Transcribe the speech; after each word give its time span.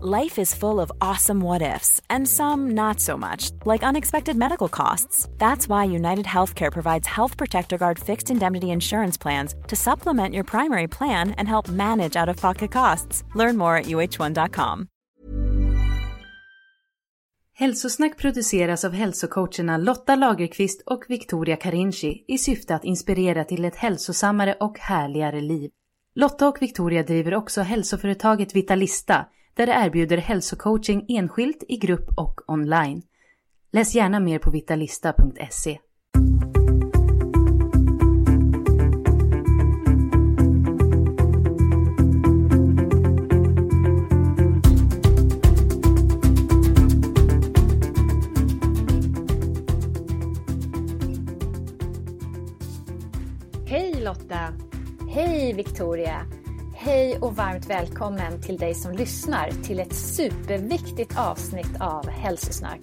Life 0.00 0.38
is 0.38 0.54
full 0.54 0.78
of 0.78 0.92
awesome 1.00 1.40
what 1.40 1.60
ifs, 1.60 2.00
and 2.08 2.28
some 2.28 2.70
not 2.74 3.00
so 3.00 3.16
much, 3.16 3.50
like 3.64 3.82
unexpected 3.82 4.36
medical 4.36 4.68
costs. 4.68 5.28
That's 5.38 5.68
why 5.68 5.86
United 5.86 6.24
Healthcare 6.24 6.70
provides 6.70 7.08
Health 7.08 7.36
Protector 7.36 7.78
Guard 7.78 7.98
fixed 7.98 8.30
indemnity 8.30 8.66
insurance 8.66 9.18
plans 9.18 9.56
to 9.66 9.74
supplement 9.74 10.34
your 10.34 10.44
primary 10.44 10.86
plan 10.86 11.34
and 11.36 11.48
help 11.48 11.68
manage 11.68 12.14
out 12.14 12.28
of 12.28 12.40
pocket 12.40 12.70
costs. 12.70 13.24
Learn 13.34 13.56
more 13.56 13.76
at 13.76 13.86
uh1.com. 13.86 14.86
Hälsosnack 17.52 18.18
produceras 18.18 18.84
av 18.84 18.92
hälsocoacherna 18.92 19.76
Lotta 19.76 20.16
Lagerqvist 20.16 20.82
och 20.86 21.04
Victoria 21.08 21.56
Carinci 21.56 22.24
i 22.28 22.38
syfte 22.38 22.74
att 22.74 22.84
inspirera 22.84 23.44
till 23.44 23.64
ett 23.64 23.76
hälsosammare 23.76 24.54
och 24.60 24.78
härligare 24.78 25.40
liv. 25.40 25.70
Lotta 26.14 26.48
och 26.48 26.62
Victoria 26.62 27.02
driver 27.02 27.34
också 27.34 27.60
hälsoföretaget 27.60 28.56
Vitalista 28.56 29.26
där 29.58 29.66
det 29.66 29.72
erbjuder 29.72 30.16
hälsocoaching 30.16 31.06
enskilt, 31.08 31.64
i 31.68 31.76
grupp 31.76 32.08
och 32.16 32.40
online. 32.46 33.02
Läs 33.72 33.94
gärna 33.94 34.20
mer 34.20 34.38
på 34.38 34.50
vitalista.se. 34.50 35.78
Hej 53.66 54.02
Lotta! 54.04 54.54
Hej 55.10 55.52
Victoria! 55.52 56.37
Hej 56.80 57.18
och 57.18 57.36
varmt 57.36 57.66
välkommen 57.70 58.42
till 58.42 58.56
dig 58.56 58.74
som 58.74 58.92
lyssnar 58.92 59.50
till 59.50 59.80
ett 59.80 59.94
superviktigt 59.94 61.18
avsnitt 61.18 61.80
av 61.80 62.08
Hälsosnack. 62.08 62.80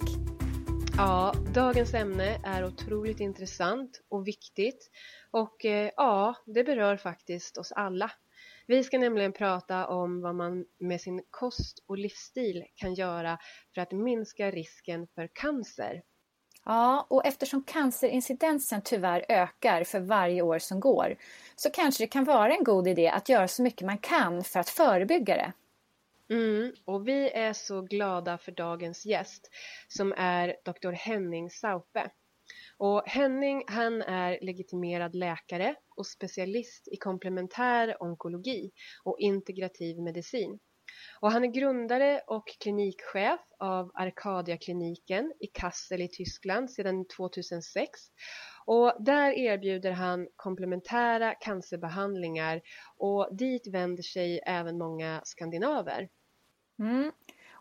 Ja, 0.96 1.34
dagens 1.54 1.94
ämne 1.94 2.40
är 2.44 2.64
otroligt 2.64 3.20
intressant 3.20 4.00
och 4.08 4.26
viktigt 4.26 4.90
och 5.30 5.64
eh, 5.64 5.90
ja, 5.96 6.34
det 6.46 6.64
berör 6.64 6.96
faktiskt 6.96 7.58
oss 7.58 7.72
alla. 7.72 8.10
Vi 8.66 8.84
ska 8.84 8.98
nämligen 8.98 9.32
prata 9.32 9.86
om 9.86 10.20
vad 10.20 10.34
man 10.34 10.64
med 10.78 11.00
sin 11.00 11.22
kost 11.30 11.84
och 11.86 11.98
livsstil 11.98 12.64
kan 12.74 12.94
göra 12.94 13.38
för 13.74 13.80
att 13.80 13.92
minska 13.92 14.50
risken 14.50 15.06
för 15.14 15.28
cancer. 15.32 16.02
Ja, 16.68 17.06
och 17.10 17.26
eftersom 17.26 17.62
cancerincidensen 17.62 18.82
tyvärr 18.84 19.24
ökar 19.28 19.84
för 19.84 20.00
varje 20.00 20.42
år 20.42 20.58
som 20.58 20.80
går 20.80 21.16
så 21.56 21.70
kanske 21.70 22.02
det 22.02 22.08
kan 22.08 22.24
vara 22.24 22.54
en 22.56 22.64
god 22.64 22.88
idé 22.88 23.08
att 23.08 23.28
göra 23.28 23.48
så 23.48 23.62
mycket 23.62 23.86
man 23.86 23.98
kan 23.98 24.44
för 24.44 24.60
att 24.60 24.68
förebygga 24.68 25.36
det. 25.36 25.52
Mm, 26.34 26.72
och 26.84 27.08
vi 27.08 27.30
är 27.30 27.52
så 27.52 27.82
glada 27.82 28.38
för 28.38 28.52
dagens 28.52 29.06
gäst 29.06 29.50
som 29.88 30.14
är 30.16 30.56
Dr. 30.64 30.92
Henning 30.92 31.50
Saupe. 31.50 32.10
Och 32.78 33.02
Henning 33.06 33.64
han 33.66 34.02
är 34.02 34.38
legitimerad 34.42 35.14
läkare 35.14 35.74
och 35.96 36.06
specialist 36.06 36.88
i 36.88 36.96
komplementär 36.96 38.02
onkologi 38.02 38.70
och 39.04 39.18
integrativ 39.18 40.00
medicin. 40.00 40.58
Och 41.20 41.32
han 41.32 41.44
är 41.44 41.48
grundare 41.48 42.20
och 42.26 42.48
klinikchef 42.60 43.40
av 43.58 43.90
Arcadia-kliniken 43.94 45.32
i 45.40 45.46
Kassel 45.46 46.02
i 46.02 46.08
Tyskland 46.08 46.70
sedan 46.70 47.06
2006. 47.16 47.90
Och 48.66 48.92
där 49.00 49.30
erbjuder 49.30 49.92
han 49.92 50.28
komplementära 50.36 51.34
cancerbehandlingar 51.34 52.60
och 52.96 53.36
dit 53.36 53.66
vänder 53.66 54.02
sig 54.02 54.40
även 54.46 54.78
många 54.78 55.20
skandinaver. 55.24 56.08
Mm. 56.78 57.12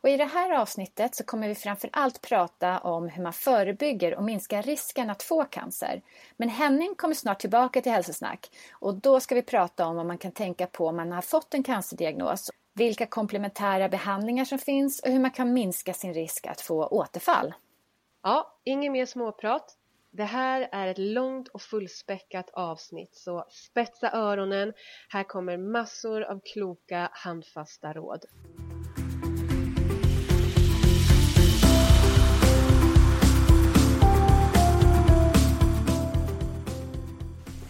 Och 0.05 0.09
I 0.09 0.17
det 0.17 0.25
här 0.25 0.51
avsnittet 0.51 1.15
så 1.15 1.23
kommer 1.23 1.47
vi 1.47 1.55
framför 1.55 1.89
allt 1.93 2.21
prata 2.21 2.79
om 2.79 3.09
hur 3.09 3.23
man 3.23 3.33
förebygger 3.33 4.15
och 4.15 4.23
minskar 4.23 4.63
risken 4.63 5.09
att 5.09 5.23
få 5.23 5.43
cancer. 5.43 6.01
Men 6.37 6.49
Henning 6.49 6.95
kommer 6.95 7.15
snart 7.15 7.39
tillbaka 7.39 7.81
till 7.81 7.91
Hälsosnack 7.91 8.49
och 8.71 8.95
då 9.01 9.19
ska 9.19 9.35
vi 9.35 9.41
prata 9.41 9.85
om 9.85 9.95
vad 9.95 10.05
man 10.05 10.17
kan 10.17 10.31
tänka 10.31 10.67
på 10.67 10.87
om 10.87 10.95
man 10.95 11.11
har 11.11 11.21
fått 11.21 11.53
en 11.53 11.63
cancerdiagnos 11.63 12.51
vilka 12.75 13.05
komplementära 13.05 13.89
behandlingar 13.89 14.45
som 14.45 14.59
finns 14.59 14.99
och 14.99 15.11
hur 15.11 15.19
man 15.19 15.31
kan 15.31 15.53
minska 15.53 15.93
sin 15.93 16.13
risk 16.13 16.47
att 16.47 16.61
få 16.61 16.87
återfall. 16.87 17.53
Ja, 18.23 18.59
inget 18.63 18.91
mer 18.91 19.05
småprat. 19.05 19.77
Det 20.11 20.23
här 20.23 20.69
är 20.71 20.87
ett 20.87 20.97
långt 20.97 21.47
och 21.47 21.61
fullspäckat 21.61 22.49
avsnitt 22.53 23.15
så 23.15 23.45
spetsa 23.49 24.11
öronen. 24.11 24.73
Här 25.09 25.23
kommer 25.23 25.57
massor 25.57 26.23
av 26.23 26.39
kloka 26.53 27.09
handfasta 27.11 27.93
råd. 27.93 28.25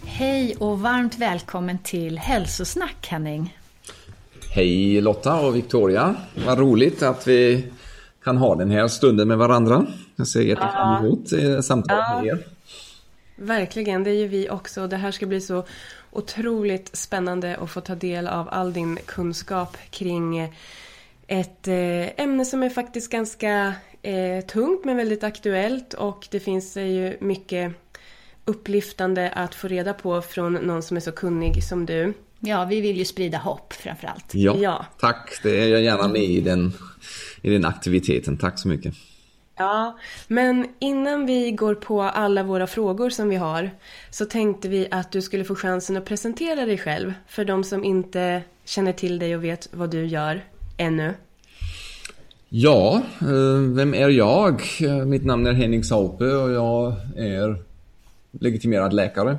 Hej 0.06 0.56
och 0.60 0.80
varmt 0.80 1.18
välkommen 1.18 1.80
till 1.84 2.18
Hälsosnack 2.18 3.08
Henning. 3.08 3.65
Hej 4.56 5.02
Lotta 5.02 5.40
och 5.40 5.56
Victoria. 5.56 6.16
Vad 6.46 6.60
roligt 6.60 7.04
att 7.04 7.28
vi 7.28 7.66
kan 8.24 8.38
ha 8.38 8.56
den 8.56 8.72
här 8.72 8.88
stunden 8.88 9.28
med 9.28 9.38
varandra. 9.38 9.86
Jag 10.16 10.28
ser 10.28 10.42
jättemycket 10.42 10.74
fram 10.74 11.06
emot 11.06 11.32
eh, 11.32 11.60
samtalet 11.62 12.06
ja. 12.10 12.22
med 12.22 12.28
er. 12.28 12.48
Verkligen, 13.36 14.04
det 14.04 14.14
ju 14.14 14.28
vi 14.28 14.50
också. 14.50 14.88
Det 14.88 14.98
här 14.98 15.12
ska 15.12 15.26
bli 15.26 15.42
så 15.42 15.64
otroligt 16.12 16.98
spännande 16.98 17.58
att 17.58 17.70
få 17.70 17.82
ta 17.82 17.96
del 17.96 18.28
av 18.28 18.50
all 18.52 18.74
din 18.74 18.98
kunskap 19.06 19.78
kring 19.90 20.54
ett 21.28 21.68
eh, 21.68 22.22
ämne 22.24 22.46
som 22.46 22.64
är 22.64 22.70
faktiskt 22.70 23.12
ganska 23.12 23.74
eh, 24.02 24.46
tungt 24.46 24.86
men 24.86 24.98
väldigt 24.98 25.24
aktuellt 25.24 25.94
och 25.94 26.28
det 26.32 26.40
finns 26.40 26.78
ju 26.78 27.18
mycket 27.20 27.74
upplyftande 28.46 29.30
att 29.30 29.56
få 29.56 29.68
reda 29.68 29.94
på 29.94 30.22
från 30.22 30.54
någon 30.54 30.84
som 30.84 30.98
är 30.98 31.02
så 31.02 31.12
kunnig 31.12 31.64
som 31.64 31.86
du. 31.86 32.14
Ja, 32.46 32.66
vi 32.66 32.82
vill 32.82 32.98
ju 32.98 33.06
sprida 33.06 33.38
hopp 33.38 33.74
framförallt. 33.74 34.36
Ja, 34.36 34.56
ja. 34.60 34.86
tack. 35.00 35.40
Det 35.44 35.64
är 35.64 35.68
jag 35.68 35.82
gärna 35.82 36.08
med 36.08 36.24
i 36.24 36.42
den, 36.42 36.74
i 37.42 37.50
den 37.50 37.66
aktiviteten. 37.66 38.38
Tack 38.38 38.60
så 38.60 38.68
mycket. 38.68 38.96
Ja, 39.58 39.98
men 40.28 40.68
innan 40.80 41.26
vi 41.26 41.52
går 41.52 41.76
på 41.76 42.02
alla 42.02 42.44
våra 42.44 42.68
frågor 42.68 43.10
som 43.10 43.30
vi 43.30 43.36
har 43.36 43.72
så 44.10 44.26
tänkte 44.26 44.70
vi 44.70 44.88
att 44.92 45.12
du 45.12 45.22
skulle 45.22 45.44
få 45.44 45.56
chansen 45.56 45.98
att 45.98 46.06
presentera 46.06 46.66
dig 46.66 46.78
själv 46.78 47.14
för 47.28 47.46
de 47.46 47.64
som 47.64 47.84
inte 47.84 48.42
känner 48.66 48.94
till 48.94 49.20
dig 49.20 49.36
och 49.36 49.44
vet 49.44 49.70
vad 49.72 49.92
du 49.92 50.06
gör 50.06 50.44
ännu. 50.78 51.14
Ja, 52.50 53.02
eh, 53.22 53.74
vem 53.76 53.94
är 53.94 54.10
jag? 54.10 54.62
Eh, 54.82 55.06
mitt 55.06 55.26
namn 55.26 55.48
är 55.48 55.54
Henning 55.54 55.84
Saupe 55.84 56.26
och 56.26 56.52
jag 56.52 56.94
är 57.18 57.64
legitimerad 58.32 58.94
läkare 58.94 59.38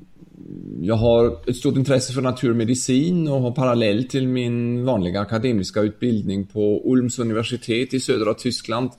jag 0.81 0.95
har 0.95 1.39
ett 1.47 1.57
stort 1.57 1.77
intresse 1.77 2.13
för 2.13 2.23
naturmedicin 2.23 3.29
och 3.29 3.41
har 3.41 3.51
parallellt 3.51 4.11
till 4.11 4.29
min 4.29 4.85
vanliga 4.85 5.21
akademiska 5.21 5.81
utbildning 5.81 6.47
på 6.47 6.83
Ulms 6.85 7.19
universitet 7.19 7.95
i 7.95 8.01
södra 8.01 8.35
Tyskland 8.35 8.91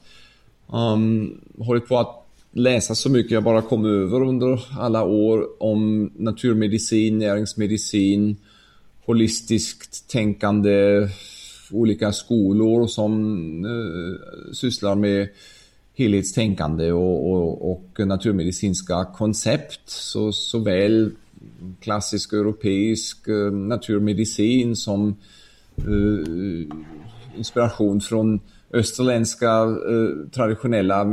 um, 0.68 1.42
hållit 1.60 1.88
på 1.88 1.98
att 1.98 2.25
läsa 2.56 2.96
så 2.96 3.10
mycket 3.10 3.32
jag 3.32 3.44
bara 3.44 3.62
kom 3.62 3.86
över 3.86 4.24
under 4.24 4.66
alla 4.80 5.04
år 5.04 5.64
om 5.64 6.12
naturmedicin, 6.16 7.20
näringsmedicin, 7.20 8.38
holistiskt 9.06 10.08
tänkande, 10.08 11.08
olika 11.72 12.12
skolor 12.12 12.88
som 12.88 13.66
eh, 13.66 14.54
sysslar 14.54 14.96
med 14.96 15.30
helhetstänkande 15.94 16.92
och, 16.92 17.32
och, 17.32 17.72
och 17.72 18.08
naturmedicinska 18.08 19.06
koncept. 19.06 19.82
Så, 19.86 20.32
såväl 20.32 21.12
klassisk 21.80 22.34
europeisk 22.34 23.28
eh, 23.28 23.52
naturmedicin 23.52 24.76
som 24.76 25.16
eh, 25.78 26.76
inspiration 27.38 28.02
från 28.02 28.40
österländska 28.76 29.62
eh, 29.64 30.30
traditionella 30.32 31.04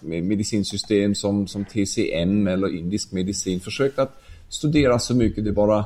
medicinsystem 0.00 1.14
som, 1.14 1.46
som 1.46 1.64
TCM 1.64 2.46
eller 2.46 2.76
indisk 2.76 3.12
medicin. 3.12 3.60
Försökt 3.60 3.98
att 3.98 4.22
studera 4.48 4.98
så 4.98 5.14
mycket 5.14 5.44
det 5.44 5.52
bara 5.52 5.84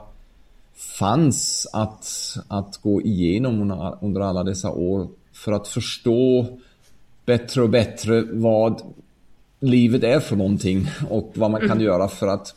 fanns 0.75 1.67
att, 1.73 2.37
att 2.49 2.77
gå 2.77 3.03
igenom 3.03 3.63
under, 3.63 3.99
under 4.01 4.21
alla 4.21 4.45
dessa 4.45 4.71
år 4.71 5.09
för 5.33 5.53
att 5.53 5.69
förstå 5.69 6.47
bättre 7.27 7.63
och 7.63 7.71
bättre 7.71 8.23
vad 8.33 8.83
livet 9.61 10.05
är 10.05 10.21
för 10.21 10.37
någonting 10.37 10.87
och 11.11 11.33
vad 11.35 11.51
man 11.51 11.61
kan 11.61 11.71
mm. 11.71 11.85
göra 11.85 12.09
för 12.09 12.27
att 12.27 12.55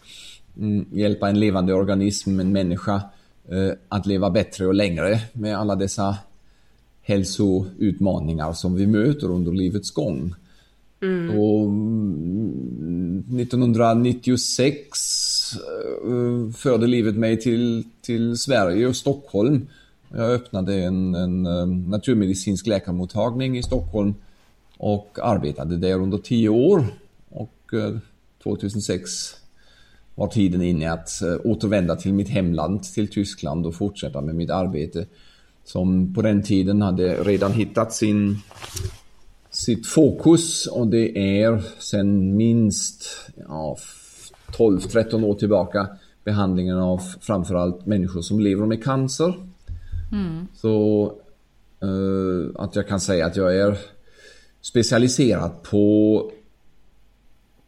mm, 0.57 0.85
hjälpa 0.91 1.29
en 1.29 1.39
levande 1.39 1.73
organism, 1.73 2.39
en 2.39 2.51
människa, 2.51 3.01
eh, 3.49 3.71
att 3.89 4.05
leva 4.05 4.29
bättre 4.29 4.67
och 4.67 4.73
längre 4.73 5.19
med 5.33 5.57
alla 5.57 5.75
dessa 5.75 6.17
hälsoutmaningar 7.07 8.53
som 8.53 8.75
vi 8.75 8.87
möter 8.87 9.31
under 9.31 9.51
livets 9.51 9.91
gång. 9.91 10.33
Mm. 11.01 11.39
Och 11.39 11.63
1996 13.39 14.87
mm, 16.03 16.47
eh, 16.47 16.53
förde 16.53 16.87
livet 16.87 17.15
mig 17.15 17.39
till, 17.39 17.83
till 18.01 18.37
Sverige 18.37 18.87
och 18.87 18.95
Stockholm. 18.95 19.67
Jag 20.13 20.31
öppnade 20.31 20.75
en, 20.75 21.15
en 21.15 21.45
eh, 21.45 21.67
naturmedicinsk 21.67 22.67
läkarmottagning 22.67 23.57
i 23.57 23.63
Stockholm 23.63 24.13
och 24.77 25.17
arbetade 25.21 25.77
där 25.77 25.95
under 25.95 26.17
tio 26.17 26.49
år. 26.49 26.85
Och 27.29 27.73
2006 28.43 29.03
eh, 29.03 29.09
var 30.15 30.27
tiden 30.27 30.61
inne 30.61 30.91
att 30.91 31.09
återvända 31.43 31.95
till 31.95 32.13
mitt 32.13 32.29
hemland, 32.29 32.83
till 32.83 33.07
Tyskland 33.07 33.65
och 33.65 33.75
fortsätta 33.75 34.21
med 34.21 34.35
mitt 34.35 34.49
arbete 34.49 35.05
som 35.67 36.13
på 36.13 36.21
den 36.21 36.43
tiden 36.43 36.81
hade 36.81 37.23
redan 37.23 37.51
hittat 37.51 37.93
sin, 37.93 38.37
sitt 39.49 39.87
fokus 39.87 40.67
och 40.67 40.87
det 40.87 41.17
är 41.41 41.63
sen 41.79 42.37
minst 42.37 43.05
ja, 43.47 43.77
12-13 44.57 45.23
år 45.23 45.33
tillbaka 45.33 45.87
behandlingen 46.23 46.77
av 46.77 47.01
framförallt 47.21 47.85
människor 47.85 48.21
som 48.21 48.39
lever 48.39 48.65
med 48.65 48.83
cancer. 48.83 49.33
Mm. 50.11 50.47
Så 50.55 51.05
uh, 51.83 52.49
att 52.55 52.75
jag 52.75 52.87
kan 52.87 52.99
säga 52.99 53.25
att 53.25 53.35
jag 53.35 53.57
är 53.57 53.77
specialiserad 54.61 55.63
på 55.63 56.31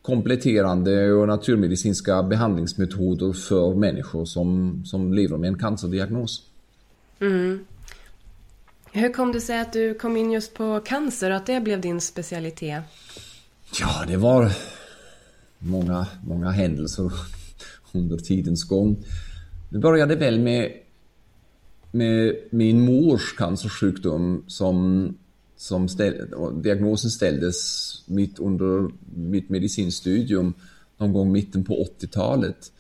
kompletterande 0.01 1.11
och 1.11 1.27
naturmedicinska 1.27 2.23
behandlingsmetoder 2.23 3.33
för 3.33 3.75
människor 3.75 4.25
som, 4.25 4.81
som 4.85 5.13
lever 5.13 5.37
med 5.37 5.47
en 5.47 5.59
cancerdiagnos. 5.59 6.43
Mm. 7.19 7.59
Hur 8.91 9.13
kom 9.13 9.31
det 9.31 9.41
sig 9.41 9.59
att 9.59 9.73
du 9.73 9.93
kom 9.93 10.17
in 10.17 10.31
just 10.31 10.53
på 10.53 10.79
cancer 10.85 11.29
och 11.29 11.37
att 11.37 11.45
det 11.45 11.61
blev 11.61 11.81
din 11.81 12.01
specialitet? 12.01 12.83
Ja, 13.79 14.05
det 14.07 14.17
var 14.17 14.51
många, 15.59 16.07
många 16.23 16.49
händelser 16.49 17.11
under 17.91 18.17
tidens 18.17 18.63
gång. 18.63 19.05
Det 19.69 19.77
började 19.77 20.15
väl 20.15 20.39
med, 20.39 20.71
med 21.91 22.35
min 22.49 22.81
mors 22.81 23.35
cancersjukdom 23.37 24.43
som, 24.47 25.07
som 25.57 25.89
ställ, 25.89 26.33
diagnosen 26.63 27.09
ställdes 27.09 27.57
mitt 28.07 28.39
under 28.39 28.89
mitt 29.15 29.49
medicinstudium 29.49 30.53
någon 30.97 31.13
gång 31.13 31.31
mitten 31.31 31.63
på 31.63 31.87
80-talet 31.99 32.71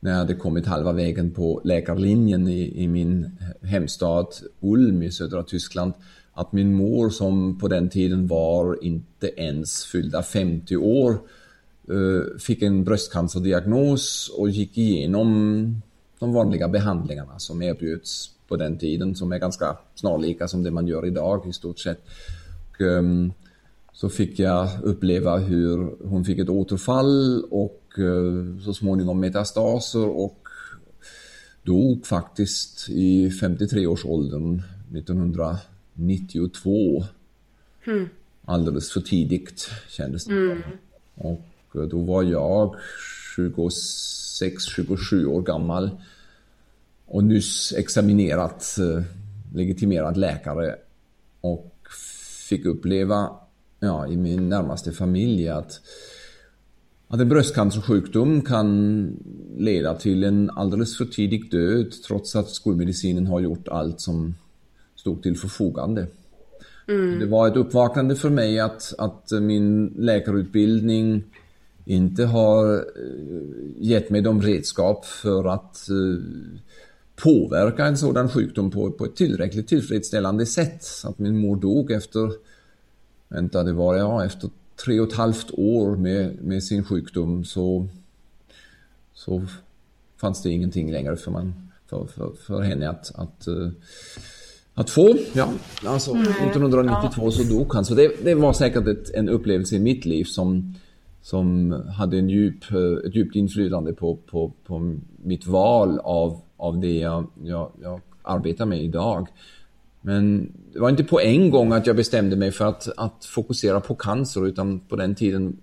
när 0.00 0.10
jag 0.10 0.18
hade 0.18 0.34
kommit 0.34 0.66
halva 0.66 0.92
vägen 0.92 1.30
på 1.30 1.60
läkarlinjen 1.64 2.48
i, 2.48 2.82
i 2.82 2.88
min 2.88 3.30
hemstad 3.62 4.26
Ulm 4.60 5.02
i 5.02 5.10
södra 5.10 5.42
Tyskland 5.42 5.92
att 6.32 6.52
min 6.52 6.74
mor 6.74 7.10
som 7.10 7.58
på 7.58 7.68
den 7.68 7.88
tiden 7.88 8.26
var 8.26 8.84
inte 8.84 9.40
ens 9.40 9.84
fyllda 9.84 10.22
50 10.22 10.76
år 10.76 11.10
eh, 11.88 12.38
fick 12.38 12.62
en 12.62 12.84
bröstcancerdiagnos 12.84 14.30
och 14.38 14.50
gick 14.50 14.78
igenom 14.78 15.82
de 16.18 16.32
vanliga 16.32 16.68
behandlingarna 16.68 17.38
som 17.38 17.62
erbjuds 17.62 18.30
på 18.48 18.56
den 18.56 18.78
tiden 18.78 19.14
som 19.14 19.32
är 19.32 19.38
ganska 19.38 19.76
snarlika 19.94 20.48
som 20.48 20.62
det 20.62 20.70
man 20.70 20.86
gör 20.86 21.06
idag 21.06 21.48
i 21.48 21.52
stort 21.52 21.78
sett. 21.78 22.00
Och, 22.70 22.80
um, 22.80 23.32
så 23.92 24.08
fick 24.08 24.38
jag 24.38 24.68
uppleva 24.82 25.36
hur 25.36 26.06
hon 26.08 26.24
fick 26.24 26.38
ett 26.38 26.48
återfall 26.48 27.44
och 27.50 27.85
så 28.64 28.74
småningom 28.74 29.20
metastaser 29.20 30.08
och 30.08 30.48
dog 31.62 32.06
faktiskt 32.06 32.88
i 32.88 33.28
53-årsåldern 33.28 34.62
1992. 34.94 37.04
Mm. 37.86 38.08
Alldeles 38.44 38.92
för 38.92 39.00
tidigt 39.00 39.70
kändes 39.88 40.24
det. 40.24 40.34
Mm. 40.34 40.62
Och 41.14 41.46
uh, 41.76 41.82
då 41.82 41.98
var 41.98 42.22
jag 42.22 42.76
26-27 43.36 45.24
år 45.24 45.42
gammal 45.42 45.90
och 47.06 47.24
nyss 47.24 47.72
examinerat 47.72 48.76
uh, 48.80 49.02
legitimerad 49.54 50.16
läkare 50.16 50.76
och 51.40 51.72
fick 52.48 52.64
uppleva 52.64 53.30
ja, 53.80 54.06
i 54.06 54.16
min 54.16 54.48
närmaste 54.48 54.92
familj 54.92 55.48
att, 55.48 55.80
att 57.08 57.20
en 57.20 57.28
bröstcancersjukdom 57.28 58.42
kan 58.42 59.10
leda 59.58 59.94
till 59.94 60.24
en 60.24 60.50
alldeles 60.50 60.96
för 60.96 61.04
tidig 61.04 61.50
död 61.50 61.92
trots 62.06 62.36
att 62.36 62.50
skolmedicinen 62.50 63.26
har 63.26 63.40
gjort 63.40 63.68
allt 63.68 64.00
som 64.00 64.34
stod 64.96 65.22
till 65.22 65.36
förfogande. 65.36 66.06
Mm. 66.88 67.18
Det 67.18 67.26
var 67.26 67.48
ett 67.48 67.56
uppvaknande 67.56 68.16
för 68.16 68.30
mig 68.30 68.60
att, 68.60 68.94
att 68.98 69.30
min 69.30 69.86
läkarutbildning 69.86 71.24
inte 71.84 72.24
har 72.24 72.74
eh, 72.74 72.80
gett 73.78 74.10
mig 74.10 74.22
de 74.22 74.42
redskap 74.42 75.04
för 75.04 75.44
att 75.44 75.88
eh, 75.88 76.22
påverka 77.16 77.86
en 77.86 77.96
sådan 77.96 78.28
sjukdom 78.28 78.70
på, 78.70 78.90
på 78.90 79.04
ett 79.04 79.16
tillräckligt 79.16 79.68
tillfredsställande 79.68 80.46
sätt. 80.46 80.82
Så 80.82 81.08
att 81.08 81.18
min 81.18 81.38
mor 81.38 81.56
dog 81.56 81.90
efter 81.90 82.32
vänta, 83.28 83.62
det 83.62 83.72
var 83.72 83.96
ja, 83.96 84.24
efter 84.24 84.50
tre 84.84 85.00
och 85.00 85.08
ett 85.08 85.16
halvt 85.16 85.50
år 85.52 85.96
med, 85.96 86.42
med 86.42 86.64
sin 86.64 86.84
sjukdom 86.84 87.44
så, 87.44 87.86
så 89.14 89.42
fanns 90.20 90.42
det 90.42 90.50
ingenting 90.50 90.92
längre 90.92 91.16
för, 91.16 91.30
man, 91.30 91.70
för, 91.86 92.06
för, 92.06 92.32
för 92.46 92.60
henne 92.60 92.88
att, 92.88 93.12
att, 93.14 93.48
uh, 93.48 93.70
att 94.74 94.90
få. 94.90 95.16
Ja, 95.32 95.48
alltså 95.84 96.10
mm. 96.10 96.22
1992 96.22 97.22
ja. 97.24 97.30
så 97.30 97.42
dog 97.42 97.74
han. 97.74 97.84
Så 97.84 97.94
det, 97.94 98.24
det 98.24 98.34
var 98.34 98.52
säkert 98.52 98.86
ett, 98.86 99.14
en 99.14 99.28
upplevelse 99.28 99.76
i 99.76 99.78
mitt 99.78 100.04
liv 100.04 100.24
som, 100.24 100.74
som 101.22 101.72
hade 101.96 102.18
en 102.18 102.30
djup, 102.30 102.64
ett 103.06 103.14
djupt 103.14 103.36
inflytande 103.36 103.92
på, 103.92 104.16
på, 104.16 104.52
på 104.66 104.96
mitt 105.22 105.46
val 105.46 105.98
av, 105.98 106.40
av 106.56 106.80
det 106.80 106.94
jag, 106.94 107.26
jag, 107.44 107.70
jag 107.82 108.00
arbetar 108.22 108.66
med 108.66 108.82
idag. 108.82 109.28
Men 110.06 110.52
det 110.72 110.78
var 110.78 110.90
inte 110.90 111.04
på 111.04 111.20
en 111.20 111.50
gång 111.50 111.72
att 111.72 111.86
jag 111.86 111.96
bestämde 111.96 112.36
mig 112.36 112.52
för 112.52 112.64
att, 112.64 112.88
att 112.96 113.24
fokusera 113.24 113.80
på 113.80 113.94
cancer 113.94 114.46
utan 114.46 114.80
på 114.80 114.96
den 114.96 115.14
tiden 115.14 115.56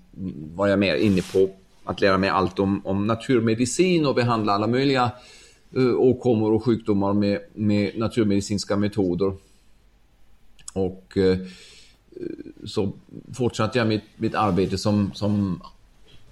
var 0.56 0.68
jag 0.68 0.80
mer 0.80 0.96
inne 0.96 1.22
på 1.22 1.50
att 1.84 2.02
lära 2.02 2.18
mig 2.18 2.30
allt 2.30 2.60
om, 2.60 2.86
om 2.86 3.08
naturmedicin 3.08 4.06
och 4.06 4.16
behandla 4.16 4.54
alla 4.54 4.68
möjliga 4.68 5.12
uh, 5.78 5.96
åkommor 5.96 6.54
och 6.54 6.66
sjukdomar 6.66 7.14
med, 7.14 7.40
med 7.54 7.98
naturmedicinska 7.98 8.78
metoder. 8.78 9.34
Och 10.74 11.18
uh, 11.18 11.38
så 12.66 12.92
fortsatte 13.34 13.78
jag 13.78 13.88
mitt, 13.88 14.04
mitt 14.18 14.36
arbete 14.36 14.78
som, 14.78 15.12
som 15.14 15.62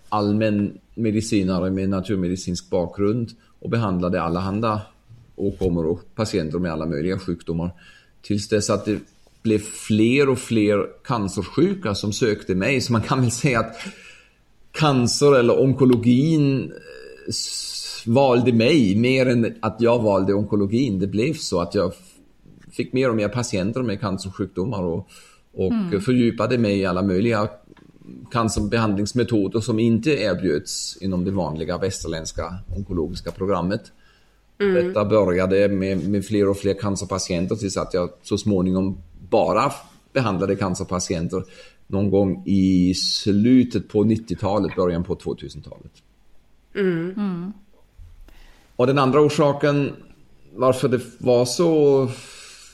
allmän 0.10 0.78
medicinare 0.96 1.70
med 1.70 1.90
naturmedicinsk 1.90 2.70
bakgrund 2.70 3.32
och 3.60 3.70
behandlade 3.70 4.22
allehanda 4.22 4.82
åkommor 5.36 5.86
och 5.86 6.16
patienter 6.16 6.60
med 6.60 6.72
alla 6.72 6.86
möjliga 6.86 7.20
sjukdomar. 7.20 7.72
Tills 8.22 8.50
dess 8.50 8.70
att 8.70 8.86
det 8.86 9.00
blev 9.44 9.60
fler 9.60 10.30
och 10.30 10.40
fler 10.40 10.88
cancersjuka 11.04 11.96
som 11.96 12.14
sökte 12.14 12.56
mig. 12.56 12.82
Så 12.82 12.94
man 12.94 13.02
kan 13.02 13.22
väl 13.22 13.32
säga 13.32 13.60
att 13.60 13.76
cancer 14.72 15.40
eller 15.40 15.62
onkologin 15.62 16.72
eh, 16.72 17.34
valde 18.06 18.54
mig 18.54 18.96
mer 18.96 19.26
än 19.26 19.56
att 19.60 19.76
jag 19.80 20.00
valde 20.00 20.34
onkologin. 20.34 21.00
Det 21.00 21.08
blev 21.08 21.34
så 21.34 21.62
att 21.62 21.76
jag 21.76 21.94
fick 22.72 22.94
mer 22.94 23.10
och 23.10 23.16
mer 23.16 23.30
patienter 23.30 23.82
med 23.82 24.00
cancersjukdomar 24.00 24.84
och, 24.84 25.10
och 25.54 25.72
mm. 25.72 26.02
fördjupade 26.02 26.58
mig 26.58 26.80
i 26.80 26.86
alla 26.86 27.02
möjliga 27.02 27.50
cancerbehandlingsmetoder 28.32 29.60
som 29.60 29.80
inte 29.80 30.12
erbjöds 30.12 30.98
inom 31.02 31.26
det 31.26 31.32
vanliga 31.32 31.78
västerländska 31.78 32.56
onkologiska 32.78 33.32
programmet. 33.32 33.82
Mm. 34.62 34.88
Detta 34.88 35.06
började 35.06 35.70
med, 35.70 36.10
med 36.10 36.26
fler 36.26 36.50
och 36.50 36.58
fler 36.58 36.74
cancerpatienter 36.74 37.56
tills 37.56 37.78
att 37.78 37.94
jag 37.94 38.10
så 38.24 38.38
småningom 38.38 38.98
bara 39.30 39.72
behandlade 40.14 40.56
cancerpatienter 40.56 41.44
någon 41.88 42.12
gång 42.12 42.44
i 42.46 42.94
slutet 42.94 43.90
på 43.90 44.04
90-talet, 44.04 44.76
början 44.76 45.04
på 45.04 45.16
2000-talet. 45.16 45.92
Mm. 46.76 47.14
Mm. 47.18 47.54
Och 48.76 48.88
den 48.88 49.00
andra 49.00 49.22
orsaken 49.22 49.92
varför 50.56 50.90
det 50.90 51.02
var 51.18 51.46
så 51.46 52.10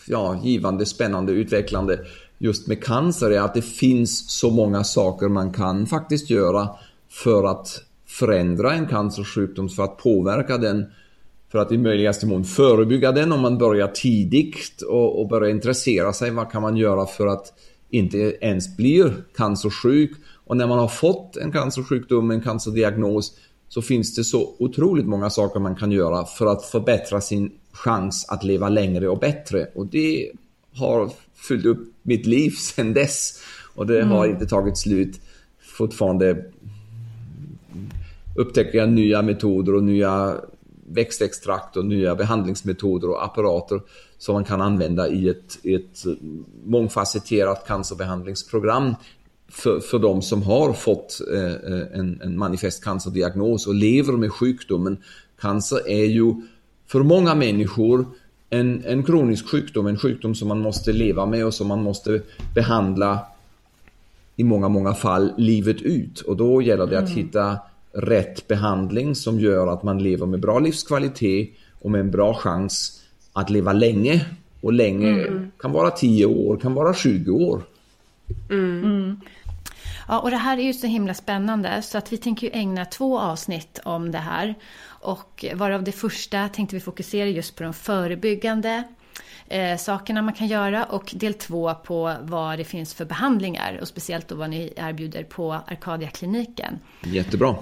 ja, 0.07 0.39
givande, 0.43 0.85
spännande, 0.85 1.31
utvecklande 1.31 1.99
just 2.37 2.67
med 2.67 2.83
cancer 2.83 3.31
är 3.31 3.39
att 3.39 3.53
det 3.53 3.61
finns 3.61 4.39
så 4.39 4.51
många 4.51 4.83
saker 4.83 5.27
man 5.27 5.53
kan 5.53 5.85
faktiskt 5.85 6.29
göra 6.29 6.69
för 7.09 7.43
att 7.43 7.83
förändra 8.05 8.73
en 8.73 8.87
cancersjukdom, 8.87 9.69
för 9.69 9.83
att 9.83 9.97
påverka 9.97 10.57
den, 10.57 10.85
för 11.51 11.59
att 11.59 11.71
i 11.71 11.77
möjligaste 11.77 12.25
mån 12.25 12.43
förebygga 12.43 13.11
den 13.11 13.31
om 13.31 13.41
man 13.41 13.57
börjar 13.57 13.87
tidigt 13.87 14.81
och, 14.81 15.21
och 15.21 15.27
börjar 15.27 15.49
intressera 15.49 16.13
sig. 16.13 16.31
Vad 16.31 16.51
kan 16.51 16.61
man 16.61 16.77
göra 16.77 17.05
för 17.05 17.27
att 17.27 17.53
inte 17.89 18.17
ens 18.41 18.77
bli 18.77 19.11
cancersjuk? 19.35 20.11
Och 20.45 20.57
när 20.57 20.67
man 20.67 20.79
har 20.79 20.87
fått 20.87 21.37
en 21.37 21.51
cancersjukdom, 21.51 22.31
en 22.31 22.41
cancerdiagnos, 22.41 23.37
så 23.69 23.81
finns 23.81 24.15
det 24.15 24.23
så 24.23 24.55
otroligt 24.59 25.05
många 25.05 25.29
saker 25.29 25.59
man 25.59 25.75
kan 25.75 25.91
göra 25.91 26.25
för 26.25 26.45
att 26.45 26.65
förbättra 26.65 27.21
sin 27.21 27.51
chans 27.71 28.25
att 28.29 28.43
leva 28.43 28.69
längre 28.69 29.07
och 29.07 29.19
bättre. 29.19 29.67
Och 29.75 29.85
det 29.85 30.31
har 30.73 31.09
fyllt 31.35 31.65
upp 31.65 31.93
mitt 32.03 32.25
liv 32.25 32.49
sedan 32.57 32.93
dess. 32.93 33.41
Och 33.75 33.87
det 33.87 34.03
har 34.03 34.25
mm. 34.25 34.35
inte 34.35 34.47
tagit 34.47 34.77
slut. 34.77 35.19
Fortfarande 35.59 36.45
upptäcker 38.35 38.77
jag 38.77 38.89
nya 38.89 39.21
metoder 39.21 39.75
och 39.75 39.83
nya 39.83 40.35
växtextrakt 40.87 41.77
och 41.77 41.85
nya 41.85 42.15
behandlingsmetoder 42.15 43.09
och 43.09 43.25
apparater 43.25 43.81
som 44.17 44.33
man 44.33 44.43
kan 44.43 44.61
använda 44.61 45.07
i 45.07 45.29
ett, 45.29 45.57
ett 45.63 46.03
mångfacetterat 46.65 47.67
cancerbehandlingsprogram 47.67 48.95
för, 49.47 49.79
för 49.79 49.99
de 49.99 50.21
som 50.21 50.43
har 50.43 50.73
fått 50.73 51.21
eh, 51.33 51.99
en, 51.99 52.21
en 52.21 52.37
manifest 52.37 52.83
cancerdiagnos 52.83 53.67
och 53.67 53.75
lever 53.75 54.13
med 54.13 54.31
sjukdomen. 54.31 54.97
Cancer 55.39 55.89
är 55.89 56.05
ju 56.05 56.33
för 56.87 57.03
många 57.03 57.35
människor 57.35 58.05
en, 58.49 58.85
en 58.85 59.03
kronisk 59.03 59.49
sjukdom, 59.49 59.87
en 59.87 59.97
sjukdom 59.97 60.35
som 60.35 60.47
man 60.47 60.59
måste 60.59 60.91
leva 60.93 61.25
med 61.25 61.45
och 61.45 61.53
som 61.53 61.67
man 61.67 61.83
måste 61.83 62.21
behandla 62.55 63.19
i 64.35 64.43
många, 64.43 64.69
många 64.69 64.93
fall 64.93 65.33
livet 65.37 65.81
ut. 65.81 66.21
Och 66.21 66.37
då 66.37 66.61
gäller 66.61 66.87
det 66.87 66.99
att 66.99 67.09
mm. 67.09 67.17
hitta 67.17 67.57
rätt 67.97 68.47
behandling 68.47 69.15
som 69.15 69.39
gör 69.39 69.67
att 69.67 69.83
man 69.83 70.03
lever 70.03 70.25
med 70.25 70.39
bra 70.39 70.59
livskvalitet 70.59 71.49
och 71.81 71.91
med 71.91 72.01
en 72.01 72.11
bra 72.11 72.33
chans 72.33 73.03
att 73.33 73.49
leva 73.49 73.73
länge. 73.73 74.25
Och 74.61 74.73
länge 74.73 75.09
mm. 75.09 75.51
kan 75.59 75.71
vara 75.71 75.91
10 75.91 76.25
år, 76.25 76.57
kan 76.57 76.73
vara 76.73 76.93
20 76.93 77.31
år. 77.31 77.61
Mm. 78.49 78.83
mm. 78.83 79.21
Ja, 80.07 80.19
och 80.19 80.31
det 80.31 80.37
här 80.37 80.57
är 80.57 80.61
ju 80.61 80.73
så 80.73 80.87
himla 80.87 81.13
spännande 81.13 81.81
så 81.81 81.97
att 81.97 82.13
vi 82.13 82.17
tänker 82.17 82.47
ju 82.47 82.53
ägna 82.53 82.85
två 82.85 83.19
avsnitt 83.19 83.79
om 83.83 84.11
det 84.11 84.17
här. 84.17 84.55
Och 84.87 85.45
varav 85.53 85.83
det 85.83 85.91
första 85.91 86.49
tänkte 86.49 86.75
vi 86.75 86.79
fokusera 86.79 87.27
just 87.27 87.55
på 87.55 87.63
de 87.63 87.73
förebyggande 87.73 88.83
eh, 89.47 89.77
sakerna 89.77 90.21
man 90.21 90.33
kan 90.33 90.47
göra 90.47 90.83
och 90.85 91.13
del 91.15 91.33
två 91.33 91.73
på 91.73 92.15
vad 92.21 92.57
det 92.57 92.63
finns 92.63 92.93
för 92.93 93.05
behandlingar 93.05 93.77
och 93.81 93.87
speciellt 93.87 94.27
då 94.27 94.35
vad 94.35 94.49
ni 94.49 94.73
erbjuder 94.75 95.23
på 95.23 95.53
Arkadia-kliniken. 95.53 96.79
Jättebra. 97.03 97.55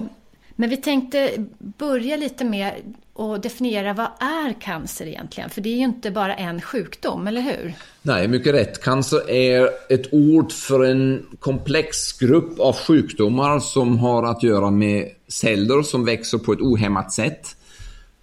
Men 0.56 0.70
vi 0.70 0.78
tänkte 0.78 1.46
börja 1.60 2.18
lite 2.18 2.46
med 2.46 2.72
att 3.16 3.44
definiera 3.44 3.94
vad 3.94 4.10
är 4.20 4.62
cancer 4.62 5.06
egentligen? 5.06 5.50
För 5.50 5.62
det 5.62 5.70
är 5.70 5.78
ju 5.78 5.84
inte 5.84 6.12
bara 6.12 6.36
en 6.36 6.62
sjukdom, 6.62 7.28
eller 7.28 7.42
hur? 7.42 7.74
Nej, 8.02 8.28
mycket 8.28 8.54
rätt. 8.54 8.84
Cancer 8.84 9.30
är 9.30 9.70
ett 9.90 10.14
ord 10.14 10.52
för 10.52 10.86
en 10.86 11.26
komplex 11.40 12.14
grupp 12.20 12.60
av 12.60 12.76
sjukdomar 12.76 13.60
som 13.60 14.00
har 14.00 14.24
att 14.24 14.44
göra 14.44 14.72
med 14.72 15.10
celler 15.28 15.84
som 15.84 16.06
växer 16.06 16.38
på 16.38 16.54
ett 16.54 16.62
ohämmat 16.62 17.14
sätt. 17.14 17.56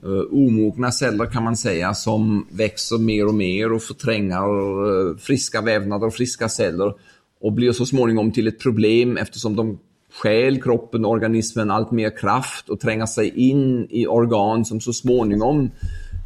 Eh, 0.03 0.39
omogna 0.39 0.93
celler 0.93 1.27
kan 1.27 1.45
man 1.45 1.57
säga 1.57 1.95
som 1.95 2.47
växer 2.51 2.99
mer 2.99 3.27
och 3.27 3.35
mer 3.35 3.73
och 3.73 3.83
förtränger 3.83 5.11
eh, 5.11 5.17
friska 5.17 5.61
vävnader 5.61 6.07
och 6.07 6.15
friska 6.15 6.49
celler 6.49 6.95
och 7.41 7.53
blir 7.53 7.73
så 7.73 7.87
småningom 7.87 8.33
till 8.33 8.49
ett 8.49 8.61
problem 8.61 9.17
eftersom 9.17 9.57
de 9.57 9.79
stjäl 10.13 10.63
kroppen, 10.63 11.05
organismen 11.05 11.71
allt 11.71 11.91
mer 11.91 12.17
kraft 12.17 12.69
och 12.69 12.81
tränger 12.81 13.07
sig 13.07 13.51
in 13.51 13.87
i 13.91 14.07
organ 14.07 14.65
som 14.65 14.81
så 14.81 14.93
småningom 14.93 15.71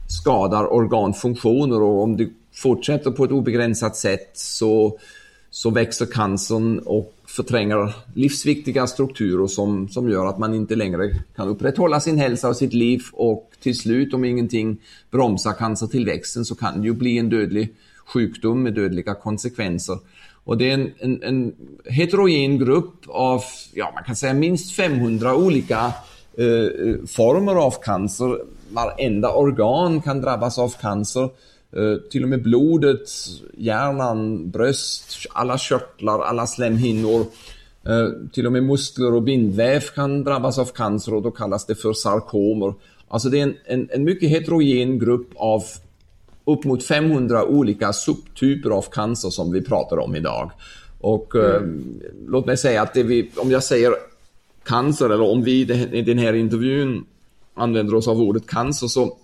skadar 0.08 0.72
organfunktioner 0.72 1.82
och 1.82 2.02
om 2.02 2.16
det 2.16 2.28
fortsätter 2.54 3.10
på 3.10 3.24
ett 3.24 3.30
obegränsat 3.30 3.96
sätt 3.96 4.30
så, 4.34 4.98
så 5.50 5.70
växer 5.70 6.06
cancern 6.06 6.78
och 6.78 7.12
förtränger 7.26 7.92
livsviktiga 8.14 8.86
strukturer 8.86 9.46
som, 9.46 9.88
som 9.88 10.10
gör 10.10 10.26
att 10.26 10.38
man 10.38 10.54
inte 10.54 10.76
längre 10.76 11.10
kan 11.36 11.48
upprätthålla 11.48 12.00
sin 12.00 12.18
hälsa 12.18 12.48
och 12.48 12.56
sitt 12.56 12.72
liv 12.72 13.02
och 13.12 13.50
till 13.62 13.78
slut 13.78 14.14
om 14.14 14.24
ingenting 14.24 14.76
bromsar 15.10 15.52
cancertillväxten 15.52 16.44
så 16.44 16.54
kan 16.54 16.80
det 16.80 16.86
ju 16.86 16.92
bli 16.92 17.18
en 17.18 17.28
dödlig 17.28 17.74
sjukdom 18.06 18.62
med 18.62 18.74
dödliga 18.74 19.14
konsekvenser. 19.14 19.98
Och 20.46 20.58
det 20.58 20.70
är 20.70 20.74
en, 20.74 20.92
en, 20.98 21.22
en 21.22 21.54
heterogen 21.84 22.58
grupp 22.58 22.94
av, 23.08 23.42
ja 23.74 23.90
man 23.94 24.04
kan 24.04 24.16
säga 24.16 24.34
minst 24.34 24.76
500 24.76 25.36
olika 25.36 25.92
eh, 26.38 27.06
former 27.06 27.54
av 27.54 27.74
cancer. 27.82 28.38
Varenda 28.70 29.32
organ 29.32 30.02
kan 30.02 30.20
drabbas 30.20 30.58
av 30.58 30.74
cancer. 30.80 31.22
Eh, 31.76 32.10
till 32.10 32.22
och 32.22 32.28
med 32.28 32.42
blodet, 32.42 33.08
hjärnan, 33.56 34.50
bröst, 34.50 35.26
alla 35.32 35.58
körtlar, 35.58 36.20
alla 36.20 36.46
slemhinnor. 36.46 37.20
Eh, 37.86 38.08
till 38.32 38.46
och 38.46 38.52
med 38.52 38.62
muskler 38.62 39.14
och 39.14 39.22
bindväv 39.22 39.80
kan 39.80 40.24
drabbas 40.24 40.58
av 40.58 40.66
cancer 40.66 41.14
och 41.14 41.22
då 41.22 41.30
kallas 41.30 41.66
det 41.66 41.74
för 41.74 41.92
sarkomer. 41.92 42.74
Alltså 43.08 43.28
det 43.28 43.38
är 43.38 43.42
en, 43.42 43.56
en, 43.64 43.88
en 43.92 44.04
mycket 44.04 44.30
heterogen 44.30 44.98
grupp 44.98 45.30
av 45.36 45.62
upp 46.46 46.64
mot 46.64 46.84
500 46.84 47.44
olika 47.44 47.92
subtyper 47.92 48.70
av 48.70 48.82
cancer 48.82 49.30
som 49.30 49.52
vi 49.52 49.62
pratar 49.62 49.98
om 49.98 50.16
idag. 50.16 50.50
Och 51.00 51.34
mm. 51.34 52.00
eh, 52.00 52.10
låt 52.28 52.46
mig 52.46 52.56
säga 52.56 52.82
att 52.82 52.96
vi, 52.96 53.30
om 53.36 53.50
jag 53.50 53.64
säger 53.64 53.94
cancer 54.64 55.10
eller 55.10 55.30
om 55.30 55.42
vi 55.42 55.60
i 55.92 56.02
den 56.02 56.18
här 56.18 56.32
intervjun 56.32 57.04
använder 57.54 57.94
oss 57.94 58.08
av 58.08 58.20
ordet 58.20 58.46
cancer 58.46 58.86
så, 58.86 59.16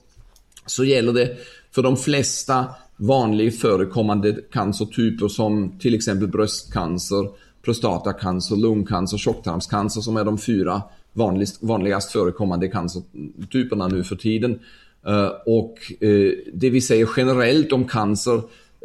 så 0.66 0.84
gäller 0.84 1.12
det 1.12 1.36
för 1.70 1.82
de 1.82 1.96
flesta 1.96 2.66
vanligt 2.96 3.60
förekommande 3.60 4.36
cancertyper 4.52 5.28
som 5.28 5.78
till 5.78 5.94
exempel 5.94 6.28
bröstcancer, 6.28 7.28
prostatacancer, 7.62 8.56
lungcancer, 8.56 9.18
tjocktarmscancer 9.18 10.00
som 10.00 10.16
är 10.16 10.24
de 10.24 10.38
fyra 10.38 10.82
vanligast, 11.12 11.62
vanligast 11.62 12.12
förekommande 12.12 12.68
cancertyperna 12.68 13.88
nu 13.88 14.04
för 14.04 14.16
tiden. 14.16 14.58
Eh, 15.06 15.30
och 15.46 15.78
eh, 16.00 16.32
det 16.52 16.70
vi 16.70 16.80
säger 16.80 17.08
generellt 17.16 17.72
om 17.72 17.88
cancer 17.88 18.36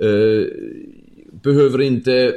eh, 0.01 0.47
behöver 1.43 1.81
inte 1.81 2.35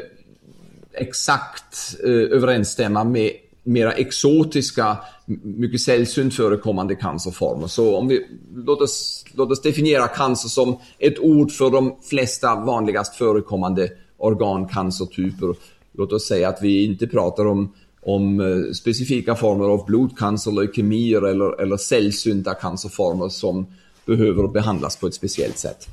exakt 0.92 1.96
överensstämma 2.02 3.04
med 3.04 3.30
mera 3.62 3.92
exotiska, 3.92 4.96
mycket 5.42 5.80
sällsynt 5.80 6.34
förekommande 6.34 6.94
cancerformer. 6.94 7.66
Så 7.66 7.96
om 7.96 8.08
vi, 8.08 8.26
låt, 8.54 8.80
oss, 8.80 9.24
låt 9.34 9.50
oss 9.50 9.62
definiera 9.62 10.08
cancer 10.08 10.48
som 10.48 10.78
ett 10.98 11.18
ord 11.18 11.52
för 11.52 11.70
de 11.70 11.96
flesta 12.02 12.54
vanligast 12.54 13.14
förekommande 13.14 13.88
organcancertyper. 14.16 15.54
Låt 15.92 16.12
oss 16.12 16.26
säga 16.26 16.48
att 16.48 16.62
vi 16.62 16.84
inte 16.84 17.06
pratar 17.06 17.46
om 17.46 17.74
om 18.00 18.40
eh, 18.40 18.72
specifika 18.72 19.34
former 19.34 19.64
av 19.64 19.86
blodcancer, 19.86 20.52
leukemier 20.52 21.22
eller, 21.22 21.60
eller 21.62 21.76
sällsynta 21.76 22.54
cancerformer 22.54 23.28
som 23.28 23.66
behöver 24.06 24.48
behandlas 24.48 24.96
på 24.96 25.06
ett 25.06 25.14
speciellt 25.14 25.58
sätt. 25.58 25.88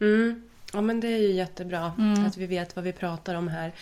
Mm. 0.00 0.42
Ja 0.72 0.80
men 0.80 1.00
det 1.00 1.08
är 1.08 1.18
ju 1.18 1.32
jättebra 1.32 1.92
mm. 1.98 2.26
att 2.26 2.36
vi 2.36 2.46
vet 2.46 2.76
vad 2.76 2.84
vi 2.84 2.92
pratar 2.92 3.34
om 3.34 3.48
här. 3.48 3.72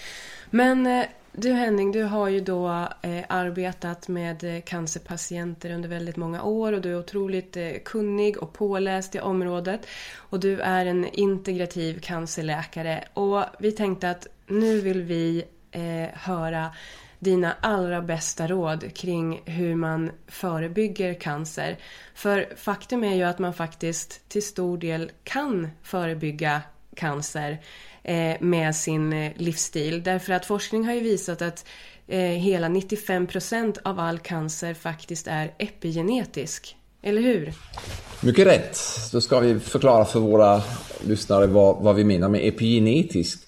Men 0.50 0.87
eh, 0.87 1.04
du 1.32 1.52
Henning, 1.52 1.92
du 1.92 2.02
har 2.02 2.28
ju 2.28 2.40
då 2.40 2.68
eh, 3.02 3.25
arbetat 3.28 4.08
med 4.08 4.44
eh, 4.44 4.61
cancerpatienter 4.61 5.70
under 5.70 5.88
väldigt 5.88 6.16
många 6.16 6.42
år 6.42 6.73
och 6.73 6.80
du 6.80 6.90
är 6.90 6.99
otroligt 6.99 7.56
eh, 7.56 7.70
kunnig 7.85 8.38
och 8.38 8.52
påläst 8.52 9.14
i 9.14 9.20
området. 9.20 9.87
Och 10.14 10.40
du 10.40 10.61
är 10.61 10.87
en 10.87 11.04
integrativ 11.04 12.00
cancerläkare 12.00 13.04
och 13.14 13.44
vi 13.58 13.73
tänkte 13.73 14.11
att 14.11 14.26
nu 14.46 14.80
vill 14.80 15.02
vi 15.02 15.44
eh, 15.70 16.18
höra 16.18 16.70
dina 17.18 17.56
allra 17.61 18.02
bästa 18.02 18.46
råd 18.46 18.94
kring 18.94 19.40
hur 19.44 19.75
man 19.75 20.11
förebygger 20.26 21.14
cancer. 21.14 21.78
För 22.14 22.49
faktum 22.56 23.04
är 23.04 23.14
ju 23.14 23.23
att 23.23 23.38
man 23.38 23.54
faktiskt 23.54 24.28
till 24.28 24.42
stor 24.42 24.78
del 24.78 25.11
kan 25.25 25.68
förebygga 25.82 26.62
cancer 26.94 27.58
eh, 28.02 28.37
med 28.40 28.76
sin 28.76 29.12
eh, 29.12 29.32
livsstil. 29.37 30.02
Därför 30.02 30.32
att 30.32 30.46
forskning 30.46 30.87
har 30.87 30.94
ju 30.94 31.00
visat 31.00 31.42
att 31.42 31.64
eh, 32.06 32.20
hela 32.20 32.68
95% 32.68 33.78
av 33.82 34.00
all 34.00 34.18
cancer 34.18 34.75
faktiskt 34.75 35.26
är 35.26 35.54
epigenetisk. 35.58 36.76
Eller 37.02 37.23
hur? 37.23 37.52
Mycket 38.20 38.46
rätt. 38.46 38.78
Då 39.12 39.20
ska 39.20 39.40
vi 39.40 39.61
förklara 39.61 40.04
för 40.04 40.20
våra 40.20 40.62
lyssnare 41.06 41.46
vad, 41.46 41.82
vad 41.82 41.96
vi 41.96 42.04
menar 42.04 42.28
med 42.28 42.49
epigenetisk. 42.49 43.38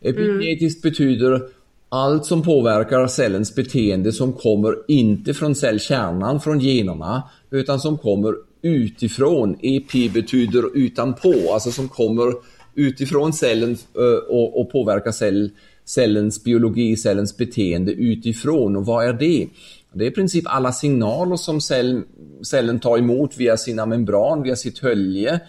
Epigenetiskt 0.00 0.84
mm. 0.84 0.90
betyder 0.90 1.48
allt 1.94 2.26
som 2.26 2.42
påverkar 2.42 3.06
cellens 3.06 3.54
beteende 3.54 4.12
som 4.12 4.32
kommer 4.32 4.76
inte 4.88 5.34
från 5.34 5.54
cellkärnan, 5.54 6.40
från 6.40 6.60
generna, 6.60 7.22
utan 7.50 7.80
som 7.80 7.98
kommer 7.98 8.34
utifrån. 8.62 9.56
EP 9.62 10.12
betyder 10.12 10.76
utanpå, 10.76 11.52
alltså 11.52 11.70
som 11.70 11.88
kommer 11.88 12.32
utifrån 12.74 13.32
cellen 13.32 13.76
eh, 13.96 14.28
och, 14.28 14.60
och 14.60 15.14
cell, 15.14 15.50
cellens 15.84 16.44
biologi, 16.44 16.96
cellens 16.96 17.36
beteende 17.36 17.92
utifrån. 17.92 18.76
Och 18.76 18.86
vad 18.86 19.08
är 19.08 19.12
det? 19.12 19.48
Det 19.92 20.04
är 20.04 20.08
i 20.08 20.14
princip 20.14 20.44
alla 20.46 20.72
signaler 20.72 21.36
som 21.36 21.60
cell, 21.60 22.02
cellen 22.42 22.80
tar 22.80 22.98
emot 22.98 23.36
via 23.36 23.56
sina 23.56 23.86
membran, 23.86 24.42
via 24.42 24.56
sitt 24.56 24.78
hölje. 24.78 25.40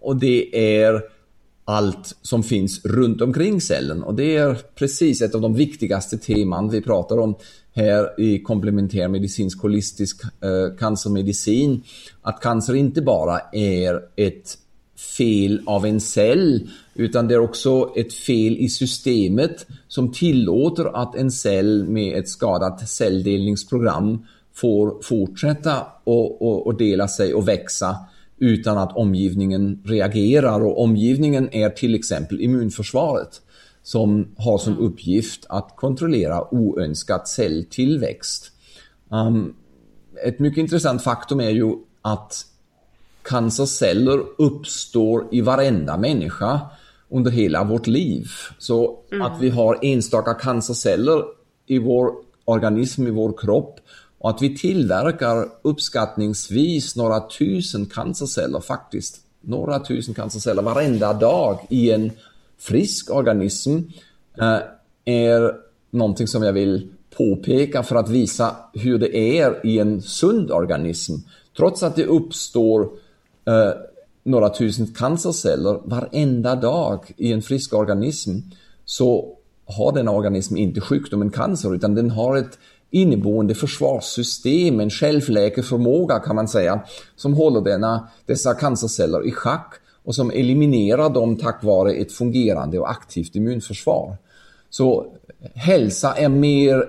Och 0.00 0.16
det 0.16 0.74
är 0.76 1.02
allt 1.64 2.16
som 2.22 2.42
finns 2.42 2.84
runt 2.84 3.20
omkring 3.20 3.60
cellen. 3.60 4.02
Och 4.02 4.14
det 4.14 4.36
är 4.36 4.58
precis 4.74 5.22
ett 5.22 5.34
av 5.34 5.40
de 5.40 5.54
viktigaste 5.54 6.18
teman 6.18 6.70
vi 6.70 6.80
pratar 6.80 7.18
om 7.18 7.34
här 7.74 8.20
i 8.20 8.38
komplementär 8.38 9.08
medicinsk 9.08 9.62
holistisk 9.62 10.22
eh, 10.24 10.76
cancermedicin. 10.78 11.82
Att 12.22 12.40
cancer 12.40 12.74
inte 12.74 13.02
bara 13.02 13.40
är 13.52 14.00
ett 14.16 14.58
fel 15.18 15.62
av 15.66 15.86
en 15.86 16.00
cell 16.00 16.68
utan 16.94 17.28
det 17.28 17.34
är 17.34 17.38
också 17.38 17.92
ett 17.96 18.12
fel 18.12 18.56
i 18.56 18.68
systemet 18.68 19.66
som 19.88 20.12
tillåter 20.12 20.96
att 21.02 21.16
en 21.16 21.30
cell 21.30 21.84
med 21.88 22.18
ett 22.18 22.28
skadat 22.28 22.88
celldelningsprogram 22.88 24.26
får 24.54 25.02
fortsätta 25.02 25.86
och, 26.04 26.42
och, 26.42 26.66
och 26.66 26.74
dela 26.74 27.08
sig 27.08 27.34
och 27.34 27.48
växa 27.48 27.96
utan 28.40 28.78
att 28.78 28.96
omgivningen 28.96 29.82
reagerar 29.84 30.60
och 30.60 30.82
omgivningen 30.82 31.48
är 31.52 31.70
till 31.70 31.94
exempel 31.94 32.40
immunförsvaret 32.40 33.40
som 33.82 34.28
har 34.36 34.58
som 34.58 34.72
mm. 34.72 34.84
uppgift 34.84 35.46
att 35.48 35.76
kontrollera 35.76 36.54
oönskat 36.54 37.28
celltillväxt. 37.28 38.52
Um, 39.08 39.54
ett 40.26 40.38
mycket 40.38 40.58
intressant 40.58 41.02
faktum 41.02 41.40
är 41.40 41.50
ju 41.50 41.74
att 42.02 42.46
cancerceller 43.22 44.22
uppstår 44.38 45.28
i 45.30 45.40
varenda 45.40 45.96
människa 45.96 46.60
under 47.08 47.30
hela 47.30 47.64
vårt 47.64 47.86
liv. 47.86 48.26
Så 48.58 48.98
mm. 49.12 49.22
att 49.22 49.40
vi 49.40 49.50
har 49.50 49.78
enstaka 49.82 50.34
cancerceller 50.34 51.24
i 51.66 51.78
vår 51.78 52.12
organism, 52.44 53.06
i 53.06 53.10
vår 53.10 53.38
kropp 53.38 53.80
och 54.20 54.30
att 54.30 54.42
vi 54.42 54.56
tillverkar 54.56 55.48
uppskattningsvis 55.62 56.96
några 56.96 57.20
tusen 57.20 57.86
cancerceller 57.86 58.60
faktiskt, 58.60 59.20
några 59.40 59.80
tusen 59.80 60.14
cancerceller 60.14 60.62
varenda 60.62 61.12
dag 61.12 61.66
i 61.68 61.90
en 61.90 62.10
frisk 62.58 63.10
organism 63.10 63.78
eh, 64.40 64.58
är 65.04 65.54
någonting 65.90 66.26
som 66.26 66.42
jag 66.42 66.52
vill 66.52 66.88
påpeka 67.16 67.82
för 67.82 67.96
att 67.96 68.08
visa 68.08 68.56
hur 68.74 68.98
det 68.98 69.16
är 69.16 69.66
i 69.66 69.78
en 69.78 70.02
sund 70.02 70.50
organism. 70.50 71.14
Trots 71.56 71.82
att 71.82 71.96
det 71.96 72.06
uppstår 72.06 72.82
eh, 73.44 73.72
några 74.24 74.48
tusen 74.48 74.86
cancerceller 74.86 75.80
varenda 75.84 76.54
dag 76.54 77.12
i 77.16 77.32
en 77.32 77.42
frisk 77.42 77.74
organism 77.74 78.30
så 78.84 79.36
har 79.66 79.92
den 79.92 80.08
organism 80.08 80.56
inte 80.56 80.80
sjukdomen 80.80 81.30
cancer 81.30 81.74
utan 81.74 81.94
den 81.94 82.10
har 82.10 82.36
ett 82.36 82.58
inneboende 82.90 83.54
försvarssystem, 83.54 84.80
en 84.80 84.90
självläkeförmåga 84.90 86.18
kan 86.18 86.36
man 86.36 86.48
säga, 86.48 86.80
som 87.16 87.34
håller 87.34 87.60
denna, 87.60 88.08
dessa 88.26 88.54
cancerceller 88.54 89.26
i 89.26 89.32
schack 89.32 89.74
och 90.04 90.14
som 90.14 90.30
eliminerar 90.30 91.10
dem 91.10 91.36
tack 91.36 91.62
vare 91.62 91.92
ett 91.92 92.12
fungerande 92.12 92.78
och 92.78 92.90
aktivt 92.90 93.36
immunförsvar. 93.36 94.16
Så 94.70 95.06
hälsa 95.54 96.14
är 96.14 96.28
mer 96.28 96.84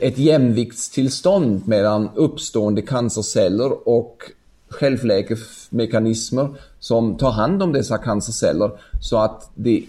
ett 0.00 0.18
jämviktstillstånd 0.18 1.68
mellan 1.68 2.08
uppstående 2.14 2.82
cancerceller 2.82 3.88
och 3.88 4.22
självläkemekanismer 4.68 6.48
som 6.78 7.16
tar 7.16 7.30
hand 7.30 7.62
om 7.62 7.72
dessa 7.72 7.98
cancerceller 7.98 8.70
så 9.00 9.16
att 9.16 9.50
det 9.54 9.84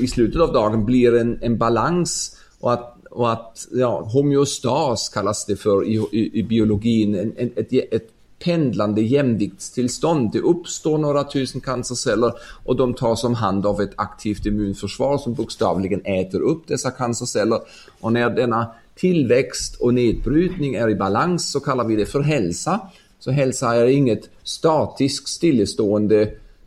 i 0.00 0.06
slutet 0.06 0.40
av 0.40 0.52
dagen 0.52 0.84
blir 0.84 1.16
en, 1.16 1.38
en 1.42 1.58
balans 1.58 2.36
och 2.60 2.72
att, 2.72 2.97
och 3.10 3.32
att 3.32 3.68
ja, 3.72 4.00
homeostas 4.00 5.08
kallas 5.08 5.46
det 5.46 5.56
för 5.56 5.84
i, 5.84 6.06
i, 6.12 6.38
i 6.38 6.42
biologin, 6.42 7.14
en, 7.14 7.34
en, 7.36 7.50
ett, 7.56 7.72
ett 7.72 8.08
pendlande 8.44 9.02
jämviktstillstånd. 9.02 10.32
Det 10.32 10.40
uppstår 10.40 10.98
några 10.98 11.24
tusen 11.24 11.60
cancerceller 11.60 12.32
och 12.64 12.76
de 12.76 12.94
tas 12.94 13.24
om 13.24 13.34
hand 13.34 13.66
av 13.66 13.80
ett 13.80 13.92
aktivt 13.96 14.46
immunförsvar 14.46 15.18
som 15.18 15.34
bokstavligen 15.34 16.00
äter 16.04 16.40
upp 16.40 16.66
dessa 16.66 16.90
cancerceller. 16.90 17.60
Och 18.00 18.12
när 18.12 18.30
denna 18.30 18.66
tillväxt 18.94 19.80
och 19.80 19.94
nedbrytning 19.94 20.74
är 20.74 20.90
i 20.90 20.94
balans 20.94 21.52
så 21.52 21.60
kallar 21.60 21.84
vi 21.84 21.96
det 21.96 22.06
för 22.06 22.20
hälsa. 22.20 22.80
Så 23.18 23.30
hälsa 23.30 23.74
är 23.74 23.86
inget 23.86 24.30
statiskt 24.42 25.28
stillestående 25.28 26.22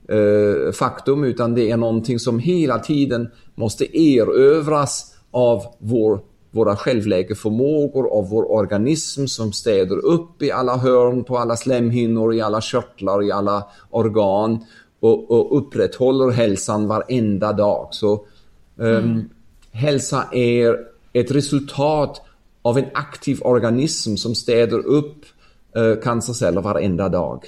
eh, 0.09 0.71
faktum 0.73 1.23
utan 1.23 1.55
det 1.55 1.71
är 1.71 1.77
någonting 1.77 2.19
som 2.19 2.39
hela 2.39 2.79
tiden 2.79 3.31
måste 3.55 3.97
erövras 3.97 5.15
av 5.31 5.63
vår 5.79 6.19
våra 6.51 6.75
självläkeförmågor 6.75 8.07
av 8.07 8.29
vår 8.29 8.51
organism 8.51 9.25
som 9.25 9.53
städer 9.53 10.05
upp 10.05 10.41
i 10.41 10.51
alla 10.51 10.77
hörn, 10.77 11.23
på 11.23 11.37
alla 11.37 11.57
slemhinnor, 11.57 12.33
i 12.33 12.41
alla 12.41 12.61
körtlar, 12.61 13.23
i 13.23 13.31
alla 13.31 13.63
organ 13.89 14.65
och, 14.99 15.31
och 15.31 15.57
upprätthåller 15.57 16.31
hälsan 16.31 16.87
varenda 16.87 17.53
dag. 17.53 17.87
Så 17.91 18.25
um, 18.75 19.29
hälsa 19.71 20.25
är 20.31 20.77
ett 21.13 21.31
resultat 21.31 22.21
av 22.61 22.77
en 22.77 22.85
aktiv 22.93 23.39
organism 23.41 24.15
som 24.15 24.35
städer 24.35 24.85
upp 24.85 25.25
uh, 25.77 25.95
cancerceller 26.03 26.61
varenda 26.61 27.09
dag. 27.09 27.45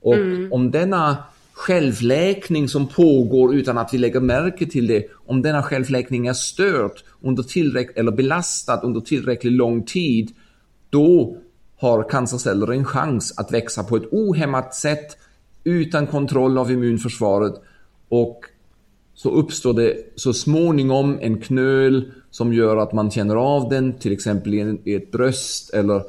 Och 0.00 0.14
mm. 0.14 0.52
om 0.52 0.70
denna 0.70 1.16
självläkning 1.52 2.68
som 2.68 2.86
pågår 2.86 3.54
utan 3.54 3.78
att 3.78 3.94
vi 3.94 3.98
lägger 3.98 4.20
märke 4.20 4.66
till 4.66 4.86
det, 4.86 5.06
om 5.26 5.42
denna 5.42 5.62
självläkning 5.62 6.26
är 6.26 6.32
stört 6.32 7.04
under 7.24 7.42
tillräck 7.42 7.98
eller 7.98 8.12
belastad 8.12 8.80
under 8.82 9.00
tillräckligt 9.00 9.52
lång 9.52 9.82
tid, 9.82 10.30
då 10.90 11.36
har 11.76 12.08
cancerceller 12.08 12.72
en 12.72 12.84
chans 12.84 13.38
att 13.38 13.52
växa 13.52 13.84
på 13.84 13.96
ett 13.96 14.12
ohämmat 14.12 14.74
sätt 14.74 15.16
utan 15.64 16.06
kontroll 16.06 16.58
av 16.58 16.70
immunförsvaret 16.70 17.54
och 18.08 18.44
så 19.14 19.30
uppstår 19.30 19.74
det 19.74 19.96
så 20.14 20.32
småningom 20.32 21.18
en 21.20 21.40
knöl 21.40 22.12
som 22.30 22.52
gör 22.52 22.76
att 22.76 22.92
man 22.92 23.10
känner 23.10 23.36
av 23.36 23.68
den, 23.68 23.98
till 23.98 24.12
exempel 24.12 24.54
i 24.84 24.94
ett 24.94 25.12
bröst 25.12 25.74
eller 25.74 26.02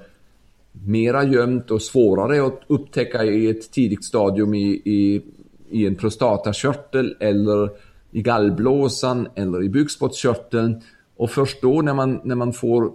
mera 0.72 1.24
gömt 1.24 1.72
och 1.72 1.82
svårare 1.82 2.46
att 2.46 2.62
upptäcka 2.68 3.24
i 3.24 3.50
ett 3.50 3.72
tidigt 3.72 4.06
stadium 4.06 4.54
i, 4.54 4.82
i, 4.86 5.22
i 5.70 5.88
en 5.88 5.96
prostatakörtel 5.96 7.16
eller 7.20 7.70
i 8.12 8.22
gallblåsan 8.22 9.28
eller 9.36 9.64
i 9.64 9.70
bukspottkörteln. 9.70 10.82
Och 11.18 11.32
först 11.32 11.62
då 11.62 11.82
när 11.82 11.94
man, 11.94 12.22
när 12.24 12.36
man 12.36 12.54
får 12.54 12.92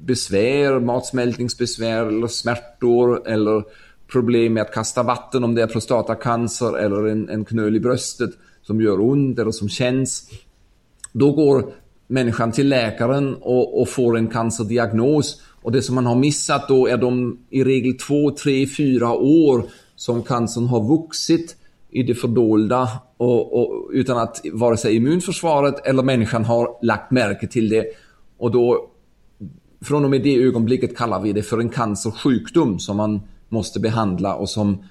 besvär, 0.00 0.80
matsmältningsbesvär 0.80 2.06
eller 2.06 2.26
smärtor 2.26 3.28
eller 3.28 3.64
problem 4.12 4.54
med 4.54 4.62
att 4.62 4.72
kasta 4.72 5.02
vatten 5.02 5.44
om 5.44 5.54
det 5.54 5.62
är 5.62 5.66
prostatacancer 5.66 6.78
eller 6.78 7.06
en, 7.06 7.28
en 7.28 7.44
knöl 7.44 7.76
i 7.76 7.80
bröstet 7.80 8.30
som 8.62 8.80
gör 8.80 9.00
ont 9.00 9.38
eller 9.38 9.50
som 9.50 9.68
känns. 9.68 10.30
Då 11.12 11.32
går 11.32 11.72
människan 12.06 12.52
till 12.52 12.68
läkaren 12.68 13.34
och, 13.34 13.80
och, 13.80 13.88
får 13.88 14.16
en 14.16 14.28
cancerdiagnos. 14.28 15.42
Och 15.62 15.72
det 15.72 15.82
som 15.82 15.94
man 15.94 16.06
har 16.06 16.16
missat 16.16 16.68
då 16.68 16.86
är 16.86 16.96
de 16.96 17.38
i 17.50 17.64
regel 17.64 17.98
två, 17.98 18.30
tre, 18.30 18.66
fyra 18.66 19.12
år 19.12 19.64
som 19.96 20.22
cancern 20.22 20.66
har 20.66 20.88
vuxit 20.88 21.56
i 21.90 22.02
det 22.02 22.14
fördolda 22.14 22.88
och, 23.22 23.60
och, 23.60 23.90
utan 23.92 24.18
att 24.18 24.40
vare 24.52 24.76
sig 24.76 24.96
immunförsvaret 24.96 25.86
eller 25.86 26.02
människan 26.02 26.44
har 26.44 26.78
lagt 26.82 27.10
märke 27.10 27.46
till 27.46 27.68
det. 27.68 27.86
Och 28.38 28.50
då 28.50 28.90
från 29.80 30.04
och 30.04 30.10
med 30.10 30.22
det 30.22 30.42
ögonblicket 30.42 30.96
kallar 30.96 31.20
vi 31.20 31.32
det 31.32 31.42
för 31.42 31.58
en 31.58 31.68
cancersjukdom 31.68 32.78
som 32.78 32.96
man 32.96 33.20
måste 33.48 33.80
behandla 33.80 34.34
och 34.34 34.48
som 34.48 34.84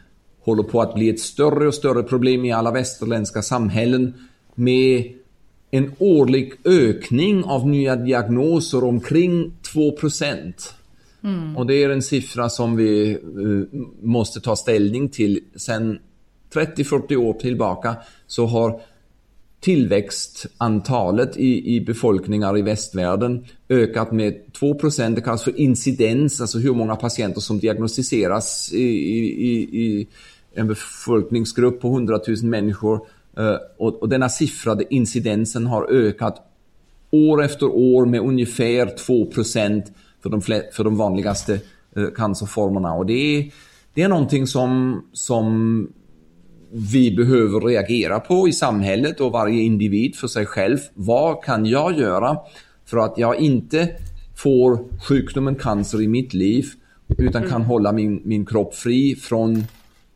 håller 0.44 0.64
på 0.64 0.82
att 0.82 0.94
bli 0.94 1.10
ett 1.10 1.20
större 1.20 1.68
och 1.68 1.74
större 1.74 2.04
problem 2.04 2.46
i 2.46 2.52
alla 2.52 2.72
västerländska 2.72 3.42
samhällen 3.42 4.14
med 4.56 5.14
en 5.72 5.92
årlig 6.00 6.54
ökning 6.66 7.44
av 7.44 7.68
nya 7.68 7.96
diagnoser 7.96 8.84
omkring 8.84 9.54
2 9.74 9.94
mm. 11.24 11.58
Och 11.58 11.66
det 11.66 11.84
är 11.84 11.90
en 11.90 12.02
siffra 12.02 12.50
som 12.50 12.76
vi 12.76 13.18
uh, 13.38 13.66
måste 14.02 14.42
ta 14.42 14.56
ställning 14.56 15.10
till. 15.10 15.40
Sen 15.56 16.00
30-40 16.54 17.16
år 17.16 17.34
tillbaka 17.34 17.96
så 18.32 18.46
har 18.46 18.82
tillväxtantalet 19.60 21.38
i, 21.38 21.76
i 21.76 21.82
befolkningar 21.82 22.58
i 22.58 22.62
västvärlden 22.62 23.46
ökat 23.70 24.12
med 24.12 24.54
2 24.54 24.74
procent. 24.74 25.16
Det 25.16 25.22
kallas 25.22 25.44
för 25.44 25.60
incidens, 25.60 26.42
alltså 26.42 26.60
hur 26.60 26.74
många 26.74 26.96
patienter 26.96 27.42
som 27.42 27.60
diagnostiseras 27.60 28.74
i, 28.74 28.84
i, 28.84 29.62
i 29.62 30.08
en 30.54 30.68
befolkningsgrupp 30.68 31.82
på 31.82 31.88
100 31.88 32.20
000 32.28 32.38
människor. 32.44 33.08
Eh, 33.38 33.56
och, 33.78 34.02
och 34.02 34.10
denna 34.10 34.30
siffra, 34.30 34.78
incidensen, 34.90 35.68
har 35.68 35.92
ökat 35.92 36.42
år 37.12 37.44
efter 37.44 37.66
år 37.66 38.06
med 38.06 38.22
ungefär 38.22 38.98
2 38.98 39.32
för 40.22 40.30
de, 40.30 40.42
för 40.72 40.84
de 40.84 40.98
vanligaste 40.98 41.60
eh, 41.96 42.08
cancerformerna. 42.16 42.94
Och 42.94 43.06
det 43.06 43.14
är, 43.14 43.52
det 43.94 44.02
är 44.02 44.10
någonting 44.10 44.48
som, 44.48 45.02
som 45.14 45.88
vi 46.74 47.16
behöver 47.16 47.60
reagera 47.60 48.20
på 48.20 48.48
i 48.48 48.54
samhället 48.54 49.20
och 49.20 49.32
varje 49.32 49.62
individ 49.62 50.16
för 50.16 50.28
sig 50.28 50.46
själv. 50.46 50.78
Vad 50.94 51.44
kan 51.44 51.66
jag 51.66 52.00
göra 52.00 52.38
för 52.86 52.98
att 52.98 53.18
jag 53.18 53.36
inte 53.36 53.90
får 54.36 54.80
sjukdomen 55.08 55.56
cancer 55.56 56.02
i 56.02 56.08
mitt 56.08 56.34
liv 56.34 56.66
utan 57.18 57.50
kan 57.50 57.62
hålla 57.62 57.92
min, 57.92 58.22
min 58.26 58.46
kropp 58.46 58.76
fri 58.76 59.16
från 59.16 59.64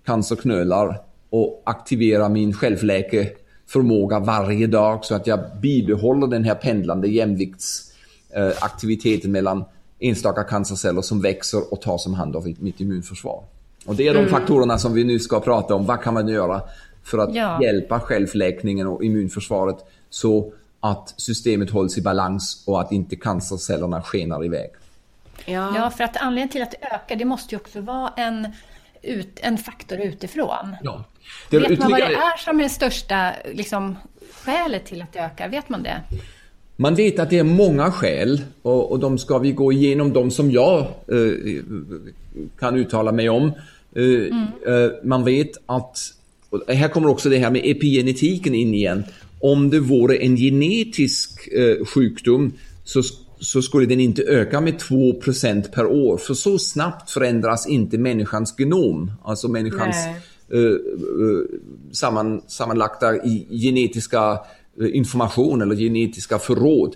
cancerknölar 0.05 0.99
och 1.29 1.63
aktivera 1.65 2.29
min 2.29 2.53
självläkeförmåga 2.53 4.19
varje 4.19 4.67
dag 4.67 5.05
så 5.05 5.15
att 5.15 5.27
jag 5.27 5.39
bibehåller 5.61 6.27
den 6.27 6.43
här 6.43 6.55
pendlande 6.55 7.07
jämviktsaktiviteten 7.07 9.31
mellan 9.31 9.63
enstaka 9.99 10.43
cancerceller 10.43 11.01
som 11.01 11.21
växer 11.21 11.73
och 11.73 11.81
tar 11.81 11.97
som 11.97 12.13
hand 12.13 12.35
om 12.35 12.55
mitt 12.59 12.81
immunförsvar. 12.81 13.43
Och 13.85 13.95
det 13.95 14.07
är 14.07 14.13
de 14.13 14.19
mm. 14.19 14.31
faktorerna 14.31 14.77
som 14.77 14.93
vi 14.93 15.03
nu 15.03 15.19
ska 15.19 15.39
prata 15.39 15.75
om. 15.75 15.85
Vad 15.85 16.01
kan 16.01 16.13
man 16.13 16.27
göra 16.27 16.61
för 17.03 17.17
att 17.17 17.35
ja. 17.35 17.61
hjälpa 17.61 17.99
självläkningen 17.99 18.87
och 18.87 19.03
immunförsvaret 19.03 19.77
så 20.09 20.53
att 20.79 21.13
systemet 21.17 21.69
hålls 21.69 21.97
i 21.97 22.01
balans 22.01 22.63
och 22.67 22.81
att 22.81 22.91
inte 22.91 23.15
cancercellerna 23.15 24.01
skenar 24.01 24.45
iväg. 24.45 24.69
Ja. 25.45 25.73
ja, 25.75 25.89
för 25.89 26.03
att 26.03 26.17
anledningen 26.17 26.49
till 26.49 26.61
att 26.61 26.71
det 26.71 26.87
ökar, 26.95 27.15
det 27.15 27.25
måste 27.25 27.55
ju 27.55 27.59
också 27.59 27.81
vara 27.81 28.13
en, 28.17 28.47
ut, 29.01 29.39
en 29.41 29.57
faktor 29.57 29.99
utifrån. 29.99 30.75
Ja. 30.83 31.03
Det 31.49 31.59
Vet 31.59 31.79
man 31.79 31.91
vad 31.91 31.99
det 31.99 32.15
är 32.15 32.37
som 32.37 32.59
är 32.59 32.63
det 32.63 32.69
största 32.69 33.31
liksom, 33.53 33.95
skälet 34.43 34.85
till 34.85 35.01
att 35.01 35.13
det 35.13 35.19
ökar? 35.19 35.49
Vet 35.49 35.69
man 35.69 35.83
det? 35.83 36.01
Man 36.75 36.95
vet 36.95 37.19
att 37.19 37.29
det 37.29 37.39
är 37.39 37.43
många 37.43 37.91
skäl 37.91 38.41
och, 38.61 38.91
och 38.91 38.99
de 38.99 39.17
ska 39.17 39.37
vi 39.37 39.51
gå 39.51 39.71
igenom, 39.71 40.13
de 40.13 40.31
som 40.31 40.51
jag 40.51 40.79
eh, 40.79 41.63
kan 42.59 42.75
uttala 42.75 43.11
mig 43.11 43.29
om. 43.29 43.51
Mm. 43.95 44.91
man 45.03 45.23
vet 45.23 45.51
att, 45.65 45.97
här 46.67 46.87
kommer 46.87 47.09
också 47.09 47.29
det 47.29 47.37
här 47.37 47.51
med 47.51 47.61
epigenetiken 47.65 48.55
in 48.55 48.73
igen. 48.73 49.03
Om 49.39 49.69
det 49.69 49.79
vore 49.79 50.15
en 50.17 50.35
genetisk 50.35 51.47
eh, 51.47 51.85
sjukdom 51.85 52.53
så, 52.83 53.01
så 53.39 53.61
skulle 53.61 53.85
den 53.85 53.99
inte 53.99 54.23
öka 54.23 54.61
med 54.61 54.73
2% 54.73 55.71
per 55.71 55.85
år. 55.85 56.17
För 56.17 56.33
så 56.33 56.59
snabbt 56.59 57.11
förändras 57.11 57.67
inte 57.67 57.97
människans 57.97 58.55
genom, 58.57 59.11
alltså 59.23 59.47
människans 59.47 59.95
eh, 60.53 60.77
samman, 61.91 62.41
sammanlagda 62.47 63.13
genetiska 63.49 64.39
information 64.93 65.61
eller 65.61 65.75
genetiska 65.75 66.39
förråd. 66.39 66.95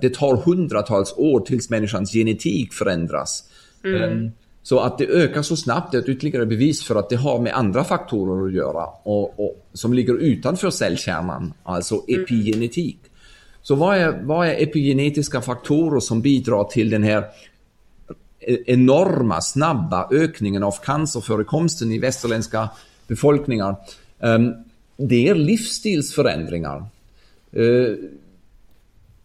Det 0.00 0.14
tar 0.14 0.36
hundratals 0.36 1.14
år 1.16 1.40
tills 1.40 1.70
människans 1.70 2.12
genetik 2.12 2.72
förändras. 2.72 3.44
Mm. 3.84 4.30
Ehm, 4.60 4.62
så 4.62 4.78
att 4.78 4.98
det 4.98 5.06
ökar 5.06 5.42
så 5.42 5.56
snabbt 5.56 5.94
är 5.94 5.98
ett 5.98 6.08
ytterligare 6.08 6.46
bevis 6.46 6.84
för 6.84 6.96
att 6.96 7.08
det 7.08 7.16
har 7.16 7.40
med 7.40 7.54
andra 7.54 7.84
faktorer 7.84 8.46
att 8.46 8.52
göra 8.52 8.86
och, 9.02 9.40
och 9.40 9.66
som 9.72 9.92
ligger 9.92 10.14
utanför 10.14 10.70
cellkärnan, 10.70 11.52
alltså 11.62 12.04
mm. 12.08 12.22
epigenetik. 12.22 12.98
Så 13.62 13.74
vad 13.74 13.96
är, 13.96 14.22
vad 14.22 14.48
är 14.48 14.62
epigenetiska 14.62 15.40
faktorer 15.40 16.00
som 16.00 16.20
bidrar 16.20 16.64
till 16.64 16.90
den 16.90 17.02
här 17.02 17.24
e-, 18.40 18.58
enorma, 18.66 19.40
snabba 19.40 20.08
ökningen 20.10 20.62
av 20.62 20.74
cancerförekomsten 20.84 21.92
i 21.92 21.98
västerländska 21.98 22.68
befolkningar? 23.06 23.76
Ehm, 24.20 24.52
det 24.96 25.28
är 25.28 25.34
livsstilsförändringar. 25.34 26.84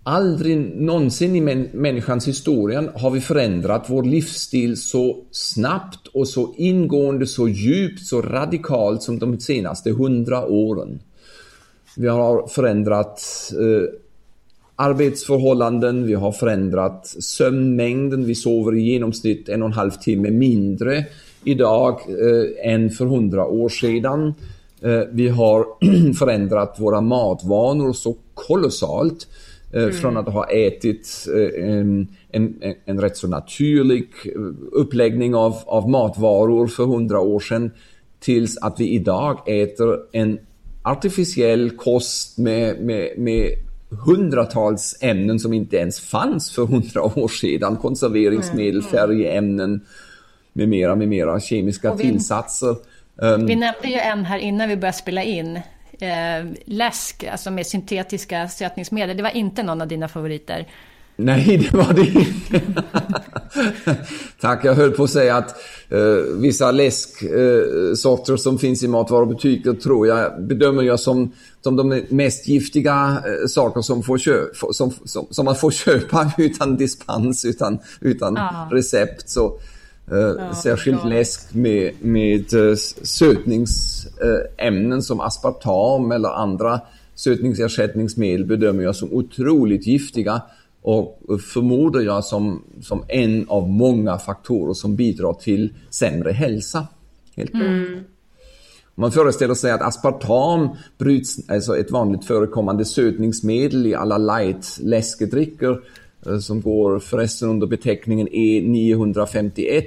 Aldrig 0.07 0.57
någonsin 0.75 1.35
i 1.35 1.41
människans 1.73 2.27
historia 2.27 2.91
har 2.95 3.11
vi 3.11 3.21
förändrat 3.21 3.85
vår 3.87 4.03
livsstil 4.03 4.81
så 4.81 5.17
snabbt 5.31 6.07
och 6.07 6.27
så 6.27 6.53
ingående, 6.57 7.27
så 7.27 7.47
djupt, 7.47 8.05
så 8.05 8.21
radikalt 8.21 9.03
som 9.03 9.19
de 9.19 9.39
senaste 9.39 9.91
hundra 9.91 10.45
åren. 10.45 10.99
Vi 11.97 12.07
har 12.07 12.47
förändrat 12.47 13.21
eh, 13.51 13.89
arbetsförhållanden, 14.75 16.05
vi 16.05 16.13
har 16.13 16.31
förändrat 16.31 17.07
sömnmängden, 17.19 18.25
vi 18.25 18.35
sover 18.35 18.75
i 18.75 18.81
genomsnitt 18.81 19.49
en 19.49 19.61
och 19.61 19.67
en 19.67 19.73
halv 19.73 19.91
timme 19.91 20.31
mindre 20.31 21.05
idag 21.43 21.99
eh, 22.07 22.73
än 22.73 22.89
för 22.89 23.05
hundra 23.05 23.45
år 23.45 23.69
sedan. 23.69 24.33
Eh, 24.81 25.01
vi 25.11 25.29
har 25.29 25.65
förändrat 26.19 26.75
våra 26.79 27.01
matvanor 27.01 27.93
så 27.93 28.15
kolossalt. 28.33 29.27
Eh, 29.75 29.83
mm. 29.83 29.93
Från 29.93 30.17
att 30.17 30.27
ha 30.27 30.49
ätit 30.49 31.27
eh, 31.35 31.65
en, 31.69 32.07
en, 32.31 32.55
en 32.85 33.01
rätt 33.01 33.17
så 33.17 33.27
naturlig 33.27 34.09
uppläggning 34.71 35.35
av, 35.35 35.55
av 35.65 35.89
matvaror 35.89 36.67
för 36.67 36.85
hundra 36.85 37.19
år 37.19 37.39
sedan 37.39 37.71
tills 38.19 38.57
att 38.57 38.79
vi 38.79 38.89
idag 38.89 39.39
äter 39.47 39.99
en 40.11 40.39
artificiell 40.83 41.69
kost 41.69 42.37
med, 42.37 42.79
med, 42.79 43.09
med 43.17 43.49
hundratals 44.05 44.97
ämnen 45.01 45.39
som 45.39 45.53
inte 45.53 45.77
ens 45.77 45.99
fanns 45.99 46.51
för 46.51 46.65
hundra 46.65 47.01
år 47.01 47.27
sedan. 47.27 47.77
Konserveringsmedel, 47.77 48.79
mm. 48.79 48.91
färgämnen 48.91 49.81
med 50.53 50.69
mera, 50.69 50.95
med 50.95 51.07
mera 51.07 51.39
kemiska 51.39 51.93
vi, 51.93 52.03
tillsatser. 52.03 52.75
Um, 53.15 53.45
vi 53.45 53.55
nämnde 53.55 53.87
ju 53.87 53.99
en 53.99 54.25
här 54.25 54.39
innan 54.39 54.69
vi 54.69 54.77
började 54.77 54.97
spela 54.97 55.23
in. 55.23 55.59
Eh, 55.99 56.45
läsk, 56.65 57.23
alltså 57.23 57.51
med 57.51 57.67
syntetiska 57.67 58.47
sötningsmedel. 58.47 59.17
Det 59.17 59.23
var 59.23 59.35
inte 59.35 59.63
någon 59.63 59.81
av 59.81 59.87
dina 59.87 60.07
favoriter. 60.07 60.67
Nej, 61.17 61.57
det 61.57 61.77
var 61.77 61.93
det 61.93 62.07
inte. 62.07 62.61
Tack, 64.41 64.65
jag 64.65 64.75
höll 64.75 64.91
på 64.91 65.03
att 65.03 65.09
säga 65.09 65.35
att 65.35 65.55
eh, 65.89 66.39
vissa 66.41 66.71
läsksorter 66.71 68.33
eh, 68.33 68.37
som 68.37 68.59
finns 68.59 68.83
i 68.83 68.87
matvarubutiker 68.87 69.73
tror 69.73 70.07
jag, 70.07 70.43
bedömer 70.43 70.83
jag 70.83 70.99
som, 70.99 71.31
som 71.61 71.75
de 71.75 72.03
mest 72.09 72.47
giftiga 72.47 73.23
eh, 73.25 73.47
saker 73.47 73.81
som, 73.81 74.03
får 74.03 74.17
köp, 74.17 74.55
som, 74.71 74.91
som, 75.05 75.27
som, 75.29 75.45
man 75.45 75.55
får 75.55 75.71
köpa 75.85 76.31
utan 76.37 76.77
dispens, 76.77 77.45
utan, 77.45 77.79
utan 78.01 78.35
ja. 78.35 78.69
recept. 78.71 79.29
Så 79.29 79.59
ja, 80.09 80.53
särskilt 80.53 80.99
ja. 81.03 81.09
läsk 81.09 81.53
med, 81.53 81.93
med 82.01 82.53
uh, 82.53 82.75
sötningsämnen 83.03 84.93
uh, 84.93 84.99
som 84.99 85.19
aspartam 85.19 86.11
eller 86.11 86.29
andra 86.29 86.81
sötningsersättningsmedel 87.15 88.45
bedömer 88.45 88.83
jag 88.83 88.95
som 88.95 89.13
otroligt 89.13 89.87
giftiga 89.87 90.41
och 90.81 91.21
förmodar 91.53 92.01
jag 92.01 92.25
som, 92.25 92.63
som 92.81 93.03
en 93.07 93.45
av 93.49 93.69
många 93.69 94.17
faktorer 94.17 94.73
som 94.73 94.95
bidrar 94.95 95.33
till 95.33 95.73
sämre 95.89 96.31
hälsa. 96.31 96.87
Helt 97.35 97.53
mm. 97.53 98.03
Man 98.95 99.11
föreställer 99.11 99.53
sig 99.53 99.71
att 99.71 99.81
aspartam 99.81 100.69
bryts, 100.97 101.49
alltså 101.49 101.77
ett 101.77 101.91
vanligt 101.91 102.25
förekommande 102.25 102.85
sötningsmedel 102.85 103.87
i 103.87 103.95
alla 103.95 104.17
light 104.17 104.79
läskedrycker 104.81 105.69
Eh, 105.69 105.79
som 106.41 106.61
går 106.61 106.99
förresten 106.99 107.49
under 107.49 107.67
beteckningen 107.67 108.27
E951 108.27 109.83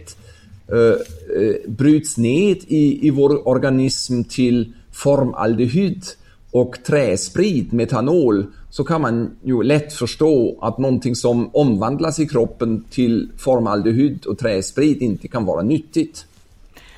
eh, 0.68 0.76
eh, 0.78 1.54
bryts 1.66 2.16
ned 2.16 2.56
i, 2.66 3.06
i 3.06 3.10
vår 3.10 3.48
organism 3.48 4.22
till 4.22 4.72
formaldehyd 4.92 6.04
och 6.50 6.78
träsprit, 6.86 7.72
metanol, 7.72 8.46
så 8.70 8.84
kan 8.84 9.00
man 9.00 9.30
ju 9.42 9.62
lätt 9.62 9.92
förstå 9.92 10.58
att 10.60 10.78
någonting 10.78 11.16
som 11.16 11.50
omvandlas 11.54 12.18
i 12.18 12.26
kroppen 12.26 12.84
till 12.90 13.28
formaldehyd 13.36 14.26
och 14.26 14.38
träsprit 14.38 15.00
inte 15.00 15.28
kan 15.28 15.44
vara 15.44 15.62
nyttigt. 15.62 16.26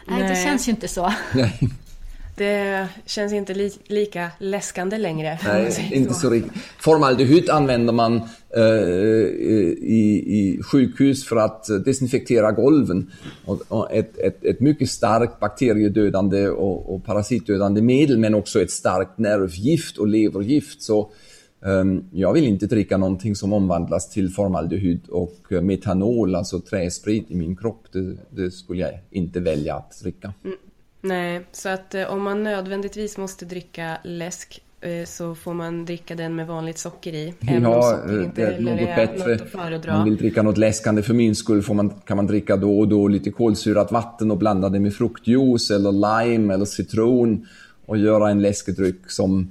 Nej, 0.09 0.29
det 0.29 0.45
känns 0.45 0.69
ju 0.69 0.71
inte 0.71 0.89
så. 0.89 1.13
Nej. 1.35 1.71
Det 2.41 2.89
känns 3.07 3.33
inte 3.33 3.55
li 3.55 3.71
lika 3.87 4.31
läskande 4.39 4.99
längre. 4.99 5.39
Nej, 5.45 5.91
inte 5.93 6.15
så 6.15 6.31
riktigt. 6.31 6.53
Formaldehyd 6.79 7.51
använder 7.51 7.93
man 7.93 8.17
eh, 8.57 8.63
i, 9.83 10.25
i 10.27 10.63
sjukhus 10.63 11.25
för 11.25 11.37
att 11.37 11.67
desinfektera 11.85 12.53
golven. 12.53 13.11
Och, 13.45 13.63
och 13.69 13.93
ett, 13.93 14.19
ett, 14.19 14.45
ett, 14.45 14.61
mycket 14.61 14.91
starkt 14.91 15.41
bakteriedödande 15.41 16.49
och, 16.49 16.95
och, 16.95 17.05
parasitdödande 17.05 17.83
medel 17.83 18.19
men 18.19 18.35
också 18.35 18.63
ett 18.63 18.71
starkt 18.71 19.19
nervgift 19.19 19.99
och 19.99 20.07
levergift. 20.07 20.83
Så 20.83 21.13
um, 21.61 22.05
jag 22.13 22.33
vill 22.33 22.45
inte 22.45 22.67
dricka 22.67 22.97
någonting 22.97 23.37
som 23.37 23.53
omvandlas 23.53 24.11
till 24.11 24.31
formaldehyd 24.31 25.09
och 25.09 25.53
metanol, 25.63 26.35
alltså 26.35 26.61
träsprit 26.61 27.31
i 27.31 27.35
min 27.35 27.57
kropp. 27.57 27.85
Det, 27.93 28.17
det 28.31 28.51
skulle 28.51 28.81
jag 28.81 28.91
inte 29.11 29.41
välja 29.41 29.75
att 29.75 30.01
dricka. 30.03 30.33
Mm. 30.45 30.57
Nej, 31.01 31.41
så 31.53 31.69
att 31.69 31.95
eh, 31.95 32.13
om 32.13 32.23
man 32.23 32.45
nödvändigtvis 32.45 33.19
måste 33.19 33.45
dricka 33.45 33.99
läsk 34.05 34.63
eh, 34.81 35.05
så 35.05 35.35
får 35.35 35.55
man 35.55 35.85
dricka 35.85 36.15
den 36.15 36.37
med 36.37 36.47
vanligt 36.47 36.79
socker 36.79 37.13
i. 37.13 37.35
Ja, 37.41 37.99
det 38.35 38.43
är 38.43 38.61
något 38.61 38.97
bättre. 38.97 39.39
Om 39.91 39.97
man 39.97 40.05
vill 40.05 40.17
dricka 40.17 40.43
något 40.43 40.59
läskande 40.59 41.03
för 41.03 41.15
min 41.15 41.35
skull 41.35 41.63
får 41.63 41.75
man, 41.75 41.91
kan 41.91 42.17
man 42.17 42.27
dricka 42.27 42.57
då 42.57 42.79
och 42.79 42.89
då 42.89 43.09
lite 43.09 43.31
kolsyrat 43.31 43.93
vatten 43.93 44.31
och 44.31 44.37
blanda 44.37 44.69
det 44.69 44.81
med 44.81 44.95
fruktjuice 44.95 45.71
eller 45.71 45.93
lime 45.93 46.55
eller 46.55 46.65
citron 46.65 47.47
och 47.87 47.99
göra 47.99 48.31
en 48.31 48.43
läskedryck 48.43 49.11
som 49.11 49.51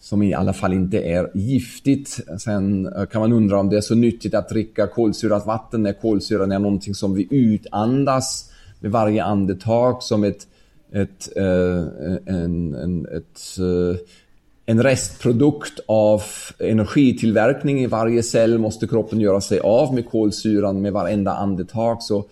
som 0.00 0.22
i 0.22 0.34
alla 0.34 0.52
fall 0.52 0.72
inte 0.72 0.98
är 0.98 1.30
giftigt. 1.34 2.20
Sen 2.38 2.86
eh, 2.86 3.06
kan 3.06 3.20
man 3.20 3.32
undra 3.32 3.60
om 3.60 3.68
det 3.68 3.76
är 3.76 3.80
så 3.80 3.94
nyttigt 3.94 4.34
att 4.34 4.48
dricka 4.48 4.86
kolsyrat 4.86 5.46
vatten 5.46 5.82
när 5.82 5.92
kolsyran 5.92 6.52
är 6.52 6.58
någonting 6.58 6.94
som 6.94 7.14
vi 7.14 7.28
utandas 7.30 8.50
med 8.80 8.90
varje 8.90 9.24
andetag 9.24 10.02
som 10.02 10.24
ett 10.24 10.46
ett, 10.92 11.36
eh, 11.36 11.84
en, 12.34 12.74
en, 12.74 13.06
ett, 13.06 13.58
eh, 13.58 14.00
en 14.66 14.82
restprodukt 14.82 15.80
av 15.86 16.22
energitillverkning 16.58 17.80
i 17.80 17.86
varje 17.86 18.22
cell 18.22 18.58
måste 18.58 18.86
kroppen 18.86 19.20
göra 19.20 19.40
sig 19.40 19.60
av 19.60 19.94
med 19.94 20.08
kolsyran 20.08 20.82
med 20.82 20.92
varenda 20.92 21.32
andetag. 21.32 22.02
Så 22.02 22.24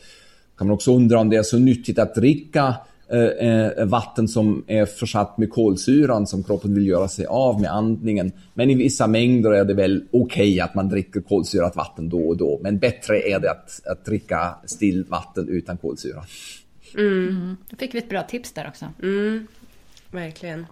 kan 0.59 0.66
man 0.66 0.75
också 0.75 0.94
undra 0.94 1.18
om 1.18 1.31
det 1.31 1.37
är 1.37 1.42
så 1.42 1.59
nyttigt 1.59 1.99
att 1.99 2.14
dricka 2.14 2.75
eh, 3.09 3.87
vatten 3.87 4.29
som 4.29 4.64
är 4.66 4.87
försatt 4.87 5.38
med 5.38 5.51
kolsyran 5.51 6.27
som 6.27 6.42
kroppen 6.42 6.75
vill 6.75 6.87
göra 6.87 7.09
sig 7.09 7.27
av 7.27 7.61
med 7.61 7.73
andningen. 7.73 8.33
Men 8.55 8.71
i 8.71 8.75
vissa 8.75 9.07
mängder 9.07 9.51
är 9.51 9.64
det 9.64 9.75
väl 9.75 10.05
okej 10.12 10.25
okay 10.25 10.61
att 10.61 10.75
man 10.75 10.88
dricker 10.88 11.21
kolsyrat 11.21 11.77
vatten 11.77 12.09
då 12.09 12.29
och 12.29 12.37
då. 12.37 12.61
Men 12.62 12.79
bättre 12.79 13.21
är 13.21 13.40
det 13.40 13.51
att, 13.51 13.87
att 13.87 14.05
dricka 14.05 14.55
still 14.66 15.05
vatten 15.05 15.49
utan 15.49 15.77
kolsyra. 15.77 16.23
Mm. 16.94 17.29
Mm. 17.29 17.57
Då 17.70 17.77
fick 17.77 17.94
vi 17.94 17.98
ett 17.98 18.09
bra 18.09 18.22
tips 18.22 18.53
där 18.53 18.68
också. 18.68 18.87
Mm. 19.03 19.46
Verkligen. 20.11 20.66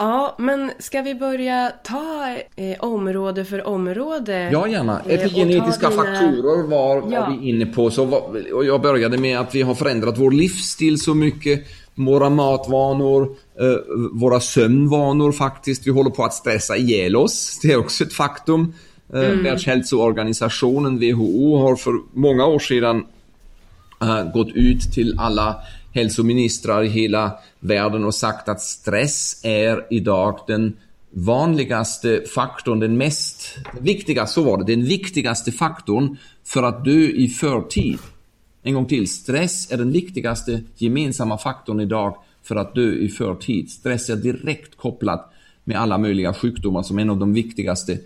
Ja, 0.00 0.34
men 0.38 0.70
ska 0.78 1.02
vi 1.02 1.14
börja 1.14 1.72
ta 1.84 2.36
eh, 2.56 2.80
område 2.80 3.44
för 3.44 3.66
område? 3.66 4.50
Ja, 4.52 4.68
gärna. 4.68 5.00
Eh, 5.06 5.14
Epigenetiska 5.14 5.90
dina... 5.90 6.02
faktorer 6.02 6.66
var, 6.66 7.12
ja. 7.12 7.36
vi 7.40 7.48
inne 7.48 7.66
på. 7.66 7.90
Så 7.90 8.04
var, 8.04 8.52
och 8.52 8.64
jag 8.64 8.80
började 8.82 9.18
med 9.18 9.38
att 9.38 9.54
vi 9.54 9.62
har 9.62 9.74
förändrat 9.74 10.18
vår 10.18 10.30
livsstil 10.30 11.00
så 11.00 11.14
mycket. 11.14 11.66
Våra 11.94 12.30
matvanor, 12.30 13.36
eh, 13.60 13.66
våra 14.12 14.40
sömnvanor 14.40 15.32
faktiskt. 15.32 15.86
Vi 15.86 15.90
håller 15.90 16.10
på 16.10 16.24
att 16.24 16.34
stressa 16.34 16.76
ihjäl 16.76 17.16
oss. 17.16 17.58
Det 17.62 17.72
är 17.72 17.78
också 17.78 18.04
ett 18.04 18.12
faktum. 18.12 18.74
Eh, 19.14 19.24
mm. 19.24 19.42
Världshälsoorganisationen, 19.42 20.98
WHO, 20.98 21.56
har 21.56 21.76
för 21.76 21.92
många 22.12 22.46
år 22.46 22.58
sedan 22.58 23.04
gått 24.34 24.52
ut 24.54 24.92
till 24.92 25.18
alla 25.18 25.56
hälsoministrar 25.92 26.82
i 26.82 26.88
hela 26.88 27.38
världen 27.60 28.04
och 28.04 28.14
sagt 28.14 28.48
att 28.48 28.60
stress 28.60 29.40
är 29.44 29.86
idag 29.90 30.38
den 30.46 30.76
vanligaste 31.10 32.22
faktorn, 32.34 32.80
den 32.80 32.96
mest 32.96 33.58
viktiga, 33.80 34.26
så 34.26 34.42
var 34.42 34.58
det, 34.58 34.64
den 34.64 34.84
viktigaste 34.84 35.52
faktorn 35.52 36.16
för 36.44 36.62
att 36.62 36.84
dö 36.84 37.00
i 37.00 37.28
förtid. 37.28 37.98
En 38.62 38.74
gång 38.74 38.86
till, 38.86 39.08
stress 39.08 39.72
är 39.72 39.76
den 39.76 39.92
viktigaste 39.92 40.62
gemensamma 40.76 41.38
faktorn 41.38 41.80
idag 41.80 42.16
för 42.42 42.56
att 42.56 42.74
dö 42.74 42.92
i 42.92 43.08
förtid. 43.08 43.70
Stress 43.70 44.10
är 44.10 44.16
direkt 44.16 44.76
kopplat 44.76 45.32
med 45.64 45.80
alla 45.80 45.98
möjliga 45.98 46.34
sjukdomar 46.34 46.82
som 46.82 46.98
en 46.98 47.10
av 47.10 47.18
de 47.18 47.32
viktigaste 47.32 47.98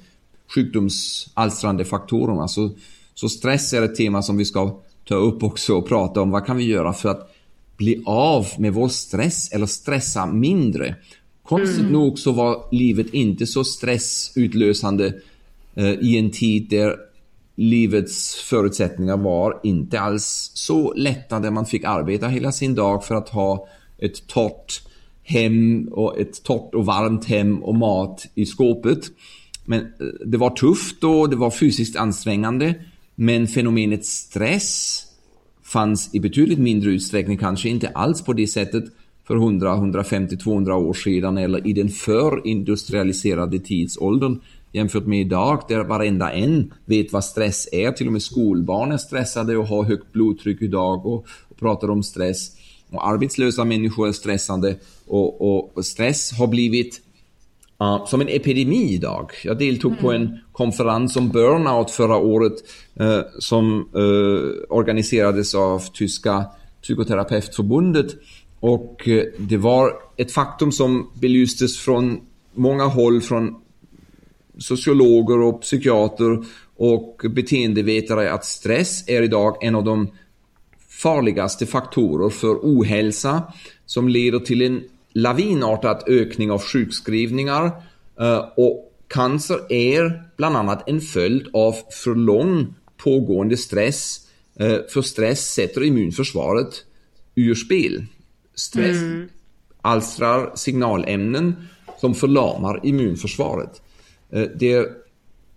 sjukdomsalstrande 0.55 1.85
faktorerna. 1.85 2.49
Så, 2.49 2.71
så 3.15 3.29
stress 3.29 3.73
är 3.73 3.83
ett 3.83 3.97
tema 3.97 4.23
som 4.23 4.37
vi 4.37 4.45
ska 4.45 4.81
ta 5.05 5.15
upp 5.15 5.43
också 5.43 5.75
och 5.75 5.89
prata 5.89 6.21
om. 6.21 6.31
Vad 6.31 6.47
kan 6.47 6.57
vi 6.57 6.65
göra 6.65 6.93
för 6.93 7.09
att 7.09 7.31
bli 7.77 8.03
av 8.07 8.47
med 8.59 8.73
vår 8.73 8.89
stress 8.89 9.53
eller 9.53 9.67
stressa 9.67 10.27
mindre. 10.27 10.95
Konstigt 11.43 11.81
mm. 11.81 11.93
nog 11.93 12.19
så 12.19 12.33
var 12.33 12.65
livet 12.73 13.15
inte 13.15 13.47
så 13.47 13.65
stressutlösande 13.65 15.15
eh, 15.75 15.91
i 15.91 16.19
en 16.19 16.31
tid 16.31 16.69
där 16.71 16.97
livets 17.57 18.35
förutsättningar 18.35 19.17
var 19.17 19.61
inte 19.63 20.01
alls 20.01 20.51
så 20.55 20.93
lätta 20.95 21.41
där 21.41 21.51
man 21.51 21.67
fick 21.67 21.85
arbeta 21.85 22.29
hela 22.29 22.53
sin 22.53 22.75
dag 22.75 23.05
för 23.05 23.15
att 23.15 23.29
ha 23.29 23.69
ett 23.99 24.27
torrt 24.27 24.83
hem 25.23 25.89
och 25.93 26.21
ett 26.21 26.43
torrt 26.43 26.75
och 26.75 26.87
varmt 26.87 27.25
hem 27.25 27.63
och 27.63 27.75
mat 27.75 28.27
i 28.35 28.47
skåpet. 28.47 29.05
Men 29.65 29.81
eh, 29.81 29.87
det 30.27 30.37
var 30.37 30.51
tufft 30.51 31.05
och 31.05 31.31
det 31.31 31.37
var 31.37 31.51
fysiskt 31.51 31.97
ansträngande. 31.97 32.75
Men 33.15 33.47
fenomenet 33.47 34.05
stress 34.05 35.01
fanns 35.63 36.15
i 36.15 36.21
betydligt 36.21 36.59
mindre 36.59 36.91
utsträckning, 36.91 37.39
kanske 37.39 37.69
inte 37.69 37.89
alls 37.89 38.23
på 38.23 38.33
det 38.33 38.47
sättet 38.47 38.85
för 39.27 39.37
100, 39.37 39.75
150, 39.75 40.37
200 40.37 40.77
år 40.77 40.95
sedan 40.95 41.39
eller 41.39 41.67
i 41.67 41.73
den 41.73 41.89
förindustrialiserade 41.89 43.59
tidsåldern 43.59 44.41
jämfört 44.73 45.07
med 45.07 45.21
idag 45.21 45.63
där 45.69 45.85
varenda 45.85 46.33
en 46.33 46.73
vet 46.85 47.13
vad 47.13 47.25
stress 47.25 47.69
är. 47.73 47.93
Till 47.93 48.07
och 48.07 48.13
med 48.13 48.23
skolbarn 48.23 48.93
är 48.93 48.97
stressade 48.97 49.57
och 49.57 49.67
har 49.67 49.85
högt 49.85 50.13
blodtryck 50.13 50.63
idag 50.63 51.07
och, 51.07 51.27
och 51.49 51.57
pratar 51.59 51.91
om 51.91 52.03
stress. 52.03 52.51
Och 52.91 53.09
arbetslösa 53.09 53.65
människor 53.65 54.09
är 54.09 54.13
stressande 54.13 54.77
och, 55.07 55.77
och 55.77 55.85
stress 55.85 56.33
har 56.33 56.47
blivit 56.47 57.01
Uh, 57.85 58.07
som 58.07 58.21
en 58.21 58.29
epidemi 58.29 58.95
idag. 58.95 59.31
Jag 59.45 59.59
deltog 59.59 59.93
mm. 59.93 60.03
på 60.03 60.13
en 60.13 60.39
konferens 60.53 61.17
om 61.17 61.29
burnout 61.29 61.91
förra 61.91 62.17
året 62.17 62.53
uh, 63.01 63.21
som 63.39 63.89
eh, 63.95 64.75
organiserades 64.77 65.55
av 65.55 65.83
tyska 65.93 66.45
psykoterapeutförbundet. 66.83 68.07
Och 68.61 69.09
eh, 69.09 69.25
det 69.39 69.57
var 69.57 69.93
ett 70.17 70.33
faktum 70.33 70.73
som 70.73 71.11
belystes 71.15 71.79
från 71.79 72.21
många 72.55 72.85
håll 72.85 73.21
från 73.21 73.55
sociologer 74.59 75.41
och 75.41 75.61
psykiater 75.61 76.45
och 76.77 77.23
beteendevetare 77.31 78.33
att 78.33 78.45
stress 78.45 79.09
är 79.09 79.23
idag 79.23 79.57
en 79.61 79.75
av 79.75 79.85
de 79.85 80.09
farligaste 80.89 81.67
faktorer 81.67 82.31
för 82.31 82.55
ohälsa 82.63 83.43
som 83.87 84.09
leder 84.09 84.39
till 84.39 84.63
en 84.63 84.83
lavinartad 85.15 86.03
ökning 86.07 86.51
av 86.51 86.63
sjukskrivningar 86.63 87.71
eh, 88.21 88.49
och 88.57 88.93
cancer 89.09 89.73
är 89.73 90.23
bland 90.37 90.57
annat 90.57 90.89
en 90.89 91.01
följd 91.01 91.47
av 91.53 91.75
för 92.05 92.15
lång 92.15 92.75
pågående 92.97 93.57
stress. 93.57 94.21
Eh, 94.57 94.77
för 94.93 95.03
stress 95.03 95.55
sätter 95.55 95.85
immunförsvaret 95.85 96.85
ur 97.35 97.55
spel. 97.55 98.07
Stress 98.55 98.97
mm. 98.97 99.29
alstrar 99.81 100.53
signalämnen 100.55 101.55
som 102.01 102.15
förlamar 102.15 102.81
immunförsvaret. 102.83 103.83
Eh, 104.31 104.47
det 104.57 104.73
är 104.73 104.89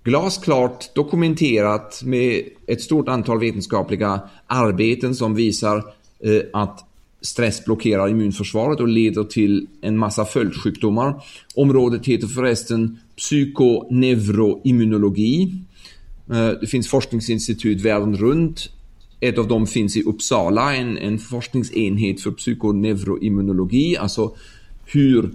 glasklart 0.04 0.96
dokumenterat 0.96 2.02
med 2.06 2.44
ett 2.68 2.82
stort 2.82 3.10
antal 3.10 3.40
vetenskapliga 3.40 4.20
arbeten 4.48 5.16
som 5.16 5.36
visar 5.36 5.94
att 6.54 6.87
stress 7.22 7.66
blockerar 7.66 8.10
immunförsvaret 8.10 8.80
och 8.80 8.88
leder 8.88 9.24
till 9.24 9.68
en 9.82 9.98
massa 9.98 10.26
följdsjukdomar. 10.26 11.24
Området 11.56 12.06
heter 12.06 12.28
förresten 12.28 13.00
psykoneuroimmunologi. 13.18 15.54
Eh, 16.30 16.50
det 16.62 16.68
finns 16.68 16.88
forskningsinstitut 16.88 17.82
världen 17.82 18.18
runt. 18.18 18.70
Ett 19.20 19.38
av 19.38 19.48
dem 19.48 19.68
finns 19.68 19.98
i 19.98 20.04
Uppsala, 20.04 20.76
en, 20.76 20.98
en 20.98 21.20
forskningsenhet 21.20 22.22
för 22.22 22.32
psykoneuroimmunologi, 22.32 23.98
alltså 23.98 24.36
hur 24.86 25.32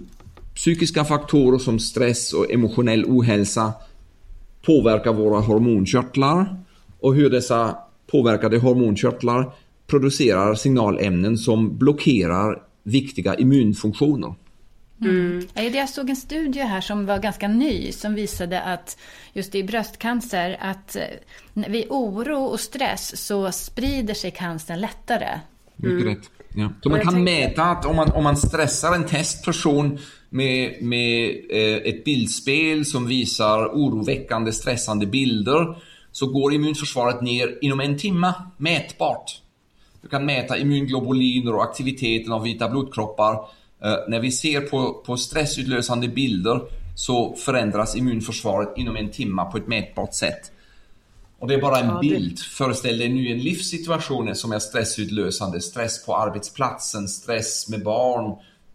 psykiska 0.55 1.05
faktorer 1.05 1.57
som 1.57 1.79
stress 1.79 2.33
och 2.33 2.51
emotionell 2.51 3.05
ohälsa 3.05 3.73
påverkar 4.65 5.13
våra 5.13 5.39
hormonkörtlar 5.39 6.57
och 6.99 7.15
hur 7.15 7.29
dessa 7.29 7.77
påverkade 8.11 8.57
hormonkörtlar 8.57 9.53
producerar 9.93 10.55
signalämnen 10.55 11.37
som 11.37 11.77
blockerar 11.77 12.61
viktiga 12.83 13.35
immunfunktioner. 13.35 14.35
Mm. 15.01 15.47
Jag 15.55 15.89
såg 15.89 16.09
en 16.09 16.15
studie 16.15 16.59
här 16.59 16.81
som 16.81 17.05
var 17.05 17.19
ganska 17.19 17.47
ny 17.47 17.91
som 17.91 18.15
visade 18.15 18.61
att 18.61 18.97
just 19.33 19.55
i 19.55 19.63
bröstcancer 19.63 20.57
att 20.59 20.95
eh, 20.95 21.03
vid 21.53 21.85
oro 21.89 22.43
och 22.43 22.59
stress 22.59 23.25
så 23.25 23.51
sprider 23.51 24.13
sig 24.13 24.31
cancern 24.31 24.79
lättare. 24.81 25.39
Mycket 25.75 26.01
mm. 26.01 26.15
rätt. 26.15 26.29
Ja. 26.55 26.69
Så 26.83 26.89
man 26.89 26.99
kan 26.99 27.23
mäta 27.23 27.63
att 27.63 27.85
om 27.85 27.95
man, 27.95 28.11
om 28.11 28.23
man 28.23 28.37
stressar 28.37 28.95
en 28.95 29.05
testperson 29.05 29.99
med, 30.29 30.81
med 30.81 31.29
eh, 31.49 31.75
ett 31.75 32.03
bildspel 32.03 32.85
som 32.85 33.07
visar 33.07 33.65
oroväckande 33.65 34.51
stressande 34.51 35.05
bilder 35.05 35.75
så 36.11 36.27
går 36.27 36.53
immunförsvaret 36.53 37.21
ner 37.21 37.57
inom 37.61 37.79
en 37.79 37.97
timme, 37.97 38.33
mätbart. 38.57 39.42
Du 40.03 40.09
kan 40.09 40.25
mäta 40.25 40.57
immunglobuliner 40.57 41.55
och 41.55 41.63
aktiviteten 41.63 42.33
av 42.33 42.43
vita 42.43 42.69
blodkroppar. 42.69 43.33
Eh, 43.83 43.95
när 44.07 44.19
vi 44.19 44.31
ser 44.31 44.61
på, 44.61 44.93
på 44.93 45.17
stressutlösande 45.17 46.07
bilder 46.07 46.61
så 46.95 47.35
förändras 47.35 47.95
immunförsvaret 47.95 48.77
inom 48.77 48.95
en 48.95 49.11
timme 49.11 49.45
på 49.51 49.57
ett 49.57 49.67
mätbart 49.67 50.13
sätt. 50.13 50.51
Och 51.39 51.47
det 51.47 51.53
är 51.53 51.61
bara 51.61 51.79
en 51.79 51.87
ja, 51.87 51.99
bild. 51.99 52.39
Föreställ 52.39 52.97
dig 52.97 53.09
nu 53.09 53.27
en 53.27 53.39
livssituation 53.39 54.35
som 54.35 54.51
är 54.51 54.59
stressutlösande. 54.59 55.61
Stress 55.61 56.05
på 56.05 56.17
arbetsplatsen, 56.17 57.07
stress 57.07 57.69
med 57.69 57.83
barn, 57.83 58.25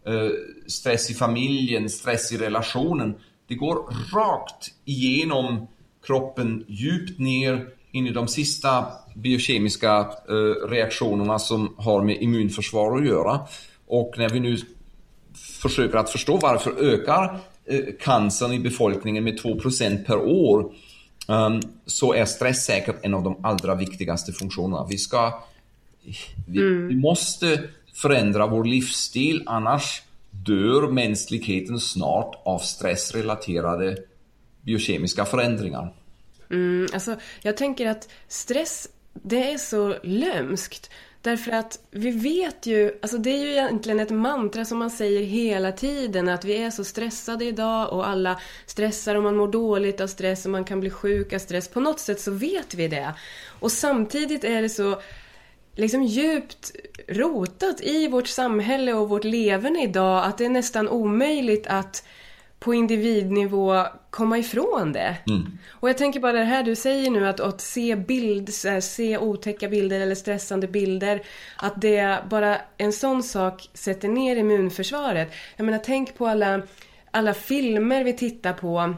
eh, 0.06 0.30
stress 0.66 1.10
i 1.10 1.14
familjen, 1.14 1.90
stress 1.90 2.32
i 2.32 2.38
relationen. 2.38 3.14
Det 3.46 3.54
går 3.54 3.76
rakt 4.14 4.74
igenom 4.84 5.68
kroppen, 6.06 6.64
djupt 6.68 7.18
ner 7.18 7.66
in 7.90 8.06
i 8.06 8.10
de 8.10 8.28
sista 8.28 8.86
biokemiska 9.22 9.98
eh, 10.28 10.68
reaktionerna 10.68 11.38
som 11.38 11.74
har 11.76 12.02
med 12.02 12.22
immunförsvar 12.22 12.98
att 12.98 13.07
göra. 13.07 13.40
Och 13.87 14.14
när 14.16 14.28
vi 14.28 14.40
nu 14.40 14.57
försöker 15.35 15.98
att 15.98 16.11
förstå 16.11 16.37
varför 16.37 16.72
ökar 16.81 17.38
eh, 17.64 17.85
cancern 18.00 18.52
i 18.52 18.59
befolkningen 18.59 19.24
med 19.24 19.40
2% 19.40 20.04
per 20.04 20.16
år 20.16 20.72
um, 21.28 21.61
så 21.87 22.14
är 22.14 22.24
stress 22.24 22.64
säkert 22.64 22.96
en 23.02 23.14
av 23.14 23.22
de 23.22 23.44
allra 23.44 23.74
viktigaste 23.74 24.33
funktionerna. 24.33 24.87
Vi 24.90 24.98
ska 24.98 25.42
vi, 26.46 26.59
mm. 26.61 26.88
vi 26.88 26.94
måste 26.94 27.62
förändra 27.94 28.46
vår 28.46 28.64
livsstil, 28.64 29.42
annars 29.46 30.02
dör 30.31 30.88
mänskligheten 30.88 31.81
snart 31.81 32.42
av 32.44 32.59
stressrelaterade 32.59 33.96
biokemiska 34.62 35.24
förändringar. 35.24 35.94
Mm, 36.50 36.88
alltså, 36.92 37.16
jag 37.42 37.57
tänker 37.57 37.87
att 37.87 38.09
stress, 38.28 38.88
det 39.22 39.52
är 39.52 39.59
så 39.59 39.96
lömskt. 40.02 40.90
Därför 41.22 41.52
att 41.52 41.78
vi 41.90 42.11
vet 42.11 42.66
ju, 42.66 42.98
alltså 43.02 43.18
det 43.18 43.31
är 43.31 43.44
ju 43.44 43.50
egentligen 43.50 44.00
ett 44.00 44.11
mantra 44.11 44.64
som 44.64 44.78
man 44.78 44.90
säger 44.90 45.20
hela 45.22 45.72
tiden 45.72 46.28
att 46.28 46.44
vi 46.44 46.62
är 46.62 46.70
så 46.70 46.85
stressade 46.85 47.44
idag 47.44 47.92
och 47.92 48.09
alla 48.09 48.40
stressar 48.66 49.14
och 49.14 49.22
man 49.22 49.37
mår 49.37 49.48
dåligt 49.48 50.00
av 50.00 50.07
stress 50.07 50.44
och 50.44 50.50
man 50.50 50.64
kan 50.64 50.81
bli 50.81 50.90
sjuk 50.90 51.33
av 51.33 51.38
stress. 51.38 51.68
På 51.68 51.81
något 51.81 52.00
sätt 52.00 52.20
så 52.20 52.31
vet 52.31 52.74
vi 52.74 52.88
det. 52.88 53.14
Och 53.61 53.72
samtidigt 53.72 54.44
är 54.44 54.62
det 54.62 54.68
så 54.68 55.00
liksom 55.74 56.02
djupt 56.02 56.72
rotat 57.09 57.81
i 57.81 58.09
vårt 58.09 58.26
samhälle 58.26 58.92
och 58.92 59.09
vårt 59.09 59.24
leverne 59.24 59.83
idag 59.83 60.24
att 60.24 60.38
det 60.38 60.44
är 60.44 60.50
nästan 60.50 60.88
omöjligt 60.88 61.66
att 61.66 62.04
på 62.59 62.75
individnivå 62.75 63.85
komma 64.11 64.38
ifrån 64.38 64.92
det. 64.92 65.16
Mm. 65.27 65.59
Och 65.71 65.88
jag 65.88 65.99
tänker 65.99 66.21
bara 66.21 66.33
det 66.33 66.44
här 66.44 66.62
du 66.62 66.77
säger 66.77 67.11
nu 67.11 67.29
att, 67.29 67.40
att 67.40 67.61
se 67.61 67.97
bild, 67.97 68.55
se 68.81 69.18
otäcka 69.18 69.68
bilder 69.68 70.01
eller 70.01 70.14
stressande 70.14 70.68
bilder. 70.68 71.23
Att 71.57 71.81
det 71.81 72.18
bara 72.31 72.57
en 72.77 72.92
sån 72.92 73.23
sak 73.23 73.68
sätter 73.75 74.09
ner 74.09 74.37
immunförsvaret. 74.37 75.33
Jag 75.57 75.64
menar 75.64 75.79
tänk 75.85 76.18
på 76.18 76.27
alla, 76.27 76.62
alla 77.11 77.35
filmer 77.35 78.05
vi 78.05 78.12
tittar 78.12 78.53
på. 78.53 78.94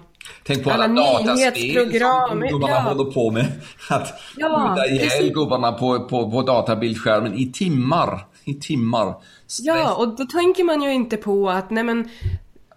Tänk 0.46 0.64
på 0.64 0.70
alla, 0.70 0.84
alla 0.84 0.94
dataspel 0.94 1.90
som 2.00 2.40
gubbarna 2.40 2.74
ja. 2.74 2.80
håller 2.80 3.12
på 3.12 3.30
med. 3.30 3.46
Att 3.90 4.20
ja, 4.36 4.76
skjuta 4.76 4.88
ihjäl 4.88 5.32
gubbarna 5.32 5.72
på, 5.72 6.08
på, 6.08 6.30
på 6.30 6.42
databildskärmen 6.42 7.34
i 7.34 7.52
timmar. 7.52 8.26
I 8.44 8.54
timmar. 8.54 9.14
Stress. 9.46 9.66
Ja, 9.66 9.94
och 9.94 10.16
då 10.16 10.24
tänker 10.24 10.64
man 10.64 10.82
ju 10.82 10.92
inte 10.92 11.16
på 11.16 11.50
att 11.50 11.70
nej 11.70 11.84
men 11.84 12.08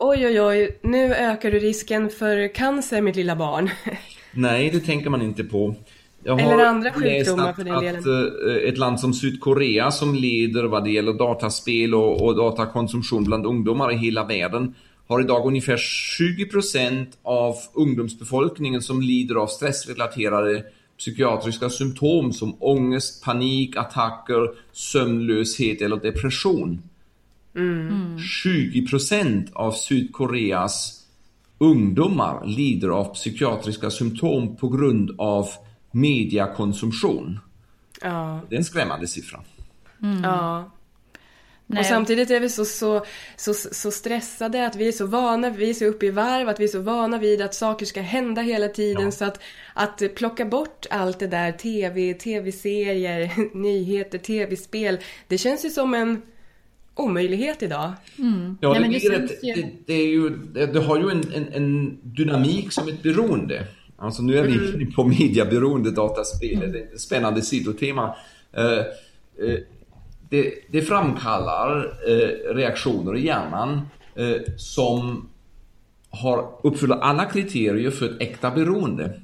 oj 0.03 0.27
oj 0.27 0.41
oj, 0.41 0.77
nu 0.81 1.13
ökar 1.13 1.51
du 1.51 1.59
risken 1.59 2.09
för 2.09 2.55
cancer 2.55 3.01
mitt 3.01 3.15
lilla 3.15 3.35
barn. 3.35 3.69
Nej, 4.31 4.69
det 4.69 4.79
tänker 4.79 5.09
man 5.09 5.21
inte 5.21 5.43
på. 5.43 5.75
Eller 6.25 6.65
andra 6.65 6.91
sjukdomar 6.91 7.53
för 7.53 7.63
den 7.63 7.79
delen. 7.79 7.99
Att, 7.99 8.07
uh, 8.07 8.69
ett 8.69 8.77
land 8.77 8.99
som 8.99 9.13
Sydkorea 9.13 9.91
som 9.91 10.15
leder 10.15 10.63
vad 10.63 10.83
det 10.83 10.91
gäller 10.91 11.13
dataspel 11.13 11.95
och, 11.95 12.21
och 12.21 12.35
datakonsumtion 12.35 13.23
bland 13.23 13.45
ungdomar 13.45 13.91
i 13.91 13.95
hela 13.95 14.23
världen 14.23 14.75
har 15.07 15.21
idag 15.21 15.45
ungefär 15.45 15.77
20% 15.77 17.07
av 17.23 17.55
ungdomsbefolkningen 17.73 18.81
som 18.81 19.01
lider 19.01 19.35
av 19.35 19.47
stressrelaterade 19.47 20.63
psykiatriska 20.97 21.69
symptom 21.69 22.33
som 22.33 22.57
ångest, 22.59 23.23
panik, 23.23 23.77
attacker, 23.77 24.49
sömnlöshet 24.71 25.81
eller 25.81 25.97
depression. 25.97 26.81
Mm. 27.55 28.17
20% 28.17 29.53
av 29.53 29.71
Sydkoreas 29.71 31.03
ungdomar 31.57 32.45
lider 32.45 32.89
av 32.89 33.13
psykiatriska 33.13 33.89
symptom 33.89 34.55
på 34.55 34.69
grund 34.69 35.15
av 35.17 35.49
mediakonsumtion. 35.91 37.39
Ja. 38.01 38.41
Det 38.49 38.55
är 38.55 38.59
en 38.59 38.65
skrämmande 38.65 39.07
siffra. 39.07 39.41
Mm. 40.01 40.23
Ja. 40.23 40.71
Nej. 41.67 41.79
Och 41.79 41.85
samtidigt 41.85 42.31
är 42.31 42.39
vi 42.39 42.49
så, 42.49 42.65
så, 42.65 43.05
så, 43.35 43.53
så 43.53 43.91
stressade, 43.91 44.65
att 44.65 44.75
vi 44.75 44.87
är 44.87 44.91
så 44.91 45.05
vana, 45.05 45.49
vi 45.49 45.69
är 45.69 45.73
så 45.73 45.85
uppe 45.85 46.05
i 46.05 46.11
varv, 46.11 46.49
att 46.49 46.59
vi 46.59 46.63
är 46.63 46.67
så 46.67 46.79
vana 46.79 47.17
vid 47.17 47.41
att 47.41 47.55
saker 47.55 47.85
ska 47.85 48.01
hända 48.01 48.41
hela 48.41 48.67
tiden. 48.67 49.03
Ja. 49.03 49.11
Så 49.11 49.25
att, 49.25 49.39
att 49.73 50.15
plocka 50.15 50.45
bort 50.45 50.85
allt 50.89 51.19
det 51.19 51.27
där, 51.27 51.51
tv, 51.51 52.13
tv-serier, 52.13 53.31
nyheter, 53.57 54.17
tv-spel, 54.17 54.99
det 55.27 55.37
känns 55.37 55.65
ju 55.65 55.69
som 55.69 55.93
en 55.93 56.21
omöjlighet 56.95 57.63
idag. 57.63 57.91
Mm. 58.19 58.57
Ja, 58.61 58.73
Nej, 58.79 58.99
det, 59.01 59.09
det, 59.09 59.53
det, 59.55 59.69
det, 59.85 59.93
är 59.93 60.07
ju, 60.07 60.29
det, 60.53 60.79
har 60.79 60.97
ju 60.97 61.09
en, 61.09 61.23
en, 61.33 61.53
en, 61.53 61.97
dynamik 62.03 62.71
som 62.71 62.87
ett 62.87 63.03
beroende. 63.03 63.67
Alltså 63.97 64.21
nu 64.21 64.37
är 64.37 64.43
vi 64.43 64.73
mm. 64.73 64.91
på 64.91 65.03
mediaberoende 65.03 65.91
dataspel, 65.91 66.53
mm. 66.53 66.71
det 66.71 66.79
är 66.79 66.83
ett 66.83 67.01
spännande 67.01 67.41
sidotema. 67.41 68.15
Uh, 68.57 68.63
uh, 69.45 69.59
det, 70.29 70.53
det 70.71 70.81
framkallar 70.81 71.85
uh, 72.09 72.55
reaktioner 72.55 73.15
i 73.15 73.25
hjärnan 73.25 73.81
som 74.57 75.29
har 76.09 76.49
uppfyller 76.63 76.95
alla 76.95 77.25
kriterier 77.25 77.91
för 77.91 78.05
ett 78.05 78.21
äkta 78.21 78.51
beroende 78.51 79.21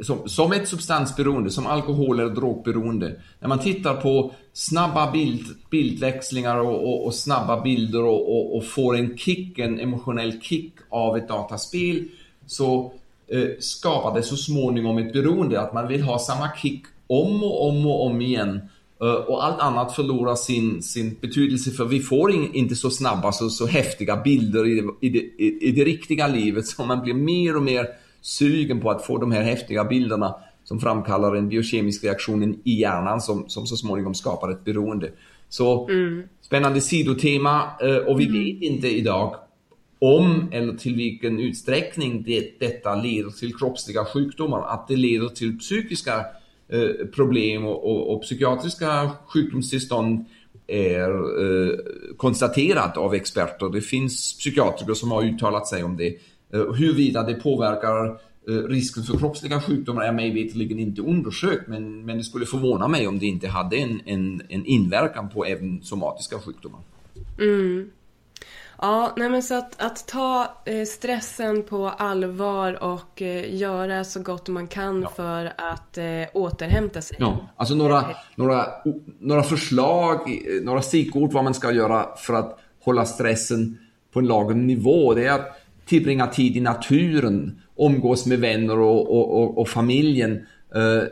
som, 0.00 0.28
som 0.28 0.52
ett 0.52 0.68
substansberoende, 0.68 1.50
som 1.50 1.66
alkohol 1.66 2.20
eller 2.20 2.34
drogberoende. 2.34 3.20
När 3.40 3.48
man 3.48 3.58
tittar 3.58 3.94
på 3.94 4.32
snabba 4.52 5.10
bild, 5.10 5.44
bildväxlingar 5.70 6.56
och, 6.56 6.88
och, 6.88 7.06
och 7.06 7.14
snabba 7.14 7.60
bilder 7.60 8.02
och, 8.02 8.56
och, 8.56 8.64
får 8.64 8.96
en 8.96 9.18
kick, 9.18 9.58
en 9.58 9.80
emotionell 9.80 10.40
kick 10.40 10.72
av 10.88 11.16
ett 11.16 11.28
dataspel 11.28 12.08
så 12.46 12.92
eh, 13.28 13.48
skapar 13.60 14.14
det 14.14 14.22
så 14.22 14.36
småningom 14.36 14.98
ett 14.98 15.12
beroende, 15.12 15.60
att 15.60 15.74
man 15.74 15.88
vill 15.88 16.02
ha 16.02 16.18
samma 16.18 16.56
kick 16.56 16.82
om 17.06 17.44
och 17.44 17.68
om 17.68 17.86
och 17.86 18.06
om 18.06 18.20
igen. 18.20 18.60
Eh, 19.00 19.08
och 19.08 19.44
allt 19.44 19.60
annat 19.60 19.94
förlorar 19.94 20.34
sin, 20.34 20.82
sin 20.82 21.16
betydelse 21.20 21.70
för 21.70 21.84
vi 21.84 22.00
får 22.00 22.32
in, 22.32 22.54
inte 22.54 22.76
så 22.76 22.90
snabba, 22.90 23.32
så, 23.32 23.50
så 23.50 23.66
häftiga 23.66 24.16
bilder 24.16 24.66
i 24.66 24.80
det, 24.80 25.06
i, 25.06 25.08
det, 25.08 25.18
i, 25.18 25.68
i 25.68 25.72
det 25.72 25.84
riktiga 25.84 26.26
livet. 26.26 26.66
Så 26.66 26.84
man 26.84 27.02
blir 27.02 27.14
mer 27.14 27.56
och 27.56 27.62
mer 27.62 27.86
sugen 28.26 28.80
på 28.80 28.90
att 28.90 29.06
få 29.06 29.18
de 29.18 29.32
här 29.32 29.42
häftiga 29.42 29.84
bilderna 29.84 30.34
som 30.64 30.80
framkallar 30.80 31.34
en 31.36 31.48
biokemisk 31.48 32.04
reaktion 32.04 32.60
i 32.64 32.80
hjärnan 32.80 33.20
som, 33.20 33.48
som 33.48 33.66
så 33.66 33.76
småningom 33.76 34.14
skapar 34.14 34.50
ett 34.50 34.64
beroende. 34.64 35.10
Så 35.48 35.88
mm. 35.88 36.22
spännande 36.40 36.80
sidotema 36.80 37.62
eh, 37.80 37.96
och 37.96 38.20
vi 38.20 38.26
mm. 38.26 38.38
vet 38.38 38.62
inte 38.62 38.88
idag 38.88 39.36
om 39.98 40.48
eller 40.52 40.72
till 40.72 40.96
vilken 40.96 41.40
utsträckning 41.40 42.22
det, 42.22 42.60
detta 42.60 42.94
leder 42.94 43.30
till 43.30 43.56
kroppsliga 43.56 44.04
sjukdomar, 44.04 44.66
att 44.66 44.88
det 44.88 44.96
leder 44.96 45.28
till 45.28 45.58
psykiska 45.58 46.26
eh, 46.68 47.06
problem 47.14 47.66
och, 47.66 47.90
och, 47.90 48.14
och, 48.14 48.22
psykiatriska 48.22 49.10
sjukdomstillstånd 49.26 50.24
är 50.66 51.10
eh, 51.10 51.78
konstaterat 52.16 52.96
av 52.96 53.14
experter. 53.14 53.68
Det 53.68 53.80
finns 53.80 54.38
psykiatriker 54.38 54.94
som 54.94 55.10
har 55.10 55.22
uttalat 55.22 55.68
sig 55.68 55.84
om 55.84 55.96
det. 55.96 56.16
Eh, 56.52 56.74
huruvida 56.74 57.22
det 57.22 57.34
påverkar 57.34 58.06
eh, 58.48 58.68
risken 58.68 59.02
för 59.02 59.18
kroppsliga 59.18 59.60
sjukdomar 59.60 60.02
är 60.02 60.12
mig 60.12 60.30
veterligen 60.34 60.78
inte 60.78 61.02
undersökt 61.02 61.68
men, 61.68 62.04
men 62.04 62.16
det 62.16 62.24
skulle 62.24 62.46
förvåna 62.46 62.88
mig 62.88 63.08
om 63.08 63.18
det 63.18 63.26
inte 63.26 63.48
hade 63.48 63.76
en, 63.76 64.00
en, 64.04 64.42
en 64.48 64.66
inverkan 64.66 65.28
på 65.28 65.44
även 65.44 65.82
somatiska 65.82 66.38
sjukdomar. 66.38 66.80
Mm. 67.38 67.90
Ja, 68.78 69.12
nej 69.16 69.28
men 69.28 69.42
så 69.42 69.54
att, 69.54 69.82
att 69.82 70.08
ta 70.08 70.48
eh, 70.64 70.84
stressen 70.84 71.62
på 71.62 71.88
allvar 71.88 72.84
och 72.84 73.22
göra 73.48 74.04
så 74.04 74.22
gott 74.22 74.48
man 74.48 74.66
kan 74.66 75.02
ja. 75.02 75.08
för 75.16 75.52
att 75.56 75.98
återhämta 76.32 77.02
sig. 77.02 77.16
Ja, 77.20 77.48
alltså 77.56 77.74
några, 77.74 78.04
några, 78.34 78.66
några 79.18 79.42
förslag, 79.42 80.42
några 80.62 80.82
stickord 80.82 81.32
vad 81.32 81.44
man 81.44 81.54
ska 81.54 81.72
göra 81.72 82.16
för 82.16 82.34
att 82.34 82.58
hålla 82.84 83.04
stressen 83.04 83.78
på 84.12 84.18
en 84.18 84.26
lagom 84.26 84.66
nivå. 84.66 85.14
Det 85.14 85.26
är 85.26 85.32
att 85.32 85.65
Typ 85.86 85.98
tillbringa 85.98 86.26
tid 86.26 86.56
i 86.56 86.60
naturen, 86.60 87.60
umgås 87.78 88.26
med 88.26 88.38
vänner 88.38 88.78
och, 88.78 89.16
och, 89.16 89.42
och, 89.42 89.58
och 89.58 89.68
familjen, 89.68 90.46
eh, 90.74 91.02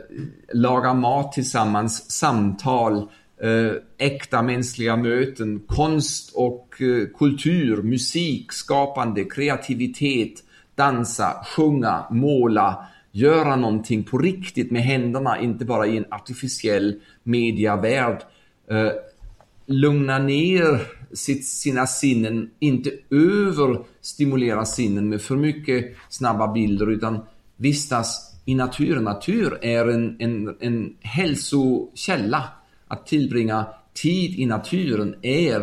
laga 0.53 0.93
mat 0.93 1.31
tillsammans, 1.31 2.11
samtal, 2.11 2.97
eh, 3.41 3.71
äkta 3.97 4.41
mänskliga 4.41 4.95
möten, 4.95 5.61
konst 5.67 6.31
och 6.35 6.81
eh, 6.81 7.07
kultur, 7.17 7.83
musik, 7.83 8.51
skapande, 8.51 9.23
kreativitet, 9.23 10.43
dansa, 10.75 11.45
sjunga, 11.55 12.05
måla, 12.11 12.85
göra 13.11 13.55
någonting 13.55 14.03
på 14.03 14.17
riktigt 14.17 14.71
med 14.71 14.81
händerna, 14.81 15.39
inte 15.39 15.65
bara 15.65 15.87
i 15.87 15.97
en 15.97 16.05
artificiell 16.13 16.99
mediavärld. 17.23 18.21
Eh, 18.69 18.91
lugna 19.65 20.19
ner 20.19 20.81
sitt, 21.15 21.45
sina 21.45 21.87
sinnen, 21.87 22.49
inte 22.59 22.91
överstimulera 23.09 24.65
sinnen 24.65 25.09
med 25.09 25.21
för 25.21 25.35
mycket 25.35 25.95
snabba 26.09 26.53
bilder 26.53 26.91
utan 26.91 27.19
vistas 27.57 28.35
i 28.45 28.55
naturen. 28.55 29.03
Natur 29.03 29.59
är 29.61 29.87
en, 29.87 30.15
en, 30.19 30.55
en 30.59 30.95
hälsokälla. 30.99 32.43
Att 32.87 33.07
tillbringa 33.07 33.65
tid 33.93 34.39
i 34.39 34.45
naturen 34.45 35.15
är 35.21 35.59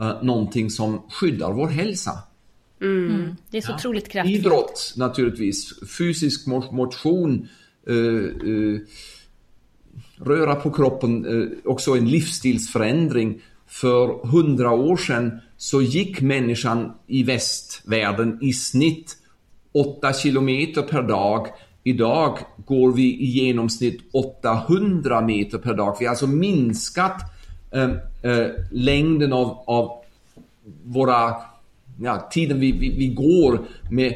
uh, 0.00 0.22
någonting 0.22 0.70
som 0.70 1.02
skyddar 1.10 1.52
vår 1.52 1.68
hälsa. 1.68 2.12
Mm. 2.80 3.14
Mm. 3.14 3.36
Det 3.50 3.56
är 3.58 3.62
så 3.62 3.70
ja. 3.70 3.74
otroligt 3.74 4.08
kraftfullt. 4.08 4.38
Idrott 4.38 4.94
naturligtvis, 4.96 5.74
fysisk 5.98 6.46
motion, 6.46 7.48
uh, 7.90 7.94
uh, 7.94 8.80
röra 10.16 10.54
på 10.54 10.70
kroppen, 10.70 11.26
också 11.64 11.96
en 11.96 12.08
livsstilsförändring 12.08 13.42
för 13.68 14.26
hundra 14.26 14.70
år 14.72 14.96
sedan 14.96 15.40
så 15.56 15.82
gick 15.82 16.20
människan 16.20 16.92
i 17.06 17.22
västvärlden 17.22 18.38
i 18.40 18.52
snitt 18.52 19.16
8 19.72 20.12
kilometer 20.12 20.82
per 20.82 21.02
dag. 21.02 21.46
Idag 21.84 22.38
går 22.66 22.92
vi 22.92 23.02
i 23.02 23.24
genomsnitt 23.24 24.00
800 24.12 25.20
meter 25.20 25.58
per 25.58 25.74
dag. 25.74 25.96
Vi 25.98 26.04
har 26.04 26.10
alltså 26.10 26.26
minskat 26.26 27.22
eh, 27.72 27.90
eh, 28.22 28.46
längden 28.70 29.32
av, 29.32 29.58
av 29.66 29.90
våra, 30.84 31.34
ja, 32.00 32.28
tiden 32.30 32.60
vi, 32.60 32.72
vi, 32.72 32.96
vi 32.96 33.06
går 33.06 33.60
med 33.90 34.14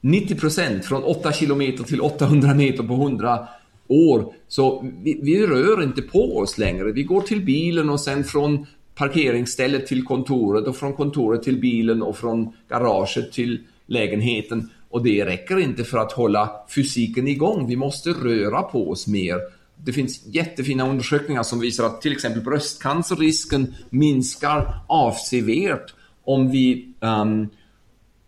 90 0.00 0.34
procent 0.34 0.84
från 0.84 1.04
8 1.04 1.32
kilometer 1.32 1.84
till 1.84 2.00
800 2.00 2.54
meter 2.54 2.82
på 2.82 2.94
100 2.94 3.48
år. 3.88 4.32
Så 4.48 4.90
vi, 5.02 5.20
vi, 5.22 5.46
rör 5.46 5.82
inte 5.82 6.02
på 6.02 6.38
oss 6.38 6.58
längre. 6.58 6.92
Vi 6.92 7.02
går 7.02 7.20
till 7.20 7.44
bilen 7.44 7.90
och 7.90 8.00
sen 8.00 8.24
från 8.24 8.66
parkeringsstället 8.98 9.86
till 9.86 10.04
kontoret 10.04 10.66
och 10.66 10.76
från 10.76 10.92
kontoret 10.92 11.42
till 11.42 11.60
bilen 11.60 12.02
och 12.02 12.16
från 12.16 12.52
garaget 12.68 13.32
till 13.32 13.60
lägenheten. 13.86 14.70
Och 14.90 15.02
det 15.02 15.24
räcker 15.24 15.58
inte 15.58 15.84
för 15.84 15.98
att 15.98 16.12
hålla 16.12 16.50
fysiken 16.74 17.28
igång. 17.28 17.66
Vi 17.66 17.76
måste 17.76 18.10
röra 18.10 18.62
på 18.62 18.90
oss 18.90 19.06
mer. 19.06 19.36
Det 19.84 19.92
finns 19.92 20.26
jättefina 20.26 20.90
undersökningar 20.90 21.42
som 21.42 21.60
visar 21.60 21.84
att 21.84 22.02
till 22.02 22.12
exempel 22.12 22.42
bröstcancerrisken 22.42 23.74
minskar 23.90 24.80
avsevärt 24.86 25.94
om 26.24 26.50
vi 26.50 26.92
um, 27.00 27.40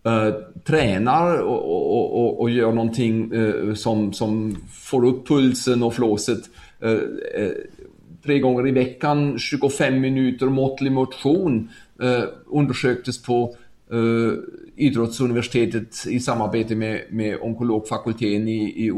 uh, 0.07 0.33
tränar 0.63 1.37
och, 1.37 1.91
och, 1.91 2.21
och, 2.21 2.41
och, 2.41 2.49
gör 2.49 2.71
någonting 2.71 3.33
uh, 3.33 3.73
som, 3.73 4.13
som 4.13 4.57
får 4.71 5.05
upp 5.05 5.27
pulsen 5.27 5.83
och 5.83 5.93
flåset 5.93 6.49
uh, 6.85 6.99
tre 8.23 8.39
gånger 8.39 8.67
i 8.67 8.71
veckan, 8.71 9.39
25 9.39 10.01
minuter 10.01 10.45
måttlig 10.45 10.91
motion 10.91 11.69
undersöktes 12.47 13.21
på 13.23 13.55
idrottsuniversitetet 14.75 16.07
i 16.07 16.19
samarbete 16.19 16.75
med, 16.75 17.01
med 17.09 17.37
onkologfakulteten 17.41 18.47
i, 18.47 18.87
i 18.87 18.91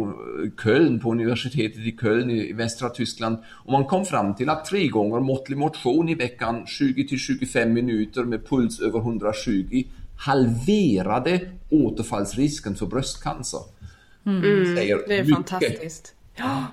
Köln, 0.64 1.00
på 1.00 1.12
universitetet 1.12 1.80
i 1.80 1.98
Köln 2.02 2.32
i 2.32 2.54
västra 2.54 2.90
Tyskland. 2.90 3.38
Och 3.48 3.72
man 3.72 3.86
kom 3.86 4.06
fram 4.06 4.36
till 4.36 4.50
att 4.50 4.66
tre 4.66 4.88
gånger 4.88 5.20
måttlig 5.20 5.58
motion 5.58 6.10
i 6.10 6.16
veckan, 6.16 6.66
20 6.68 7.18
25 7.18 7.74
minuter 7.74 8.24
med 8.24 8.48
puls 8.48 8.80
över 8.80 9.00
120, 9.00 9.84
halverade 10.18 11.40
återfallsrisken 11.70 12.76
för 12.76 12.86
bröstcancer. 12.86 13.62
Mm. 14.26 14.76
det 14.76 14.92
är 14.92 15.24
mycket. 15.24 15.36
fantastiskt. 15.36 16.16
Ja. 16.36 16.64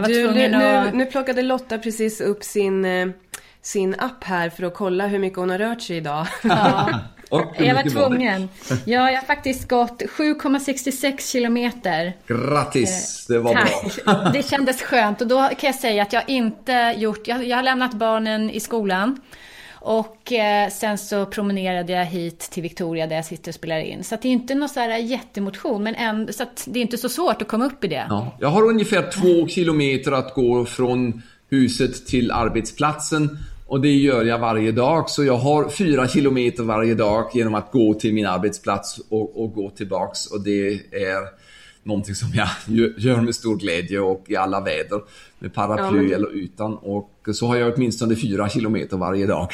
Du, 0.00 0.32
nu, 0.32 0.44
att... 0.44 0.92
nu, 0.92 0.98
nu 0.98 1.06
plockade 1.06 1.42
Lotta 1.42 1.78
precis 1.78 2.20
upp 2.20 2.44
sin, 2.44 2.84
eh, 2.84 3.08
sin 3.62 3.94
app 3.98 4.24
här 4.24 4.50
för 4.50 4.62
att 4.62 4.74
kolla 4.74 5.06
hur 5.06 5.18
mycket 5.18 5.38
hon 5.38 5.50
har 5.50 5.58
rört 5.58 5.82
sig 5.82 5.96
idag. 5.96 6.26
Ja. 7.34 7.54
jag 7.58 7.74
var 7.74 7.90
tvungen. 7.90 8.48
Ja, 8.68 9.10
jag 9.10 9.18
har 9.20 9.26
faktiskt 9.26 9.68
gått 9.68 10.02
7,66 10.02 11.32
kilometer. 11.32 12.12
Grattis, 12.26 13.26
det 13.28 13.38
var 13.38 13.54
Tack. 13.54 14.04
bra. 14.04 14.30
Det 14.32 14.42
kändes 14.42 14.82
skönt 14.82 15.20
och 15.20 15.26
då 15.26 15.48
kan 15.48 15.68
jag 15.68 15.74
säga 15.74 16.02
att 16.02 16.12
jag 16.12 16.28
inte 16.28 16.94
gjort, 16.98 17.28
jag, 17.28 17.44
jag 17.44 17.56
har 17.56 17.62
lämnat 17.62 17.94
barnen 17.94 18.50
i 18.50 18.60
skolan. 18.60 19.20
Och 19.84 20.32
eh, 20.32 20.70
sen 20.70 20.98
så 20.98 21.26
promenerade 21.26 21.92
jag 21.92 22.04
hit 22.04 22.38
till 22.38 22.62
Victoria 22.62 23.06
där 23.06 23.16
jag 23.16 23.24
sitter 23.24 23.50
och 23.50 23.54
spelar 23.54 23.78
in. 23.78 24.04
Så 24.04 24.16
det 24.22 24.28
är 24.28 24.32
inte 24.32 24.54
någon 24.54 24.68
så 24.68 24.80
här 24.80 24.98
jättemotion, 24.98 25.82
men 25.82 25.94
en, 25.94 26.32
så 26.32 26.44
det 26.64 26.78
är 26.78 26.82
inte 26.82 26.98
så 26.98 27.08
svårt 27.08 27.42
att 27.42 27.48
komma 27.48 27.64
upp 27.64 27.84
i 27.84 27.88
det. 27.88 28.06
Ja, 28.08 28.36
jag 28.40 28.48
har 28.48 28.62
ungefär 28.62 29.10
två 29.10 29.48
kilometer 29.48 30.12
att 30.12 30.34
gå 30.34 30.64
från 30.64 31.22
huset 31.50 32.06
till 32.06 32.30
arbetsplatsen 32.30 33.38
och 33.66 33.80
det 33.80 33.92
gör 33.92 34.24
jag 34.24 34.38
varje 34.38 34.72
dag, 34.72 35.10
så 35.10 35.24
jag 35.24 35.36
har 35.36 35.68
fyra 35.68 36.08
kilometer 36.08 36.62
varje 36.62 36.94
dag 36.94 37.30
genom 37.34 37.54
att 37.54 37.72
gå 37.72 37.94
till 37.94 38.14
min 38.14 38.26
arbetsplats 38.26 39.00
och, 39.08 39.42
och 39.42 39.52
gå 39.52 39.70
tillbaks. 39.70 40.26
Och 40.26 40.44
det 40.44 40.68
är 40.92 41.41
någonting 41.82 42.14
som 42.14 42.28
jag 42.34 42.48
gör 42.98 43.20
med 43.20 43.34
stor 43.34 43.56
glädje 43.56 44.00
och 44.00 44.24
i 44.28 44.36
alla 44.36 44.60
väder. 44.60 45.00
Med 45.38 45.54
paraply 45.54 46.08
ja, 46.08 46.14
eller 46.14 46.30
utan. 46.34 46.76
Och 46.76 47.28
så 47.34 47.46
har 47.46 47.56
jag 47.56 47.74
åtminstone 47.74 48.16
fyra 48.16 48.48
kilometer 48.48 48.96
varje 48.96 49.26
dag. 49.26 49.48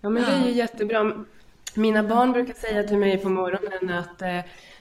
Ja 0.00 0.08
men 0.08 0.22
det 0.22 0.30
är 0.30 0.46
ju 0.46 0.52
jättebra. 0.52 1.12
Mina 1.74 2.02
barn 2.02 2.32
brukar 2.32 2.54
säga 2.54 2.82
till 2.82 2.98
mig 2.98 3.18
på 3.18 3.28
morgonen 3.28 3.98
att 3.98 4.22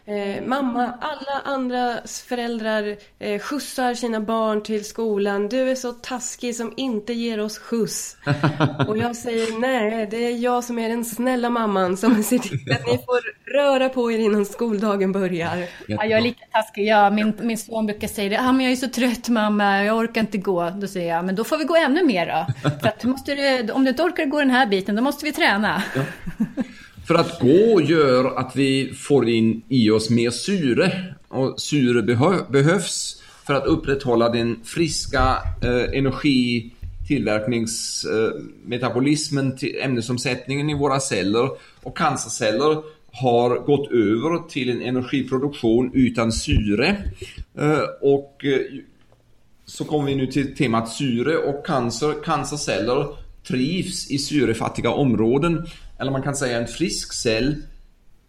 eh, 0.07 0.43
mamma, 0.45 0.93
alla 1.01 1.41
andra 1.43 1.99
föräldrar 2.27 2.95
eh, 3.19 3.39
skjutsar 3.39 3.93
sina 3.93 4.19
barn 4.19 4.63
till 4.63 4.85
skolan. 4.85 5.49
Du 5.49 5.71
är 5.71 5.75
så 5.75 5.91
taskig 5.91 6.55
som 6.55 6.73
inte 6.77 7.13
ger 7.13 7.39
oss 7.39 7.57
skjuts. 7.57 8.17
Och 8.87 8.97
jag 8.97 9.15
säger 9.15 9.59
nej, 9.59 10.07
det 10.11 10.25
är 10.25 10.37
jag 10.37 10.63
som 10.63 10.79
är 10.79 10.89
den 10.89 11.05
snälla 11.05 11.49
mamman 11.49 11.97
som 11.97 12.23
ser 12.23 12.37
till 12.37 12.71
att 12.71 12.87
ni 12.87 12.97
får 12.97 13.51
röra 13.53 13.89
på 13.89 14.11
er 14.11 14.17
innan 14.17 14.45
skoldagen 14.45 15.11
börjar. 15.11 15.57
Ja, 15.87 16.05
jag 16.05 16.19
är 16.19 16.21
lika 16.21 16.45
taskig. 16.51 16.87
Ja, 16.87 17.09
min, 17.09 17.33
min 17.41 17.57
son 17.57 17.85
brukar 17.85 18.07
säga 18.07 18.29
det. 18.29 18.39
Ah, 18.39 18.51
men 18.51 18.65
jag 18.65 18.71
är 18.71 18.75
så 18.75 18.87
trött 18.87 19.29
mamma, 19.29 19.83
jag 19.83 19.97
orkar 19.97 20.21
inte 20.21 20.37
gå. 20.37 20.69
Då 20.69 20.87
säger 20.87 21.15
jag, 21.15 21.25
men 21.25 21.35
då 21.35 21.43
får 21.43 21.57
vi 21.57 21.63
gå 21.63 21.75
ännu 21.75 22.03
mer 22.03 22.25
då. 22.25 22.69
För 22.81 22.87
att 22.87 23.03
måste, 23.03 23.31
om 23.73 23.83
du 23.83 23.89
inte 23.89 24.03
orkar 24.03 24.25
gå 24.25 24.39
den 24.39 24.51
här 24.51 24.65
biten, 24.65 24.95
då 24.95 25.01
måste 25.01 25.25
vi 25.25 25.31
träna. 25.31 25.83
Ja. 25.95 26.01
För 27.07 27.15
att 27.15 27.39
gå 27.39 27.81
gör 27.81 28.39
att 28.39 28.55
vi 28.55 28.93
får 28.93 29.29
in 29.29 29.61
i 29.69 29.89
oss 29.89 30.09
mer 30.09 30.29
syre. 30.29 31.15
Och 31.27 31.61
syre 31.61 32.01
behö 32.01 32.39
behövs 32.49 33.21
för 33.45 33.53
att 33.53 33.65
upprätthålla 33.65 34.29
den 34.29 34.59
friska 34.63 35.37
eh, 35.61 35.97
energi 35.97 36.71
tillverkningsmetabolismen, 37.07 39.51
eh, 39.51 39.57
till 39.57 39.79
ämnesomsättningen 39.81 40.69
i 40.69 40.73
våra 40.73 40.99
celler. 40.99 41.49
Och 41.83 41.97
cancerceller 41.97 42.77
har 43.11 43.59
gått 43.59 43.91
över 43.91 44.49
till 44.49 44.69
en 44.69 44.81
energiproduktion 44.81 45.91
utan 45.93 46.31
syre. 46.31 47.03
Eh, 47.57 47.81
och 48.01 48.45
eh, 48.45 48.59
så 49.65 49.85
kommer 49.85 50.05
vi 50.05 50.15
nu 50.15 50.27
till 50.27 50.55
temat 50.55 50.89
syre 50.89 51.37
och 51.37 51.65
cancer. 51.65 52.23
Cancerceller 52.23 53.07
trivs 53.47 54.11
i 54.11 54.17
syrefattiga 54.17 54.91
områden 54.91 55.67
eller 55.97 56.11
man 56.11 56.23
kan 56.23 56.35
säga 56.35 56.57
en 56.57 56.67
frisk 56.67 57.13
cell, 57.13 57.55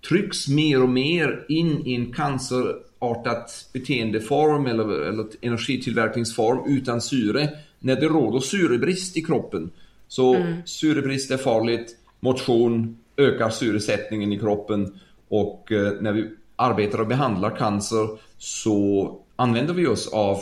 trycks 0.08 0.48
mer 0.48 0.82
och 0.82 0.88
mer 0.88 1.46
in 1.48 1.86
i 1.86 1.94
en 1.94 2.12
cancerartat 2.12 3.68
beteendeform 3.72 4.66
eller, 4.66 5.02
eller 5.02 5.26
energitillverkningsform 5.40 6.58
utan 6.66 7.00
syre 7.00 7.50
när 7.78 7.96
det 7.96 8.06
råder 8.06 8.40
syrebrist 8.40 9.16
i 9.16 9.22
kroppen. 9.22 9.70
Så 10.08 10.34
mm. 10.34 10.56
syrebrist 10.64 11.30
är 11.30 11.36
farligt, 11.36 11.96
motion 12.20 12.98
ökar 13.16 13.50
syresättningen 13.50 14.32
i 14.32 14.38
kroppen 14.38 15.00
och 15.28 15.72
eh, 15.72 15.92
när 16.00 16.12
vi 16.12 16.30
arbetar 16.56 17.00
och 17.00 17.06
behandlar 17.06 17.56
cancer 17.56 18.08
så 18.38 19.16
använder 19.36 19.74
vi 19.74 19.86
oss 19.86 20.08
av 20.12 20.36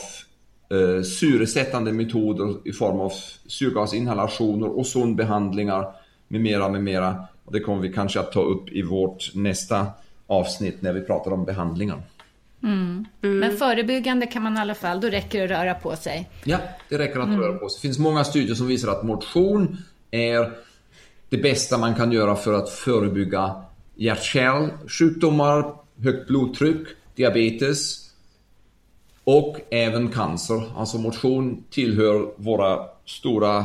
eh, 0.71 1.03
syresättande 1.03 1.93
metoder 1.93 2.55
i 2.65 2.73
form 2.73 3.01
av 3.01 3.13
syrgasinhalationer, 3.47 4.79
ozonbehandlingar 4.79 5.96
med 6.29 6.41
mera, 6.41 6.69
med 6.69 6.83
mera. 6.83 7.25
Och 7.45 7.53
det 7.53 7.61
kommer 7.61 7.83
vi 7.83 7.93
kanske 7.93 8.21
att 8.21 8.33
ta 8.33 8.43
upp 8.43 8.69
i 8.69 8.83
vårt 8.83 9.35
nästa 9.35 9.87
avsnitt 10.27 10.83
när 10.83 10.93
vi 10.93 11.01
pratar 11.01 11.31
om 11.31 11.45
behandlingar. 11.45 12.03
Mm. 12.63 13.07
Mm. 13.23 13.39
Men 13.39 13.57
förebyggande 13.57 14.27
kan 14.27 14.43
man 14.43 14.57
i 14.57 14.61
alla 14.61 14.75
fall, 14.75 15.01
då 15.01 15.09
räcker 15.09 15.39
det 15.39 15.45
att 15.45 15.63
röra 15.63 15.75
på 15.75 15.97
sig. 15.97 16.31
Ja, 16.45 16.59
det 16.89 16.99
räcker 16.99 17.21
att 17.21 17.27
mm. 17.27 17.41
röra 17.41 17.59
på 17.59 17.69
sig. 17.69 17.79
Det 17.79 17.89
finns 17.89 17.99
många 17.99 18.25
studier 18.25 18.55
som 18.55 18.67
visar 18.67 18.89
att 18.89 19.03
motion 19.03 19.77
är 20.11 20.53
det 21.29 21.39
bästa 21.39 21.79
man 21.79 21.95
kan 21.95 22.13
göra 22.13 22.37
för 22.37 22.53
att 22.53 22.71
förebygga 22.71 23.63
hjärt-kärlsjukdomar, 23.95 25.75
högt 26.03 26.29
blodtryck, 26.29 26.87
diabetes 27.15 28.11
och 29.25 29.61
även 29.71 30.09
cancer. 30.09 30.63
Alltså 30.77 30.99
motion 30.99 31.65
tillhör 31.71 32.33
våra 32.37 32.87
stora 33.05 33.65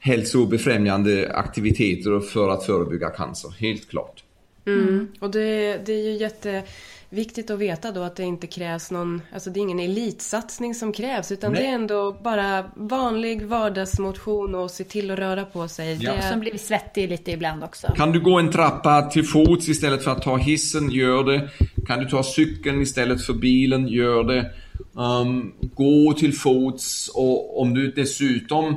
hälsobefrämjande 0.00 1.32
aktiviteter 1.34 2.20
för 2.20 2.48
att 2.48 2.64
förebygga 2.64 3.10
cancer, 3.10 3.54
helt 3.58 3.90
klart. 3.90 4.24
Mm. 4.66 5.08
Och 5.20 5.30
det, 5.30 5.76
det 5.86 5.92
är 5.92 6.04
ju 6.04 6.12
jätteviktigt 6.12 7.50
att 7.50 7.58
veta 7.58 7.92
då 7.92 8.02
att 8.02 8.16
det 8.16 8.22
inte 8.22 8.46
krävs 8.46 8.90
någon, 8.90 9.22
alltså 9.32 9.50
det 9.50 9.60
är 9.60 9.62
ingen 9.62 9.80
elitsatsning 9.80 10.74
som 10.74 10.92
krävs 10.92 11.32
utan 11.32 11.52
Nej. 11.52 11.62
det 11.62 11.68
är 11.68 11.72
ändå 11.72 12.12
bara 12.12 12.64
vanlig 12.74 13.42
vardagsmotion 13.42 14.54
och 14.54 14.70
se 14.70 14.84
till 14.84 15.10
att 15.10 15.18
röra 15.18 15.44
på 15.44 15.68
sig. 15.68 15.98
Ja. 16.00 16.12
Det... 16.12 16.22
Som 16.22 16.40
blir 16.40 16.58
svettig 16.58 17.08
lite 17.08 17.30
ibland 17.30 17.64
också. 17.64 17.92
Kan 17.96 18.12
du 18.12 18.20
gå 18.20 18.38
en 18.38 18.52
trappa 18.52 19.02
till 19.02 19.24
fots 19.24 19.68
istället 19.68 20.04
för 20.04 20.10
att 20.10 20.22
ta 20.22 20.36
hissen, 20.36 20.90
gör 20.90 21.24
det. 21.24 21.48
Kan 21.86 21.98
du 21.98 22.04
ta 22.08 22.22
cykeln 22.22 22.82
istället 22.82 23.24
för 23.24 23.32
bilen, 23.32 23.88
gör 23.88 24.24
det. 24.24 24.50
Um, 24.92 25.52
gå 25.74 26.12
till 26.12 26.32
fots 26.32 27.08
och 27.08 27.60
om 27.60 27.74
du 27.74 27.92
dessutom 27.92 28.76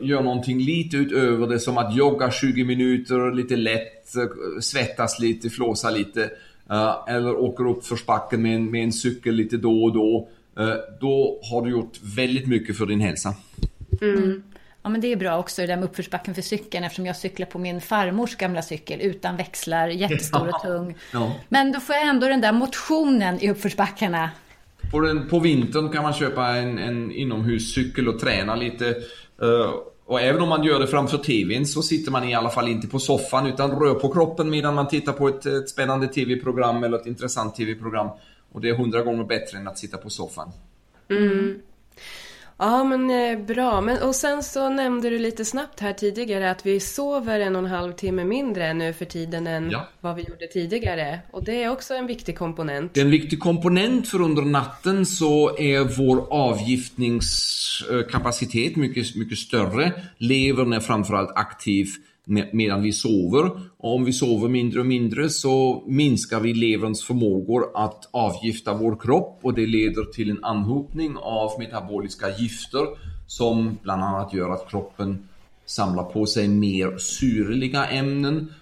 gör 0.00 0.22
någonting 0.22 0.60
lite 0.60 0.96
utöver 0.96 1.46
det 1.46 1.60
som 1.60 1.78
att 1.78 1.96
jogga 1.96 2.30
20 2.30 2.64
minuter 2.64 3.32
lite 3.34 3.56
lätt, 3.56 4.16
uh, 4.16 4.60
svettas 4.60 5.20
lite, 5.20 5.50
flåsa 5.50 5.90
lite. 5.90 6.20
Uh, 6.70 7.04
eller 7.08 7.36
åker 7.36 7.68
upp 7.68 7.86
för 7.86 7.96
spacken 7.96 8.42
med 8.42 8.56
en, 8.56 8.70
med 8.70 8.84
en 8.84 8.92
cykel 8.92 9.34
lite 9.34 9.56
då 9.56 9.84
och 9.84 9.92
då. 9.92 10.28
då 11.00 11.40
har 11.50 11.62
du 11.62 11.70
gjort 11.70 11.98
väldigt 12.16 12.46
mycket 12.46 12.78
för 12.78 12.86
din 12.86 13.00
hälsa. 13.00 13.34
Mm. 14.00 14.42
Ja 14.86 14.90
men 14.90 15.00
det 15.00 15.12
är 15.12 15.16
bra 15.16 15.38
också 15.38 15.62
det 15.62 15.66
där 15.66 15.76
med 15.76 15.84
uppförsbacken 15.84 16.34
för 16.34 16.42
cykeln 16.42 16.84
eftersom 16.84 17.06
jag 17.06 17.16
cyklar 17.16 17.46
på 17.46 17.58
min 17.58 17.80
farmors 17.80 18.36
gamla 18.36 18.62
cykel 18.62 19.00
utan 19.00 19.36
växlar, 19.36 19.88
jättestor 19.88 20.48
och 20.48 20.62
tung. 20.62 20.96
Ja. 21.12 21.32
Men 21.48 21.72
då 21.72 21.80
får 21.80 21.94
jag 21.94 22.08
ändå 22.08 22.28
den 22.28 22.40
där 22.40 22.52
motionen 22.52 23.40
i 23.40 23.50
uppförsbackarna. 23.50 24.30
På, 24.90 25.00
den, 25.00 25.28
på 25.28 25.38
vintern 25.38 25.88
kan 25.88 26.02
man 26.02 26.12
köpa 26.12 26.46
en, 26.46 26.78
en 26.78 27.12
inomhuscykel 27.12 28.08
och 28.08 28.20
träna 28.20 28.54
lite. 28.54 28.94
Eh, 29.42 29.74
och 30.06 30.20
även 30.20 30.42
om 30.42 30.48
man 30.48 30.64
gör 30.64 30.80
det 30.80 30.86
framför 30.86 31.18
TVn 31.18 31.66
så 31.66 31.82
sitter 31.82 32.10
man 32.12 32.24
i 32.24 32.34
alla 32.34 32.50
fall 32.50 32.68
inte 32.68 32.88
på 32.88 32.98
soffan 32.98 33.46
utan 33.46 33.70
rör 33.70 33.94
på 33.94 34.12
kroppen 34.12 34.50
medan 34.50 34.74
man 34.74 34.88
tittar 34.88 35.12
på 35.12 35.28
ett, 35.28 35.46
ett 35.46 35.68
spännande 35.68 36.08
TV-program 36.08 36.84
eller 36.84 36.98
ett 36.98 37.06
intressant 37.06 37.56
TV-program. 37.56 38.08
Och 38.52 38.60
det 38.60 38.68
är 38.68 38.74
hundra 38.74 39.02
gånger 39.02 39.24
bättre 39.24 39.58
än 39.58 39.68
att 39.68 39.78
sitta 39.78 39.96
på 39.96 40.10
soffan. 40.10 40.52
Mm. 41.08 41.58
Ja 42.58 42.84
men 42.84 43.10
eh, 43.10 43.38
bra. 43.46 43.80
Men, 43.80 44.02
och 44.02 44.14
sen 44.14 44.42
så 44.42 44.68
nämnde 44.68 45.10
du 45.10 45.18
lite 45.18 45.44
snabbt 45.44 45.80
här 45.80 45.92
tidigare 45.92 46.50
att 46.50 46.66
vi 46.66 46.80
sover 46.80 47.40
en 47.40 47.56
och 47.56 47.62
en 47.62 47.68
halv 47.68 47.92
timme 47.92 48.24
mindre 48.24 48.74
nu 48.74 48.92
för 48.92 49.04
tiden 49.04 49.46
än 49.46 49.70
ja. 49.70 49.88
vad 50.00 50.16
vi 50.16 50.22
gjorde 50.22 50.46
tidigare. 50.46 51.20
Och 51.30 51.44
det 51.44 51.62
är 51.62 51.70
också 51.70 51.94
en 51.94 52.06
viktig 52.06 52.38
komponent. 52.38 52.94
Det 52.94 53.00
är 53.00 53.04
en 53.04 53.10
viktig 53.10 53.40
komponent 53.40 54.08
för 54.08 54.20
under 54.20 54.42
natten 54.42 55.06
så 55.06 55.58
är 55.58 55.96
vår 55.98 56.26
avgiftningskapacitet 56.30 58.76
mycket, 58.76 59.16
mycket 59.16 59.38
större. 59.38 59.92
Levern 60.18 60.72
är 60.72 60.80
framförallt 60.80 61.30
aktiv 61.34 61.88
medan 62.52 62.82
vi 62.82 62.92
sover. 62.92 63.50
Och 63.76 63.94
om 63.94 64.04
vi 64.04 64.12
sover 64.12 64.48
mindre 64.48 64.80
och 64.80 64.86
mindre 64.86 65.30
så 65.30 65.84
minskar 65.86 66.40
vi 66.40 66.54
leverns 66.54 67.04
förmågor 67.04 67.64
att 67.74 68.08
avgifta 68.10 68.74
vår 68.74 68.96
kropp 68.96 69.38
och 69.42 69.54
det 69.54 69.66
leder 69.66 70.04
till 70.04 70.30
en 70.30 70.44
anhopning 70.44 71.16
av 71.16 71.50
metaboliska 71.58 72.26
gifter 72.38 72.86
som 73.26 73.78
bland 73.82 74.02
annat 74.02 74.34
gör 74.34 74.50
att 74.50 74.70
kroppen 74.70 75.28
samlar 75.66 76.04
på 76.04 76.26
sig 76.26 76.48
mer 76.48 76.98
syrliga 76.98 77.86
ämnen. 77.86 78.52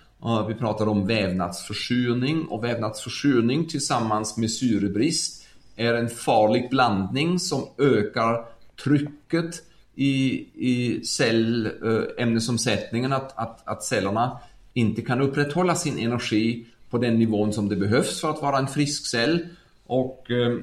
Vi 0.48 0.54
pratar 0.54 0.88
om 0.88 1.06
vävnadsförsurning 1.06 2.44
och 2.44 2.64
vävnadsförsurning 2.64 3.66
tillsammans 3.66 4.36
med 4.36 4.50
syrebrist 4.50 5.46
är 5.76 5.94
en 5.94 6.08
farlig 6.08 6.70
blandning 6.70 7.38
som 7.38 7.62
ökar 7.78 8.44
trycket 8.84 9.62
i, 9.96 10.46
i 10.54 11.04
cellämnesomsättningen 11.04 13.12
eh, 13.12 13.18
att, 13.18 13.38
att, 13.38 13.68
att 13.68 13.84
cellerna 13.84 14.38
inte 14.72 15.02
kan 15.02 15.20
upprätthålla 15.20 15.74
sin 15.74 15.98
energi 15.98 16.66
på 16.90 16.98
den 16.98 17.18
nivån 17.18 17.52
som 17.52 17.68
det 17.68 17.76
behövs 17.76 18.20
för 18.20 18.30
att 18.30 18.42
vara 18.42 18.58
en 18.58 18.66
frisk 18.66 19.06
cell. 19.06 19.46
Och 19.86 20.30
eh, 20.30 20.58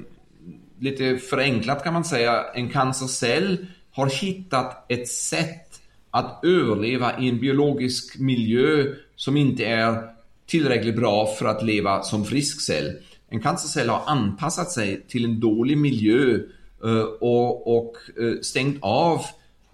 lite 0.78 1.16
förenklat 1.16 1.84
kan 1.84 1.94
man 1.94 2.04
säga, 2.04 2.44
en 2.54 2.70
cancercell 2.70 3.66
har 3.92 4.06
hittat 4.06 4.84
ett 4.88 5.08
sätt 5.08 5.80
att 6.10 6.44
överleva 6.44 7.20
i 7.20 7.28
en 7.28 7.40
biologisk 7.40 8.18
miljö 8.18 8.94
som 9.16 9.36
inte 9.36 9.64
är 9.64 10.02
tillräckligt 10.46 10.96
bra 10.96 11.26
för 11.26 11.46
att 11.46 11.62
leva 11.62 12.02
som 12.02 12.24
frisk 12.24 12.60
cell. 12.60 12.92
En 13.28 13.42
cancercell 13.42 13.88
har 13.88 14.02
anpassat 14.06 14.70
sig 14.70 15.06
till 15.08 15.24
en 15.24 15.40
dålig 15.40 15.78
miljö 15.78 16.38
Eh, 16.38 16.42
Eh, 16.84 17.02
och, 17.20 17.78
och 17.78 17.96
eh, 18.22 18.40
stängt 18.42 18.78
av 18.82 19.18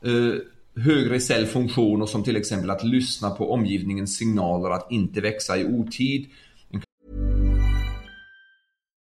eh, 0.04 0.82
högre 0.82 1.20
cellfunktioner 1.20 2.06
som 2.06 2.24
till 2.24 2.36
exempel 2.36 2.70
att 2.70 2.84
lyssna 2.84 3.30
på 3.30 3.52
omgivningens 3.52 4.16
signaler 4.16 4.70
att 4.70 4.86
inte 4.90 5.20
växa 5.20 5.58
i 5.58 5.64
otid. 5.64 6.26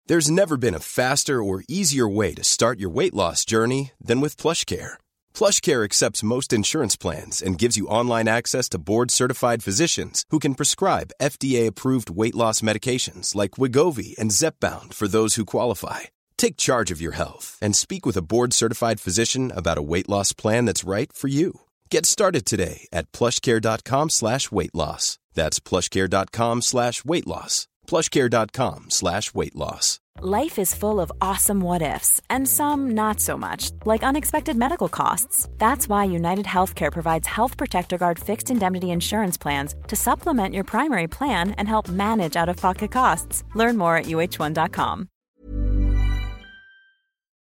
There's 0.09 0.29
never 0.29 0.55
been 0.57 0.75
a 0.75 0.79
faster 0.79 1.41
or 1.41 1.63
easier 1.67 2.15
way 2.15 2.35
to 2.35 2.43
start 2.43 2.79
your 2.79 2.93
weight 2.93 3.13
loss 3.13 3.43
journey 3.43 3.91
than 4.07 4.21
with 4.21 4.37
PlushCare. 4.37 4.97
PlushCare 5.33 5.83
accepts 5.83 6.23
most 6.23 6.53
insurance 6.53 6.95
plans 6.95 7.41
and 7.41 7.61
gives 7.61 7.75
you 7.75 7.87
online 7.87 8.27
access 8.27 8.69
to 8.69 8.77
board-certified 8.77 9.63
physicians 9.63 10.23
who 10.29 10.37
can 10.37 10.53
prescribe 10.53 11.15
FDA-approved 11.19 12.11
weight 12.11 12.35
loss 12.35 12.61
medications 12.61 13.33
like 13.33 13.57
Wigovi 13.57 14.15
and 14.19 14.31
Zepbound 14.31 14.93
for 14.93 15.07
those 15.07 15.39
who 15.39 15.45
qualify. 15.45 16.01
Take 16.38 16.57
charge 16.57 16.91
of 16.91 17.01
your 17.01 17.13
health 17.13 17.57
and 17.61 17.75
speak 17.75 18.05
with 18.05 18.17
a 18.17 18.21
board 18.21 18.53
certified 18.53 18.99
physician 18.99 19.51
about 19.55 19.77
a 19.77 19.81
weight 19.91 20.09
loss 20.09 20.33
plan 20.33 20.65
that's 20.65 20.83
right 20.83 21.11
for 21.11 21.27
you. 21.27 21.61
Get 21.89 22.05
started 22.05 22.45
today 22.45 22.88
at 22.91 23.11
plushcare.com 23.11 24.09
slash 24.09 24.51
weight 24.51 24.75
loss. 24.75 25.17
That's 25.33 25.59
plushcare.com 25.59 26.61
slash 26.61 27.03
weight 27.03 27.27
loss. 27.27 27.67
Plushcare.com 27.88 28.89
slash 28.89 29.33
weight 29.33 29.55
loss. 29.55 29.99
Life 30.21 30.59
is 30.59 30.73
full 30.73 31.01
of 31.01 31.11
awesome 31.19 31.59
what 31.59 31.81
ifs 31.81 32.21
and 32.29 32.47
some 32.47 32.91
not 32.91 33.19
so 33.19 33.38
much, 33.38 33.71
like 33.86 34.01
unexpected 34.01 34.55
medical 34.55 34.88
costs. 34.88 35.49
That's 35.57 35.89
why 35.89 36.05
United 36.05 36.45
Healthcare 36.45 36.91
provides 36.91 37.27
Health 37.27 37.57
Protector 37.57 37.97
Guard 37.97 38.17
fixed 38.17 38.49
indemnity 38.49 38.91
insurance 38.91 39.38
plans 39.38 39.75
to 39.88 39.95
supplement 39.95 40.53
your 40.55 40.63
primary 40.63 41.07
plan 41.07 41.51
and 41.51 41.67
help 41.67 41.89
manage 41.89 42.38
out 42.38 42.47
of 42.49 42.55
pocket 42.57 42.91
costs. 42.91 43.43
Learn 43.55 43.77
more 43.77 43.97
at 43.97 44.05
uh1.com. 44.05 45.09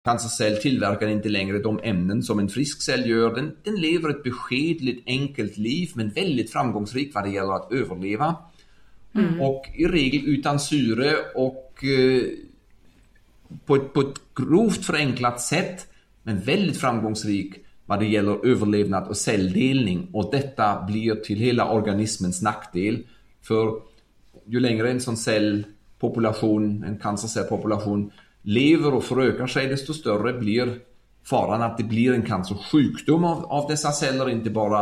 Cancercell 0.04 0.58
tillverkar 0.58 1.08
inte 1.08 1.30
längre 1.30 1.60
de 1.60 1.80
ämnen 1.84 2.24
som 2.24 2.40
en 2.40 2.50
frisk 2.50 2.82
cell 2.82 3.10
gör. 3.10 3.36
Den, 3.36 3.56
den 3.64 3.76
lever 3.76 4.10
ett 4.10 4.24
beskedligt 4.24 5.04
enkelt 5.06 5.58
liv 5.58 5.90
men 5.96 6.10
väldigt 6.10 6.52
framgångsrikt 6.52 7.16
vad 7.16 7.24
det 7.24 7.30
gäller 7.30 7.54
att 7.54 7.72
överleva. 7.72 8.36
Mm. 9.16 9.42
Och 9.42 9.66
i 9.76 9.86
regel 9.86 10.22
utan 10.26 10.60
syre 10.60 11.16
och 11.36 11.84
eh, 11.84 12.24
på, 13.66 13.76
ett, 13.76 13.94
på 13.94 14.02
ett 14.02 14.22
grovt 14.36 14.86
förenklat 14.86 15.42
sätt 15.42 15.88
men 16.24 16.40
väldigt 16.40 16.78
framgångsrik 16.78 17.54
vad 17.86 18.00
det 18.00 18.06
gäller 18.06 18.46
överlevnad 18.46 19.08
och 19.08 19.18
celldelning 19.18 20.08
och 20.14 20.32
detta 20.32 20.82
blir 20.82 21.16
till 21.16 21.40
hela 21.40 21.72
organismens 21.72 22.42
nackdel. 22.42 23.04
För 23.42 23.82
ju 24.46 24.60
längre 24.60 24.92
en 24.92 25.02
sån 25.02 25.18
cellpopulation, 25.18 26.84
en 26.84 27.00
cancercellpopulation 27.00 28.12
lever 28.44 28.94
och 28.94 29.04
förökar 29.04 29.48
sig 29.48 29.68
desto 29.68 29.94
större 29.94 30.34
blir 30.34 30.80
faran 31.26 31.62
att 31.62 31.78
det 31.78 31.84
blir 31.84 32.14
en 32.14 32.22
cancersjukdom 32.22 33.24
av, 33.24 33.46
av 33.46 33.70
dessa 33.70 33.92
celler, 33.92 34.30
inte 34.30 34.50
bara 34.50 34.80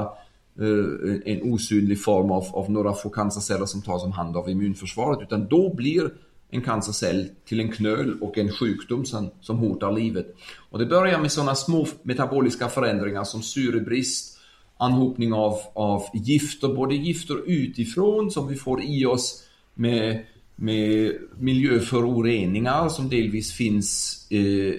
eh, 0.60 1.34
en 1.34 1.54
osynlig 1.54 2.04
form 2.04 2.32
av, 2.32 2.46
av 2.52 2.72
några 2.72 2.94
få 2.94 3.10
cancerceller 3.10 3.66
som 3.66 3.82
tas 3.82 4.04
om 4.04 4.12
hand 4.12 4.38
av 4.38 4.50
immunförsvaret 4.50 5.22
utan 5.22 5.48
då 5.48 5.74
blir 5.74 6.10
en 6.50 6.62
cancercell 6.62 7.30
till 7.46 7.60
en 7.60 7.72
knöl 7.72 8.22
och 8.22 8.38
en 8.38 8.52
sjukdom 8.52 9.06
som, 9.06 9.30
som 9.42 9.58
hotar 9.58 9.92
livet. 9.92 10.36
Och 10.70 10.80
det 10.80 10.86
börjar 10.86 11.20
med 11.20 11.32
sådana 11.32 11.56
små 11.56 11.88
metaboliska 12.04 12.70
förändringar 12.70 13.24
som 13.24 13.42
syrebrist, 13.42 14.38
anhopning 14.78 15.34
av, 15.34 15.60
av 15.74 16.04
gifter, 16.14 16.68
både 16.68 16.96
gifter 16.96 17.50
utifrån 17.50 18.32
som 18.32 18.48
vi 18.48 18.56
får 18.56 18.84
i 18.84 19.06
oss 19.06 19.44
med 19.74 20.26
med 20.62 21.14
miljöföroreningar 21.38 22.90
som 22.90 23.10
delvis 23.10 23.54
finns 23.54 24.22
eh, 24.30 24.74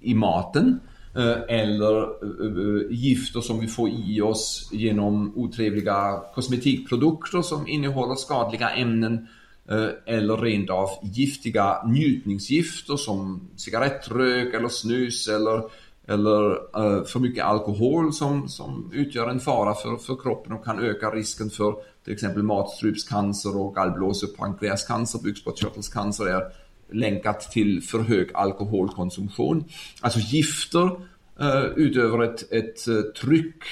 i 0.00 0.14
maten 0.14 0.80
eh, 1.16 1.58
eller 1.60 2.02
eh, 2.02 2.90
gifter 2.90 3.40
som 3.40 3.60
vi 3.60 3.66
får 3.66 3.88
i 3.88 4.20
oss 4.20 4.70
genom 4.72 5.32
otrevliga 5.36 6.22
kosmetikprodukter 6.34 7.42
som 7.42 7.68
innehåller 7.68 8.14
skadliga 8.14 8.70
ämnen 8.70 9.28
eh, 9.68 9.88
eller 10.06 10.36
rent 10.36 10.70
av 10.70 10.88
giftiga 11.02 11.82
njutningsgifter 11.86 12.96
som 12.96 13.48
cigarettrök 13.56 14.54
eller 14.54 14.68
snus 14.68 15.28
eller, 15.28 15.62
eller 16.08 17.04
för 17.04 17.20
mycket 17.20 17.44
alkohol 17.44 18.12
som, 18.12 18.48
som 18.48 18.90
utgör 18.94 19.28
en 19.28 19.40
fara 19.40 19.74
för, 19.74 19.96
för 19.96 20.16
kroppen 20.22 20.52
och 20.52 20.64
kan 20.64 20.78
öka 20.78 21.10
risken 21.10 21.50
för 21.50 21.74
till 22.06 22.14
exempel 22.14 22.42
matstrupscancer 22.42 23.56
och 23.56 23.74
gallblåse 23.74 24.26
och 24.26 24.36
pankreascancer, 24.36 25.18
bukspottkörtelcancer 25.18 26.26
är 26.26 26.42
länkat 26.92 27.40
till 27.40 27.82
för 27.82 27.98
hög 27.98 28.30
alkoholkonsumtion. 28.34 29.64
Alltså 30.00 30.18
gifter 30.20 30.90
eh, 31.40 31.64
utöver 31.76 32.22
ett, 32.22 32.52
ett 32.52 32.88
eh, 32.88 33.00
tryck 33.00 33.62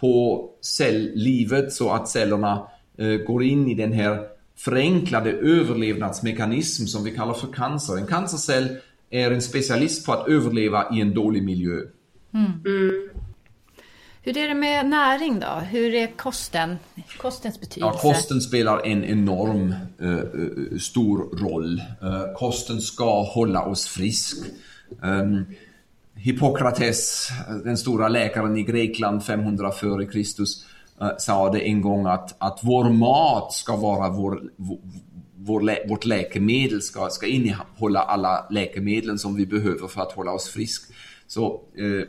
på 0.00 0.44
celllivet 0.60 1.72
så 1.72 1.90
att 1.90 2.08
cellerna 2.08 2.66
eh, 2.98 3.08
går 3.08 3.42
in 3.42 3.68
i 3.68 3.74
den 3.74 3.92
här 3.92 4.26
förenklade 4.56 5.32
överlevnadsmekanism 5.32 6.86
som 6.86 7.04
vi 7.04 7.10
kallar 7.10 7.34
för 7.34 7.52
cancer. 7.52 7.96
En 7.96 8.06
cancercell 8.06 8.68
är 9.10 9.30
en 9.30 9.42
specialist 9.42 10.06
på 10.06 10.12
att 10.12 10.28
överleva 10.28 10.94
i 10.94 11.00
en 11.00 11.14
dålig 11.14 11.44
miljö. 11.44 11.80
Mm. 12.34 13.09
Hur 14.22 14.36
är 14.36 14.48
det 14.48 14.54
med 14.54 14.86
näring 14.86 15.40
då? 15.40 15.46
Hur 15.46 15.94
är 15.94 16.06
kosten? 16.06 16.76
Kostens 17.18 17.60
betydelse? 17.60 17.96
Ja, 17.96 18.12
kosten 18.12 18.40
spelar 18.40 18.86
en 18.86 19.04
enorm 19.04 19.74
eh, 20.00 20.10
eh 20.10 20.78
stor 20.78 21.38
roll. 21.38 21.82
Eh, 22.02 22.34
kosten 22.36 22.80
ska 22.80 23.22
hålla 23.22 23.62
oss 23.62 23.86
frisk. 23.86 24.36
Um, 25.02 25.44
Hippokrates, 26.14 27.28
den 27.64 27.78
stora 27.78 28.08
läkaren 28.08 28.56
i 28.56 28.62
Grekland 28.62 29.24
500 29.24 29.68
f.Kr. 29.68 30.20
eh, 31.00 31.08
sa 31.18 31.52
det 31.52 31.60
en 31.60 31.80
gång 31.80 32.06
att, 32.06 32.34
att 32.38 32.58
vår 32.62 32.90
mat 32.90 33.52
ska 33.52 33.76
vara 33.76 34.10
vår, 34.10 34.42
vår, 35.36 35.88
vårt 35.88 36.04
läkemedel, 36.04 36.82
ska, 36.82 37.08
ska 37.10 37.26
innehålla 37.26 38.00
alla 38.00 38.46
läkemedlen 38.50 39.18
som 39.18 39.34
vi 39.34 39.46
behöver 39.46 39.88
för 39.88 40.02
att 40.02 40.12
hålla 40.12 40.32
oss 40.32 40.48
frisk. 40.48 40.92
Så 41.26 41.60
eh, 41.76 42.06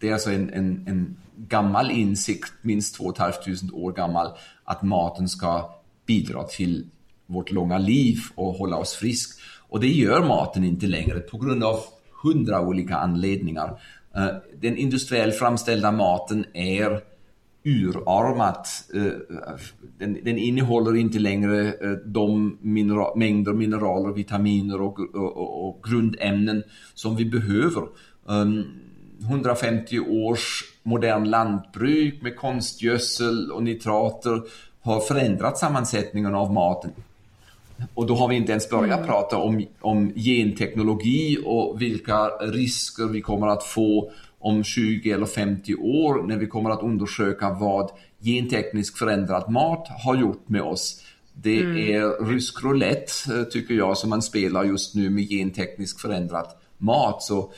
det 0.00 0.08
är 0.08 0.12
alltså 0.12 0.30
en, 0.30 0.50
en, 0.50 0.84
en 0.86 1.16
gammal 1.48 1.90
insikt, 1.90 2.52
minst 2.62 2.94
2 2.94 3.12
500 3.12 3.76
år 3.76 3.92
gammal, 3.92 4.30
att 4.64 4.82
maten 4.82 5.28
ska 5.28 5.74
bidra 6.06 6.42
till 6.42 6.86
vårt 7.26 7.50
långa 7.50 7.78
liv 7.78 8.18
och 8.34 8.54
hålla 8.54 8.76
oss 8.76 8.94
frisk. 8.94 9.40
Och 9.68 9.80
det 9.80 9.88
gör 9.88 10.24
maten 10.24 10.64
inte 10.64 10.86
längre 10.86 11.20
på 11.20 11.38
grund 11.38 11.64
av 11.64 11.80
hundra 12.22 12.60
olika 12.60 12.96
anledningar. 12.96 13.80
Eh, 14.16 14.28
den 14.60 14.76
industriellt 14.76 15.34
framställda 15.34 15.92
maten 15.92 16.44
är 16.54 17.00
urarmat. 17.64 18.68
Eh, 18.94 19.12
den, 19.98 20.18
den, 20.24 20.38
innehåller 20.38 20.96
inte 20.96 21.18
längre 21.18 21.68
eh, 21.68 21.90
de 21.90 22.58
minera 22.60 23.14
mängder 23.16 23.52
mineraler, 23.52 24.12
vitaminer 24.12 24.80
och, 24.80 25.00
och, 25.00 25.68
och, 25.68 25.84
grundämnen 25.84 26.62
som 26.94 27.16
vi 27.16 27.24
behöver. 27.24 27.82
150 29.20 29.98
års 30.00 30.64
modern 30.82 31.24
lantbruk 31.24 32.22
med 32.22 32.36
konstgödsel 32.36 33.52
och 33.52 33.62
nitrater 33.62 34.42
har 34.82 35.00
förändrat 35.00 35.58
sammansättningen 35.58 36.34
av 36.34 36.52
maten. 36.52 36.90
Och 37.94 38.06
då 38.06 38.14
har 38.14 38.28
vi 38.28 38.36
inte 38.36 38.52
ens 38.52 38.70
börjat 38.70 38.98
mm. 38.98 39.06
prata 39.06 39.36
om, 39.36 39.66
om 39.80 40.12
genteknologi 40.14 41.38
och 41.44 41.82
vilka 41.82 42.26
risker 42.28 43.06
vi 43.06 43.20
kommer 43.20 43.46
att 43.46 43.64
få 43.64 44.12
om 44.38 44.64
20 44.64 45.10
eller 45.10 45.26
50 45.26 45.74
år 45.74 46.22
när 46.22 46.36
vi 46.36 46.46
kommer 46.46 46.70
att 46.70 46.82
undersöka 46.82 47.50
vad 47.50 47.90
gentekniskt 48.22 48.98
förändrad 48.98 49.50
mat 49.50 49.88
har 50.04 50.16
gjort 50.16 50.48
med 50.48 50.62
oss. 50.62 51.02
Det 51.32 51.60
mm. 51.60 51.76
är 51.76 52.26
rysk 52.26 52.64
roulette 52.64 53.44
tycker 53.44 53.74
jag 53.74 53.98
som 53.98 54.10
man 54.10 54.22
spelar 54.22 54.64
just 54.64 54.94
nu 54.94 55.10
med 55.10 55.28
gentekniskt 55.28 56.00
förändrad 56.00 56.46
mat. 56.78 57.22
Så 57.22 57.52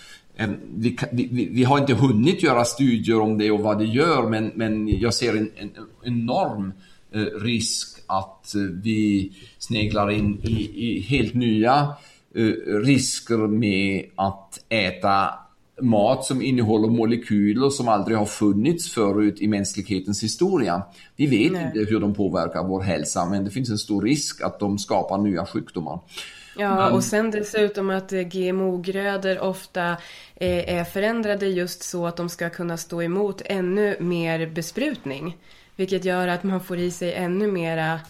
vi, 0.74 0.98
vi, 1.12 1.48
vi, 1.52 1.64
har 1.64 1.78
inte 1.78 1.94
hunnit 1.94 2.42
göra 2.42 2.64
studier 2.64 3.20
om 3.20 3.38
det 3.38 3.50
och 3.50 3.60
vad 3.60 3.78
det 3.78 3.84
gör 3.84 4.28
men, 4.28 4.52
men 4.54 4.88
jag 4.88 5.14
ser 5.14 5.36
en, 5.36 5.50
en 5.56 5.70
enorm 6.02 6.72
eh, 7.14 7.40
risk 7.42 7.98
att 8.06 8.54
eh, 8.54 8.60
vi 8.60 9.32
sneglar 9.58 10.10
in 10.10 10.40
i, 10.42 10.86
i 10.88 11.00
helt 11.00 11.34
nya 11.34 11.94
eh, 12.34 12.44
risker 12.82 13.46
med 13.48 14.04
att 14.16 14.64
äta 14.68 15.28
mat 15.80 16.24
som 16.24 16.42
innehåller 16.42 16.88
molekyler 16.88 17.70
som 17.70 17.88
aldrig 17.88 18.16
har 18.16 18.26
funnits 18.26 18.92
förut 18.92 19.40
i 19.40 19.48
mänsklighetens 19.48 20.22
historia. 20.22 20.82
Vi 21.16 21.26
vet 21.26 21.52
Nej. 21.52 21.66
inte 21.66 21.92
hur 21.92 22.00
de 22.00 22.14
påverkar 22.14 22.64
vår 22.64 22.80
hälsa 22.80 23.26
men 23.30 23.44
det 23.44 23.50
finns 23.50 23.70
en 23.70 23.78
stor 23.78 24.02
risk 24.02 24.42
att 24.42 24.60
de 24.60 24.78
skapar 24.78 25.18
nya 25.18 25.46
sjukdomar. 25.46 26.00
Ja, 26.56 26.90
och 26.90 27.04
sen 27.04 27.30
dessutom 27.30 27.90
att 27.90 28.10
GMO-grödor 28.10 29.38
ofta 29.40 29.90
eh, 30.36 30.78
är 30.78 30.84
förändrade 30.84 31.46
just 31.46 31.82
så 31.82 32.06
att 32.06 32.16
de 32.16 32.28
ska 32.28 32.50
kunna 32.50 32.76
stå 32.76 33.02
emot 33.02 33.42
ännu 33.44 33.96
mer 34.00 34.46
besprutning. 34.46 35.36
Vilket 35.76 36.04
gör 36.04 36.28
att 36.28 36.42
man 36.42 36.60
får 36.60 36.78
i 36.78 36.90
sig 36.90 37.14
ännu 37.14 37.46
mera 37.46 38.00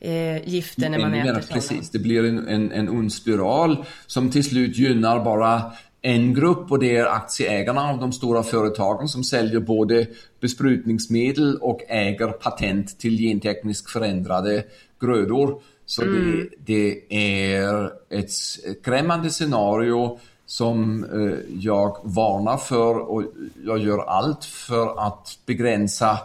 eh, 0.00 0.48
gifter 0.48 0.88
när 0.88 0.98
man 0.98 1.14
äter 1.14 1.26
sådana. 1.26 1.46
Precis, 1.52 1.90
det 1.90 1.98
blir 1.98 2.24
en, 2.24 2.48
en, 2.48 2.72
en 2.72 2.88
ond 2.88 3.12
spiral 3.12 3.84
som 4.06 4.30
till 4.30 4.44
slut 4.44 4.76
gynnar 4.76 5.24
bara 5.24 5.72
en 6.02 6.34
grupp 6.34 6.70
och 6.70 6.78
det 6.78 6.96
är 6.96 7.06
aktieägarna 7.06 7.80
av 7.90 7.98
de 7.98 8.12
stora 8.12 8.42
företagen 8.42 9.08
som 9.08 9.24
säljer 9.24 9.60
både 9.60 10.06
besprutningsmedel 10.40 11.56
och 11.56 11.80
äger 11.88 12.28
patent 12.28 12.98
till 12.98 13.18
gentekniskt 13.18 13.90
förändrade 13.90 14.64
grödor. 15.00 15.62
Så 15.90 16.02
mm. 16.02 16.48
det, 16.66 17.02
det, 17.08 17.16
är 17.58 17.90
ett 18.10 18.32
skrämmande 18.32 19.30
scenario 19.30 20.18
som 20.46 21.04
eh, 21.04 21.38
jag 21.60 21.96
varnar 22.02 22.56
för 22.56 22.98
och 22.98 23.24
jag 23.64 23.78
gör 23.78 23.98
allt 23.98 24.44
för 24.44 25.06
att 25.06 25.38
begränsa 25.46 26.18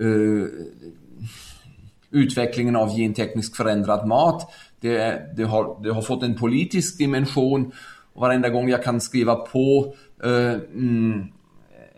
eh, 0.00 0.48
utvecklingen 2.10 2.76
av 2.76 2.96
gentekniskt 2.96 3.56
förändrad 3.56 4.06
mat. 4.06 4.52
Det, 4.80 5.22
det, 5.36 5.44
har, 5.44 5.82
det 5.82 5.92
har 5.92 6.02
fått 6.02 6.22
en 6.22 6.34
politisk 6.34 6.98
dimension 6.98 7.72
och 8.12 8.20
varenda 8.20 8.48
gång 8.48 8.68
jag 8.68 8.84
kan 8.84 9.00
skriva 9.00 9.34
på 9.34 9.94
eh, 10.24 10.52
mm, 10.74 11.24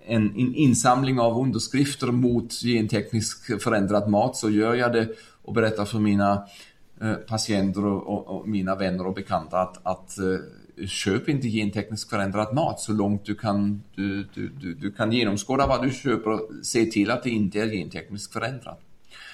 en, 0.06 0.30
en 0.36 0.54
insamling 0.54 1.20
av 1.20 1.40
underskrifter 1.40 2.06
mot 2.06 2.52
gentekniskt 2.52 3.62
förändrad 3.62 4.10
mat 4.10 4.36
så 4.36 4.50
gör 4.50 4.74
jag 4.74 4.92
det 4.92 5.08
och 5.42 5.54
berättar 5.54 5.84
för 5.84 5.98
mina 5.98 6.42
patienter 7.28 7.84
och, 7.84 8.07
och, 8.07 8.26
och, 8.36 8.49
mina 8.49 8.74
vänner 8.74 9.07
och 9.07 9.14
bekanta 9.14 9.61
att, 9.61 9.86
att 9.86 10.16
uh, 10.20 10.86
köp 10.86 11.28
inte 11.28 11.49
gentekniskt 11.49 12.11
förändrad 12.11 12.55
mat 12.55 12.80
så 12.80 12.92
långt 12.92 13.24
du 13.24 13.34
kan, 13.34 13.82
du, 13.94 14.24
du, 14.34 14.49
du, 14.49 14.74
du 14.74 14.92
kan 14.92 15.12
genomskåda 15.12 15.66
vad 15.66 15.82
du 15.82 15.90
köper 15.90 16.30
och 16.30 16.51
se 16.62 16.84
till 16.84 17.11
att 17.11 17.22
det 17.22 17.30
inte 17.30 17.61
är 17.61 17.66
gentekniskt 17.66 18.32
förändrat. 18.32 18.80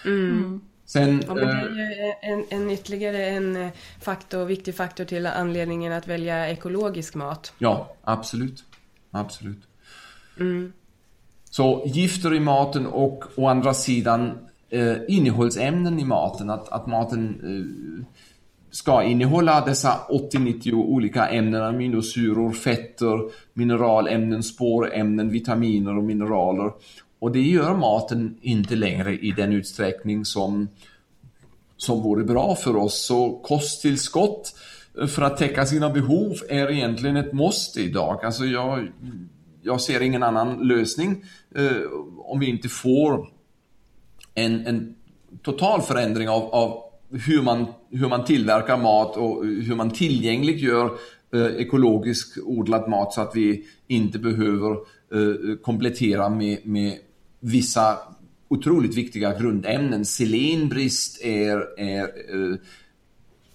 Mm. 0.04 0.60
Sen, 0.86 1.22
ja, 1.26 1.34
men 1.34 1.46
det 1.46 1.52
är 1.52 1.68
ju 1.68 2.12
en, 2.22 2.44
en 2.48 2.70
ytterligare 2.70 3.26
en 3.26 3.70
faktor, 4.00 4.44
viktig 4.44 4.74
faktor 4.74 5.04
till 5.04 5.26
anledningen 5.26 5.92
att 5.92 6.08
välja 6.08 6.48
ekologisk 6.48 7.14
mat. 7.14 7.52
Ja, 7.58 7.94
absolut. 8.02 8.64
Absolut. 9.10 9.62
Mm. 10.40 10.72
Så 11.50 11.82
gifter 11.86 12.34
i 12.34 12.40
maten 12.40 12.86
och 12.86 13.24
å 13.36 13.46
andra 13.46 13.74
sidan 13.74 14.38
eh, 14.74 14.96
innehållsämnen 15.08 15.98
i 15.98 16.04
maten. 16.04 16.50
Att, 16.50 16.68
att 16.68 16.86
maten 16.86 17.40
eh, 17.44 18.06
ska 18.70 19.02
innehålla 19.02 19.64
dessa 19.64 20.00
80-90 20.08 20.72
olika 20.72 21.26
ämnen, 21.26 21.62
aminosyror, 21.62 22.52
fetter, 22.52 23.30
mineralämnen, 23.52 24.42
spårämnen, 24.42 25.30
vitaminer 25.30 25.96
och 25.98 26.04
mineraler. 26.04 26.72
Och 27.18 27.32
det 27.32 27.40
gör 27.40 27.74
maten 27.74 28.38
inte 28.40 28.76
längre 28.76 29.16
i 29.16 29.30
den 29.30 29.52
utsträckning 29.52 30.24
som, 30.24 30.68
som 31.76 32.02
vore 32.02 32.24
bra 32.24 32.54
för 32.54 32.76
oss. 32.76 33.06
Så 33.06 33.32
kosttillskott 33.32 34.54
eh, 35.00 35.06
för 35.06 35.22
att 35.22 35.36
täcka 35.36 35.66
sina 35.66 35.90
behov 35.90 36.36
är 36.48 36.70
egentligen 36.70 37.16
ett 37.16 37.32
måste 37.32 37.80
idag. 37.80 38.24
Alltså 38.24 38.44
jag, 38.44 38.88
jag 39.62 39.80
ser 39.80 40.00
ingen 40.00 40.22
annan 40.22 40.68
lösning 40.68 41.24
eh, 41.54 41.76
om 42.18 42.40
vi 42.40 42.46
inte 42.46 42.68
får 42.68 43.34
en, 44.34 44.66
en 44.66 44.94
total 45.42 45.82
förändring 45.82 46.28
av, 46.28 46.42
av 46.42 46.82
hur, 47.10 47.42
man, 47.42 47.66
hur 47.90 48.08
man 48.08 48.24
tillverkar 48.24 48.76
mat 48.76 49.16
och 49.16 49.44
hur 49.44 49.74
man 49.74 49.90
tillgängliggör 49.90 50.90
eh, 51.34 51.46
ekologisk 51.46 52.38
odlad 52.44 52.88
mat 52.88 53.12
så 53.12 53.20
att 53.20 53.36
vi 53.36 53.64
inte 53.86 54.18
behöver 54.18 54.72
eh, 54.72 55.56
komplettera 55.62 56.28
med, 56.28 56.66
med 56.66 56.98
vissa 57.40 57.98
otroligt 58.48 58.94
viktiga 58.94 59.38
grundämnen. 59.38 60.04
Selenbrist 60.04 61.22
är, 61.22 61.80
är 61.80 62.02
eh, 62.02 62.56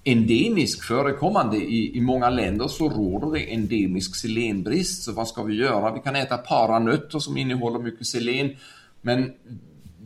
endemisk 0.03 0.83
förekommande. 0.83 1.57
I, 1.57 1.97
I 1.97 2.01
många 2.01 2.29
länder 2.29 2.67
så 2.67 2.89
råder 2.89 3.39
det 3.39 3.53
endemisk 3.53 4.15
selenbrist. 4.15 5.03
Så 5.03 5.11
vad 5.11 5.27
ska 5.27 5.43
vi 5.43 5.55
göra? 5.55 5.93
Vi 5.93 5.99
kan 5.99 6.15
äta 6.15 6.37
paranötter 6.37 7.19
som 7.19 7.37
innehåller 7.37 7.79
mycket 7.79 8.07
selen. 8.07 8.55
Men 9.01 9.31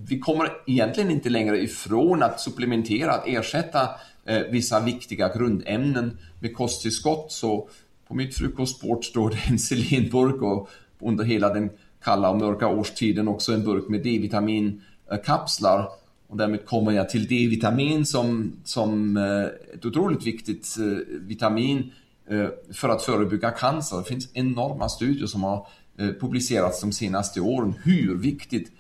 vi 0.08 0.20
kommer 0.20 0.50
egentligen 0.68 1.12
inte 1.12 1.30
längre 1.30 1.58
ifrån 1.58 2.24
att 2.24 2.40
supplementera, 2.40 3.12
att 3.12 3.28
ersätta 3.28 3.90
eh, 4.26 4.42
vissa 4.52 4.80
viktiga 4.80 5.34
grundämnen 5.38 6.18
med 6.40 6.56
kosttillskott. 6.56 7.32
Så 7.32 7.70
på 8.08 8.14
mitt 8.14 8.36
frukostbord 8.36 9.06
står 9.06 9.30
det 9.30 9.40
en 9.50 9.60
selenburk 9.60 10.42
och 10.42 10.70
under 11.00 11.24
hela 11.24 11.54
den 11.54 11.70
kalla 12.04 12.30
och 12.30 12.38
mörka 12.38 12.68
årstiden 12.68 13.28
också 13.28 13.54
en 13.54 13.64
burk 13.64 13.90
med 13.90 14.04
D-vitaminkapslar. 14.04 15.80
Eh, 15.80 15.88
och 16.28 16.38
därmed 16.38 16.66
kommer 16.66 16.92
jag 16.92 17.10
till 17.10 17.28
D-vitamin 17.28 18.06
som, 18.06 18.54
som 18.64 19.18
eh, 19.18 19.76
ett 19.76 19.86
otroligt 19.86 20.28
viktigt 20.28 20.76
eh, 20.80 21.18
vitamin 21.22 21.92
eh, 22.30 22.48
för 22.72 22.90
att 22.90 23.04
förebygga 23.04 23.52
cancer. 23.52 23.98
Det 23.98 24.04
finns 24.04 24.30
enorma 24.34 24.90
studier 24.90 25.28
som 25.28 25.44
har 25.44 25.68
eh, 25.98 26.08
publicerats 26.08 26.82
de 26.82 26.92
senaste 26.92 27.42
åren 27.42 27.74
hur 27.84 28.16
viktigt 28.16 28.72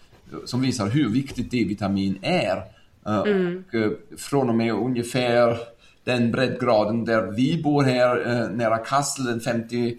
som 0.46 0.62
visar 0.62 0.88
hur 0.88 1.10
viktigt 1.10 1.52
D-vitamin 1.52 2.20
är. 2.22 2.58
Eh, 3.06 3.22
mm. 3.22 3.64
Och 3.68 3.76
eh, 3.76 3.92
från 4.18 4.50
och 4.50 4.56
med 4.56 4.74
ungefär 4.74 5.58
den 6.04 6.32
breddgraden 6.32 7.06
där 7.06 7.32
vi 7.32 7.62
bor 7.64 7.84
här 7.84 8.28
eh, 8.28 8.50
nära 8.50 8.78
Kassel, 8.78 9.26
den 9.26 9.42
50 9.42 9.98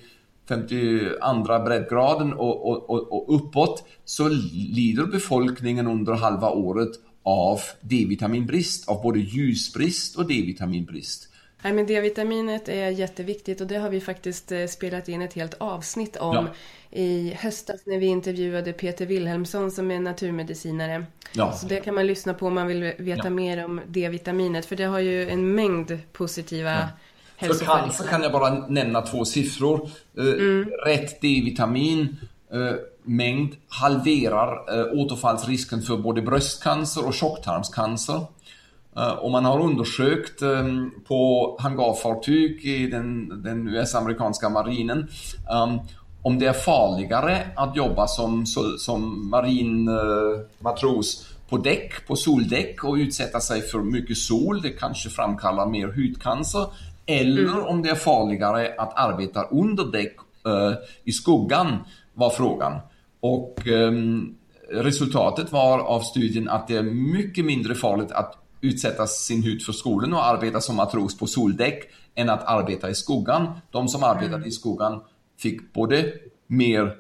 52 0.49 1.65
breddgraden 1.65 2.33
och, 2.33 2.69
och, 2.69 2.91
och, 2.91 3.13
och 3.13 3.35
uppåt 3.37 3.85
så 4.05 4.29
lider 4.53 5.07
befolkningen 5.07 5.87
under 5.87 6.13
halva 6.13 6.51
året 6.51 6.91
av 7.23 7.61
D-vitaminbrist, 7.81 8.89
av 8.89 9.03
både 9.03 9.19
ljusbrist 9.19 10.17
och 10.17 10.29
D-vitaminbrist. 10.29 11.29
Nej, 11.63 11.73
men 11.73 11.87
D-vitaminet 11.87 12.69
är 12.69 12.91
jätteviktigt 12.91 13.61
och 13.61 13.67
det 13.67 13.77
har 13.77 13.91
vi 13.91 14.01
faktiskt 14.01 14.53
spelat 14.69 15.09
in 15.09 15.23
ett 15.23 15.33
helt 15.33 15.55
avsnitt 15.59 16.17
om 16.17 16.35
ja 16.35 16.47
i 16.95 17.37
höstas 17.41 17.81
när 17.87 17.99
vi 17.99 18.07
intervjuade 18.07 18.73
Peter 18.73 19.07
Wilhelmsson 19.07 19.71
som 19.71 19.91
är 19.91 20.01
naturmedicinare. 20.01 21.07
Ja. 21.33 21.53
Så 21.53 21.67
det 21.67 21.81
kan 21.81 21.95
man 21.95 22.07
lyssna 22.07 22.35
på 22.35 22.47
om 22.47 22.55
man 22.55 22.67
vill 22.67 22.93
veta 22.99 23.25
ja. 23.25 23.31
mer 23.31 23.65
om 23.65 23.81
D-vitaminet 23.87 24.67
för 24.67 24.77
det 24.77 24.85
har 24.85 24.99
ju 24.99 25.31
en 25.31 25.55
mängd 25.55 25.99
positiva 26.13 26.71
ja. 26.71 26.89
För 27.37 27.65
cancer 27.65 28.05
kan 28.05 28.23
jag 28.23 28.33
bara 28.33 28.69
nämna 28.69 29.03
två 29.03 29.25
siffror. 29.25 29.91
Eh, 30.19 30.25
mm. 30.25 30.71
Rätt 30.87 31.21
D-vitamin 31.21 32.17
eh, 32.53 32.75
mängd 33.03 33.57
halverar 33.69 34.79
eh, 34.79 35.01
återfallsrisken 35.01 35.83
för 35.83 35.97
både 35.97 36.23
bröstcancer 36.23 37.07
och 37.07 37.15
tjocktarmscancer. 37.15 38.27
Och 39.19 39.31
man 39.31 39.45
har 39.45 39.61
undersökt 39.61 40.41
på 41.09 41.57
hangarfartyg 41.61 42.65
i 42.65 42.87
den, 42.87 43.43
den 43.43 43.69
US-amerikanska 43.69 44.49
marinen 44.49 45.09
om 46.25 46.39
det 46.39 46.47
är 46.47 46.53
farligare 46.53 47.47
att 47.57 47.77
jobba 47.77 48.07
som, 48.07 48.47
som 48.79 49.31
marinmatros 49.31 51.27
på 51.49 51.57
däck, 51.57 52.07
på 52.07 52.17
soldäck 52.17 52.85
och 52.85 52.95
utsätta 52.95 53.41
sig 53.41 53.63
för 53.63 53.79
mycket 53.79 54.17
sol, 54.19 54.63
det 54.63 54.71
kanske 54.71 55.09
framkallar 55.11 55.67
mer 55.67 55.87
hudcancer. 55.87 56.67
Eller 57.07 57.43
mm. 57.43 57.65
om 57.65 57.83
det 57.83 57.91
är 57.91 57.95
farligare 57.95 58.75
att 58.79 58.93
arbeta 58.97 59.43
under 59.43 59.85
däck 59.85 60.17
uh, 60.47 60.73
i 61.05 61.13
skuggan, 61.13 61.79
var 62.15 62.31
frågan. 62.31 62.79
Och 63.21 63.67
um, 63.67 64.35
resultatet 64.71 65.53
var 65.53 65.79
av 65.79 66.01
studien 66.01 66.49
att 66.49 66.69
det 66.69 66.77
är 66.77 66.83
mycket 67.13 67.45
mindre 67.45 67.75
farligt 67.75 68.13
att 68.13 68.39
utsätta 68.61 69.07
sin 69.07 69.43
hud 69.43 69.63
för 69.63 69.73
solen 69.73 70.13
och 70.13 70.27
arbeta 70.27 70.61
som 70.61 70.77
matros 70.77 71.19
på 71.19 71.27
soldäck 71.27 71.85
än 72.15 72.31
att 72.31 72.45
arbeta 72.45 72.91
i 72.91 72.95
skuggan. 72.95 73.49
De 73.71 73.89
som 73.89 74.03
arbetade 74.03 74.37
mm. 74.37 74.49
i 74.49 74.53
skuggan 74.53 75.01
fick 75.39 75.73
både 75.73 76.13
mer 76.47 76.95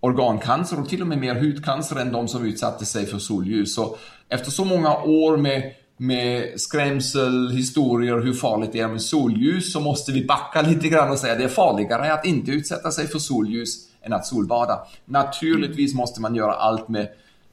organcancer 0.00 0.80
och 0.80 0.88
till 0.88 1.00
och 1.00 1.06
med 1.06 1.18
mer 1.18 1.34
hudcancer 1.34 1.96
än 1.96 2.12
de 2.12 2.28
som 2.28 2.46
utsatte 2.46 2.86
sig 2.86 3.06
för 3.06 3.18
solljus. 3.18 3.74
Så 3.74 3.96
efter 4.28 4.50
så 4.50 4.64
många 4.64 4.96
år 4.96 5.36
med, 5.36 5.72
med 5.96 6.60
skrämsel, 6.60 7.50
historier 7.50 8.20
hur 8.20 8.32
farligt 8.32 8.72
det 8.72 8.80
är 8.80 8.88
med 8.88 9.02
solljus 9.02 9.72
så 9.72 9.80
måste 9.80 10.12
vi 10.12 10.24
backa 10.24 10.62
lite 10.62 10.88
grann 10.88 11.10
och 11.10 11.18
säga 11.18 11.32
att 11.32 11.38
det 11.38 11.44
är 11.44 11.48
farligare 11.48 12.12
att 12.12 12.26
inte 12.26 12.50
utsätta 12.50 12.90
sig 12.90 13.06
för 13.06 13.18
solljus 13.18 13.88
än 14.02 14.12
att 14.12 14.26
solbada. 14.26 14.78
Naturligtvis 15.04 15.94
måste 15.94 16.20
man 16.20 16.34
göra 16.34 16.52
allt 16.52 16.88
med, 16.88 17.08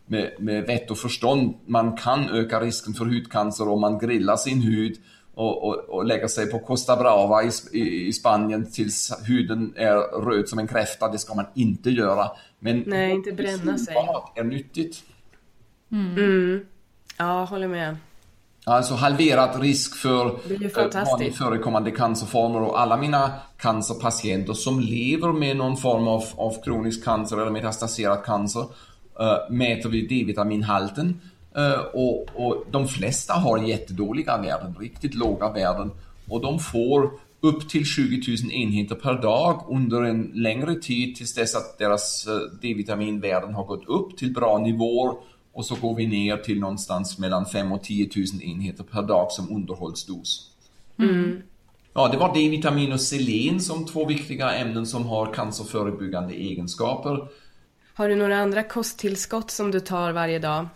med, 0.06 0.32
med 0.40 0.64
vett 0.64 0.92
och 0.92 0.98
förstånd. 0.98 1.54
Man 1.66 1.98
kan 1.98 2.30
öka 2.30 2.60
risken 2.60 2.94
för 2.94 3.06
hudcancer 3.06 3.70
om 3.70 3.82
man 3.82 4.00
grillar 4.00 4.38
sin 4.38 4.62
hud 4.62 4.98
och, 5.36 5.64
och, 5.64 5.76
och 5.76 6.06
lägga 6.06 6.28
sig 6.28 6.52
på 6.52 6.60
Costa 6.60 6.96
Brava 6.96 7.44
i, 7.44 7.50
i, 7.74 8.08
i, 8.08 8.14
Spanien 8.14 8.72
tills 8.72 9.14
huden 9.28 9.74
är 9.78 10.22
röd 10.26 10.50
som 10.50 10.60
en 10.60 10.68
kräfta. 10.68 11.12
Det 11.12 11.18
ska 11.18 11.34
man 11.34 11.46
inte 11.54 11.90
göra. 11.90 12.32
Men 12.60 12.84
Nej, 12.88 13.12
inte 13.12 13.32
bränna 13.32 13.78
sig. 13.78 13.96
är 14.36 14.44
nyttigt. 14.44 15.04
Mm. 15.92 16.18
Mm. 16.18 16.66
Ja, 17.18 17.44
håller 17.44 17.68
med. 17.68 17.98
Alltså 18.68 18.94
halverad 18.94 19.62
risk 19.62 19.96
för 19.96 20.24
vanligt 21.06 21.34
eh, 21.34 21.46
förekommande 21.46 21.92
cancerformer 21.92 22.62
och 22.62 22.82
alla 22.82 22.98
mina 22.98 23.32
cancerpatienter 23.58 24.54
som 24.54 24.80
lever 24.80 25.34
med 25.34 25.58
någon 25.58 25.78
form 25.78 26.08
av, 26.08 26.24
av 26.36 26.64
kronisk 26.64 27.04
cancer 27.04 27.38
eller 27.38 27.52
metastaserad 27.52 28.24
cancer 28.24 28.62
uh, 28.62 29.56
mäter 29.56 29.90
vi 29.90 30.08
D-vitaminhalten 30.08 31.22
och, 31.94 32.30
och 32.34 32.66
de 32.72 32.88
flesta 32.88 33.34
har 33.34 33.58
jättedåliga 33.58 34.38
värden, 34.38 34.76
riktigt 34.80 35.16
låga 35.16 35.52
värden 35.52 35.92
och 36.30 36.42
de 36.42 36.60
får 36.60 37.12
upp 37.40 37.70
till 37.70 37.86
20 37.86 38.36
000 38.44 38.52
enheter 38.52 38.96
per 38.96 39.14
dag 39.14 39.66
under 39.70 40.02
en 40.02 40.32
längre 40.34 40.76
tid 40.76 41.16
tills 41.16 41.34
dess 41.34 41.56
att 41.56 41.78
deras 41.78 42.28
D-vitaminvärden 42.62 43.54
har 43.54 43.64
gått 43.64 43.88
upp 43.88 44.18
till 44.18 44.34
bra 44.34 44.58
nivåer 44.58 45.16
och 45.54 45.66
så 45.66 45.76
går 45.76 45.96
vi 45.96 46.08
ner 46.08 46.38
till 46.38 46.60
någonstans 46.60 47.20
mellan 47.20 47.46
5 47.46 47.72
och 47.72 47.84
10 47.84 48.10
000 48.16 48.26
enheter 48.44 48.84
per 48.84 49.02
dag 49.02 49.32
som 49.32 49.56
underhållsdos. 49.56 50.52
Mm. 51.00 51.42
Ja, 51.94 52.08
det 52.08 52.18
var 52.18 52.34
D-vitamin 52.34 52.94
och 52.94 53.02
selen 53.02 53.60
som 53.60 53.86
två 53.86 54.06
viktiga 54.06 54.52
ämnen 54.54 54.86
som 54.86 55.06
har 55.06 55.34
cancerförebyggande 55.34 56.34
egenskaper. 56.34 57.28
Har 57.94 58.10
du 58.10 58.16
några 58.16 58.38
andra 58.38 58.64
kosttillskott 58.64 59.52
som 59.52 59.72
du 59.72 59.80
tar 59.80 60.12
varje 60.12 60.40
dag? 60.40 60.68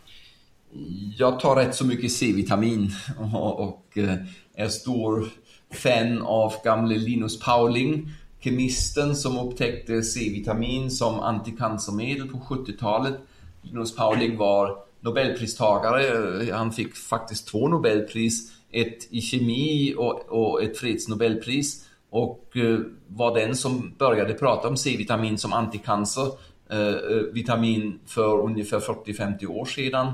Jag 1.18 1.40
tar 1.40 1.56
rätt 1.56 1.76
så 1.76 1.86
mycket 1.86 2.12
C-vitamin 2.12 2.92
och, 3.34 3.60
och 3.60 3.98
eh, 3.98 4.16
är 4.56 4.68
stor 4.68 5.30
fan 5.72 6.22
av 6.22 6.54
gamle 6.64 6.98
Linus 6.98 7.40
Pauling, 7.40 8.12
kemisten 8.40 9.16
som 9.16 9.38
upptäckte 9.38 10.02
C-vitamin 10.02 10.92
som 10.92 11.20
anticancermedel 11.20 12.28
på 12.28 12.38
70-talet 12.38 13.16
Linus 13.62 13.96
Pauling 13.96 14.38
var 14.38 14.78
Nobelpristagare. 15.02 16.54
Han 16.54 16.72
fick 16.72 16.96
faktiskt 16.96 17.48
två 17.48 17.68
Nobelpris. 17.68 18.52
Ett 18.72 19.08
i 19.10 19.22
kemi 19.22 19.96
och, 19.98 20.30
och 20.30 20.64
ett 20.64 20.78
fredsnobelpris. 20.78 21.86
Och 22.10 22.58
eh, 22.58 22.80
var 23.08 23.36
den 23.36 23.56
som 23.56 23.94
började 23.98 24.34
prata 24.34 24.68
om 24.68 24.78
C-vitamin 24.78 25.38
som 25.38 25.54
anticancervitamin 25.54 26.38
Eh, 26.72 27.94
eh 27.94 27.94
för 28.06 28.40
ungefär 28.42 28.80
40-50 28.80 29.46
år 29.46 29.66
sedan. 29.66 30.12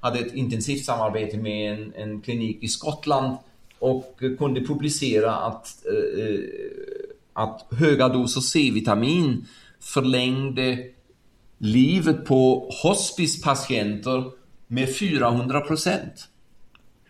Hade 0.00 0.18
ett 0.18 0.34
intensivt 0.34 0.84
samarbete 0.84 1.36
med 1.36 1.72
en, 1.72 1.92
en 1.94 2.20
klinik 2.20 2.62
i 2.62 2.68
Skottland 2.68 3.36
och 3.78 4.20
kunde 4.38 4.60
publicera 4.60 5.34
att, 5.34 5.86
eh, 5.86 6.24
eh 6.24 6.40
att 7.32 7.66
höga 7.70 8.08
doser 8.08 8.40
C-vitamin 8.40 9.46
förlängde 9.80 10.84
livet 11.58 12.24
på 12.24 12.70
hospicepatienter 12.82 14.24
med 14.66 14.96
400 14.96 15.60
procent. 15.60 16.28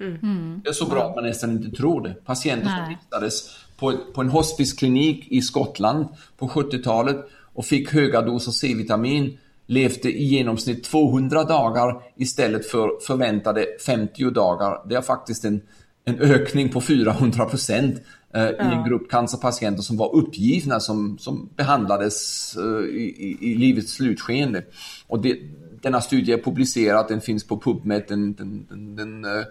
Mm. 0.00 0.60
Det 0.64 0.68
är 0.68 0.74
så 0.74 0.86
bra 0.86 1.08
att 1.08 1.14
man 1.14 1.24
nästan 1.24 1.50
inte 1.50 1.76
tror 1.76 2.00
det. 2.02 2.14
Patienter 2.24 2.68
som 2.68 2.88
vistades 2.88 3.56
på, 3.76 3.98
på 4.14 4.20
en 4.20 4.28
hospiceklinik 4.28 5.26
i 5.28 5.42
Skottland 5.42 6.06
på 6.36 6.48
70-talet 6.48 7.16
och 7.54 7.64
fick 7.64 7.92
höga 7.92 8.22
doser 8.22 8.52
C-vitamin 8.52 9.38
levde 9.68 10.12
i 10.12 10.24
genomsnitt 10.24 10.84
200 10.84 11.44
dagar 11.44 12.02
istället 12.16 12.66
för 12.66 12.90
förväntade 13.06 13.66
50 13.86 14.30
dagar. 14.30 14.88
Det 14.88 14.94
är 14.94 15.02
faktiskt 15.02 15.44
en, 15.44 15.60
en 16.04 16.18
ökning 16.18 16.68
på 16.68 16.80
400 16.80 17.44
procent 17.44 18.02
eh, 18.34 18.42
ja. 18.42 18.50
i 18.50 18.74
en 18.74 18.84
grupp 18.84 19.10
cancerpatienter 19.10 19.82
som 19.82 19.96
var 19.96 20.14
uppgivna 20.14 20.80
som, 20.80 21.18
som 21.18 21.48
behandlades 21.56 22.56
eh, 22.56 22.84
i, 22.96 23.38
i, 23.40 23.54
livets 23.54 23.92
slutskeende. 23.92 24.64
Och 25.06 25.22
det, 25.22 25.38
denna 25.82 26.00
studie 26.00 26.32
är 26.32 26.38
publicerad, 26.38 27.08
den 27.08 27.20
finns 27.20 27.46
på 27.46 27.58
PubMed, 27.58 28.04
den, 28.08 28.34
den, 28.34 28.66
den, 28.68 28.96
den 28.96 29.24
eh, 29.24 29.44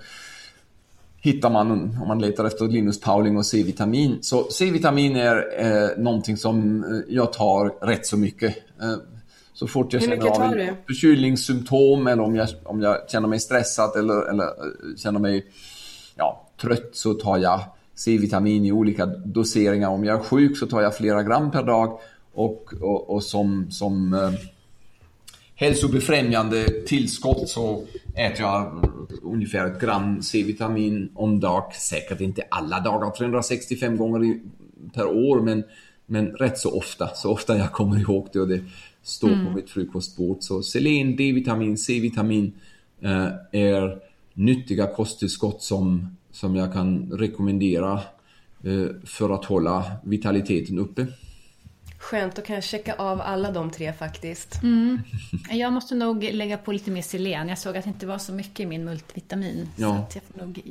hittar 1.19 1.49
man 1.49 1.71
om 1.71 2.07
man 2.07 2.19
letar 2.19 2.45
efter 2.45 2.67
Linus 2.67 2.99
Pauling 2.99 3.37
och 3.37 3.45
C-vitamin. 3.45 4.17
Så 4.21 4.43
C-vitamin 4.43 5.15
är 5.15 5.65
eh, 5.65 6.03
någonting 6.03 6.37
som 6.37 6.83
eh, 6.83 6.99
jag 7.07 7.33
tar 7.33 7.85
rätt 7.85 8.05
så 8.05 8.17
mycket. 8.17 8.55
Så 9.57 9.67
fort 9.67 9.93
jag 9.93 10.01
känner 10.01 10.27
av 10.27 10.53
en 10.53 10.75
förkylningssymptom 10.87 12.07
eller 12.07 12.23
om 12.23 12.35
jag, 12.35 12.47
om 12.63 12.81
jag 12.81 13.09
känner 13.09 13.27
mig 13.27 13.39
stressad 13.39 13.99
eller, 13.99 14.29
eller 14.29 14.43
eh, 14.43 14.95
känner 14.97 15.19
mig 15.19 15.45
ja, 16.15 16.47
trött 16.61 16.89
så 16.91 17.13
tar 17.13 17.37
jag 17.37 17.61
C-vitamin 17.95 18.65
i 18.65 18.71
olika 18.71 19.05
doseringar. 19.05 19.89
Om 19.89 20.03
jag 20.03 20.19
är 20.19 20.23
sjuk 20.23 20.57
så 20.57 20.67
tar 20.67 20.81
jag 20.81 20.97
flera 20.97 21.23
gram 21.23 21.51
per 21.51 21.63
dag 21.63 21.99
och, 22.33 22.73
och, 22.81 23.09
och 23.09 23.23
som, 23.23 23.71
som 23.71 24.13
eh, 24.13 24.31
hälsobefrämjande 25.55 26.65
tillskott 26.87 27.49
så 27.49 27.83
äter 28.15 28.41
jag 28.41 28.89
ungefär 29.23 29.65
ett 29.65 29.81
gram 29.81 30.21
C-vitamin 30.21 31.11
om 31.15 31.39
dag. 31.39 31.73
Säkert 31.73 32.21
inte 32.21 32.43
alla 32.49 32.79
dagar, 32.79 33.11
365 33.11 33.97
gånger 33.97 34.39
per 34.93 35.07
år, 35.07 35.41
men, 35.41 35.63
men 36.05 36.27
rätt 36.27 36.57
så 36.57 36.77
ofta. 36.77 37.09
Så 37.15 37.31
ofta 37.31 37.57
jag 37.57 37.71
kommer 37.71 37.99
ihåg 37.99 38.29
det 38.33 38.39
och 38.39 38.47
det 38.47 38.61
står 39.07 39.27
mm. 39.27 39.45
på 39.45 39.51
mitt 39.51 39.69
frukostbord. 39.69 40.37
Så 40.39 40.63
selen, 40.63 41.15
D-vitamin, 41.15 41.77
C-vitamin 41.77 42.53
eh, 43.01 43.27
är 43.51 43.99
nyttiga 44.33 44.87
kosttillskott 44.87 45.61
som 45.61 46.17
som 46.37 46.55
jag 46.55 46.73
kan 46.73 47.11
rekommendera 47.11 47.93
eh, 48.63 48.87
för 49.05 49.29
att 49.29 49.45
hålla 49.45 49.91
vitaliteten 50.03 50.79
uppe. 50.79 51.07
Skönt, 51.99 52.35
då 52.35 52.41
kan 52.41 52.55
jag 52.55 52.63
checka 52.63 52.95
av 52.97 53.21
alla 53.21 53.51
de 53.51 53.71
tre 53.71 53.93
faktiskt. 53.93 54.63
Mm. 54.63 54.99
Jag 55.49 55.73
måste 55.73 55.95
nog 55.95 56.23
lägga 56.23 56.57
på 56.57 56.71
lite 56.71 56.91
mer 56.91 57.01
selen. 57.01 57.49
Jag 57.49 57.57
såg 57.57 57.77
att 57.77 57.83
det 57.83 57.89
inte 57.89 58.07
var 58.07 58.17
så 58.17 58.33
mycket 58.33 58.59
i 58.59 58.65
min 58.65 58.85
multivitamin. 58.85 59.69
Ja. 59.75 60.07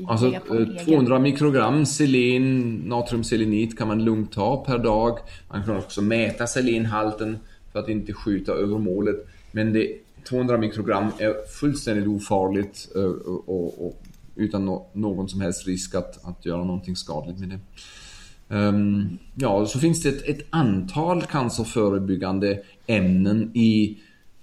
alltså, 0.09 0.33
200 0.85 1.17
eh, 1.17 1.23
mikrogram 1.23 1.87
selen, 1.87 2.75
natriumselenit 2.75 3.79
kan 3.79 3.89
man 3.89 4.05
lugnt 4.05 4.33
ta 4.33 4.65
per 4.65 4.79
dag. 4.79 5.19
Man 5.49 5.65
kan 5.65 5.77
också 5.77 6.03
mäta 6.03 6.47
selenhalten 6.47 7.39
för 7.77 7.83
att 7.83 7.89
inte 7.89 8.13
skjuta 8.13 8.53
över 8.53 8.79
målet. 8.79 9.27
Men 9.53 9.73
det, 9.73 9.93
200 10.29 10.59
mikrogram 10.59 11.05
är 11.19 11.49
fullständigt 11.49 12.07
ofarligt 12.07 12.89
eh, 12.95 13.03
och, 13.03 13.49
och, 13.49 13.87
och 13.87 14.03
utan 14.37 14.65
no 14.65 14.87
någon 14.93 15.29
som 15.29 15.41
helst 15.41 15.67
risk 15.67 15.95
att, 15.95 16.25
att 16.25 16.47
göra 16.47 16.65
någonting 16.65 16.97
skadligt 16.97 17.39
med 17.39 17.49
det. 17.49 17.59
Um, 18.57 19.19
ja, 19.35 19.67
så 19.67 19.79
finns 19.79 20.03
det 20.03 20.09
ett, 20.09 20.29
ett, 20.29 20.47
antal 20.51 21.23
cancerförebyggande 21.23 22.63
ämnen 22.87 23.51
i 23.57 23.99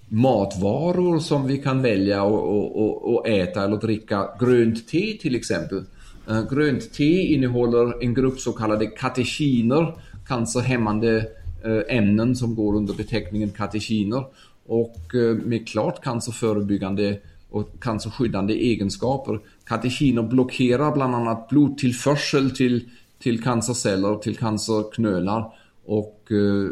matvaror 0.09 1.19
som 1.19 1.47
vi 1.47 1.57
kan 1.57 1.81
välja 1.81 2.23
att 2.23 3.27
äta 3.27 3.63
eller 3.63 3.77
dricka. 3.77 4.29
Grönt 4.39 4.88
te 4.88 5.17
till 5.21 5.36
exempel. 5.36 5.84
Uh, 6.29 6.49
grönt 6.49 6.93
te 6.93 7.34
innehåller 7.34 8.03
en 8.03 8.13
grupp 8.13 8.39
så 8.39 8.53
kallade 8.53 8.86
katechiner, 8.86 9.93
cancerhämmande 10.27 11.27
Eh, 11.66 11.97
ämnen 11.97 12.36
som 12.36 12.55
går 12.55 12.76
under 12.76 12.93
beteckningen 12.93 13.49
katechiner 13.49 14.26
och 14.66 15.16
eh, 15.16 15.36
med 15.36 15.68
klart 15.68 16.03
cancerförebyggande 16.03 17.20
och 17.49 17.70
cancerskyddande 17.80 18.53
egenskaper. 18.53 19.39
Katechiner 19.66 20.22
blockerar 20.24 20.91
bland 20.91 21.16
annat 21.16 21.49
blodtillförsel 21.49 22.51
till, 22.51 22.89
till 23.20 23.43
cancerceller, 23.43 24.16
till 24.16 24.38
cancerknölar 24.38 25.53
och 25.86 26.32
eh, 26.32 26.70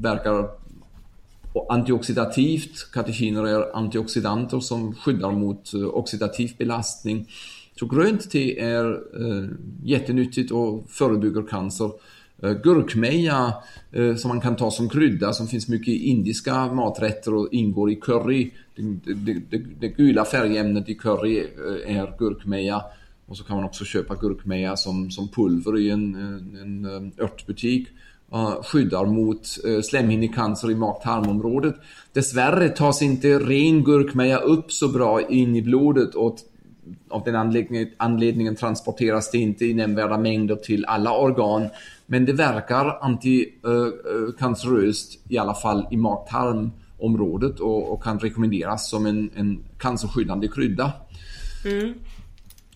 verkar 0.00 0.48
antioxidativt. 1.68 2.92
Katekiner 2.92 3.46
är 3.46 3.76
antioxidanter 3.76 4.60
som 4.60 4.94
skyddar 4.94 5.32
mot 5.32 5.74
eh, 5.74 5.84
oxidativ 5.84 6.52
belastning. 6.58 7.28
Så 7.78 7.86
grönt 7.86 8.30
te 8.30 8.60
är 8.60 8.84
eh, 8.92 9.48
jättenyttigt 9.84 10.52
och 10.52 10.84
förebygger 10.88 11.42
cancer. 11.42 11.90
Eh, 12.42 12.52
gurkmeja 12.52 13.54
eh, 13.92 14.16
som 14.16 14.28
man 14.28 14.40
kan 14.40 14.56
ta 14.56 14.70
som 14.70 14.88
krydda 14.88 15.32
som 15.32 15.46
finns 15.46 15.68
mycket 15.68 15.88
i 15.88 16.08
indiska 16.08 16.66
maträtter 16.66 17.34
och 17.34 17.48
ingår 17.52 17.90
i 17.90 17.96
curry. 17.96 18.50
Det, 18.76 19.14
det, 19.14 19.34
det, 19.50 19.62
det 19.80 19.88
gula 19.88 20.24
färgämnet 20.24 20.88
i 20.88 20.94
curry 20.94 21.38
eh, 21.38 21.96
är 21.96 22.18
gurkmeja. 22.18 22.82
Och 23.26 23.36
så 23.36 23.44
kan 23.44 23.56
man 23.56 23.64
också 23.64 23.84
köpa 23.84 24.14
gurkmeja 24.14 24.76
som, 24.76 25.10
som 25.10 25.28
pulver 25.28 25.78
i 25.78 25.90
en, 25.90 26.14
en, 26.14 26.84
en 26.84 27.12
örtbutik. 27.18 27.88
Uh, 28.34 28.62
skyddar 28.62 29.06
mot 29.06 29.58
uh, 29.66 29.80
slemhinnecancer 29.80 30.70
i 30.70 30.74
mag-tarmområdet. 30.74 31.74
Dessvärre 32.12 32.68
tas 32.68 33.02
inte 33.02 33.38
ren 33.38 33.84
gurkmeja 33.84 34.38
upp 34.38 34.72
så 34.72 34.88
bra 34.88 35.28
in 35.28 35.56
i 35.56 35.62
blodet 35.62 36.14
och 36.14 36.38
av 37.10 37.24
den 37.24 37.36
anledningen, 37.36 37.88
anledningen 37.96 38.56
transporteras 38.56 39.30
det 39.30 39.38
inte 39.38 39.64
i 39.64 39.74
nämnvärda 39.74 40.18
mängder 40.18 40.56
till 40.56 40.84
alla 40.84 41.18
organ. 41.18 41.68
Men 42.06 42.24
det 42.24 42.32
verkar 42.32 42.98
antikanceröst 43.00 45.18
i 45.28 45.38
alla 45.38 45.54
fall 45.54 45.86
i 45.90 45.96
mag-tarmområdet 45.96 47.60
och, 47.60 47.92
och, 47.92 48.02
kan 48.02 48.18
rekommenderas 48.18 48.90
som 48.90 49.06
en, 49.06 49.30
en 49.34 49.64
cancerskyddande 49.78 50.48
krydda. 50.48 50.92
Mm. 51.64 51.94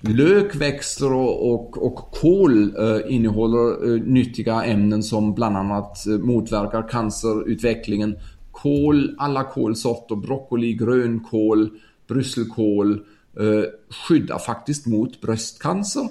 Lök, 0.01 0.55
växter 0.55 1.12
och, 1.12 1.53
och, 1.53 1.87
och 1.87 1.97
kål 1.97 2.74
eh, 2.79 3.14
innehåller 3.14 3.95
eh, 3.95 4.03
nyttiga 4.03 4.64
ämnen 4.64 5.03
som 5.03 5.35
bland 5.35 5.57
annat 5.57 6.07
eh, 6.07 6.18
motverkar 6.18 6.89
cancerutvecklingen. 6.89 8.18
Kål, 8.53 9.14
alla 9.18 9.45
kålsorter, 9.45 10.16
broccoli, 10.16 10.72
grönkål, 10.72 11.70
brysselkål 12.09 12.93
eh, 13.39 13.64
skyddar 13.91 14.39
faktiskt 14.39 14.87
mot 14.87 15.20
bröstcancer. 15.20 16.09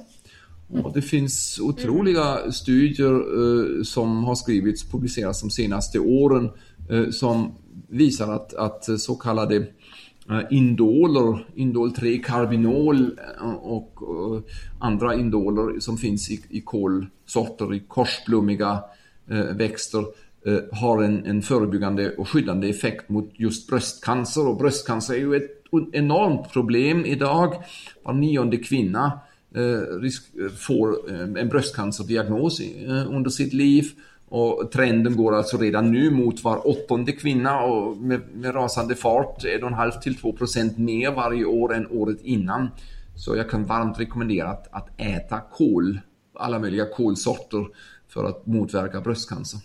Och 0.69 0.93
det 0.93 1.01
finns 1.01 1.59
otroliga 1.59 2.51
studier 2.51 3.13
eh, 3.13 3.83
som 3.83 4.23
har 4.23 4.35
skrivits, 4.35 4.83
publicerats 4.83 5.41
de 5.41 5.49
senaste 5.49 5.99
åren 5.99 6.49
eh, 6.89 7.09
som 7.09 7.51
visar 7.89 8.33
att, 8.33 8.53
att 8.53 8.99
så 8.99 9.15
kallade 9.15 9.55
eh, 10.29 10.41
indoler, 10.49 11.47
indol 11.55 11.91
3 11.91 12.17
karbinol 12.17 13.19
och, 13.61 13.99
andra 14.79 15.15
indoler 15.15 15.79
som 15.79 15.97
finns 15.97 16.31
i, 16.31 16.39
i 16.49 16.61
kolsorter, 16.61 17.73
i 17.73 17.79
korsblommiga 17.79 18.83
växter 19.53 20.05
har 20.71 21.03
en, 21.03 21.25
en 21.25 21.41
förebyggande 21.41 22.15
och 22.15 22.29
skyddande 22.29 22.69
effekt 22.69 23.09
mot 23.09 23.31
just 23.33 23.69
bröstcancer. 23.69 24.47
Och 24.47 24.57
bröstcancer 24.57 25.13
är 25.13 25.17
ju 25.17 25.35
ett 25.35 25.63
enormt 25.93 26.53
problem 26.53 27.05
idag. 27.05 27.53
Var 28.03 28.13
nionde 28.13 28.57
kvinna 28.57 29.19
risk, 30.01 30.23
får 30.57 31.11
eh, 31.11 31.41
en 31.41 31.49
bröstcancerdiagnos 31.49 32.59
eh, 32.59 33.15
under 33.15 33.29
sitt 33.29 33.53
liv. 33.53 33.91
Och 34.29 34.71
trenden 34.71 35.17
går 35.17 35.35
alltså 35.35 35.57
redan 35.57 35.91
nu 35.91 36.11
mot 36.11 36.43
var 36.43 36.67
åttonde 36.67 37.11
kvinna 37.11 37.59
och 37.59 37.97
med, 37.97 38.21
med 38.33 38.55
rasande 38.55 38.95
fart 38.95 39.43
1,5 39.43 39.99
till 39.99 40.15
2 40.15 40.33
procent 40.33 40.77
mer 40.77 41.11
varje 41.11 41.45
år 41.45 41.75
än 41.75 41.87
året 41.87 42.17
innan. 42.21 42.69
Så 43.15 43.35
jag 43.35 43.49
kan 43.49 43.65
varmt 43.65 43.99
rekommendera 43.99 44.49
att, 44.49 44.67
att 44.71 44.89
äta 44.97 45.39
kål, 45.39 45.99
alla 46.35 46.59
möjliga 46.59 46.85
kolsorter 46.85 47.67
för 48.07 48.23
att 48.23 48.45
motverka 48.45 49.01
bröstcancer. 49.01 49.59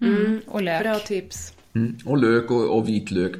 Mm, 0.00 0.40
och 0.46 0.62
lök. 0.62 0.82
Bra 0.82 0.98
tips. 0.98 1.52
Mm, 1.74 1.96
och 2.04 2.18
lök 2.18 2.50
och, 2.50 2.76
och 2.78 2.88
vitlök. 2.88 3.32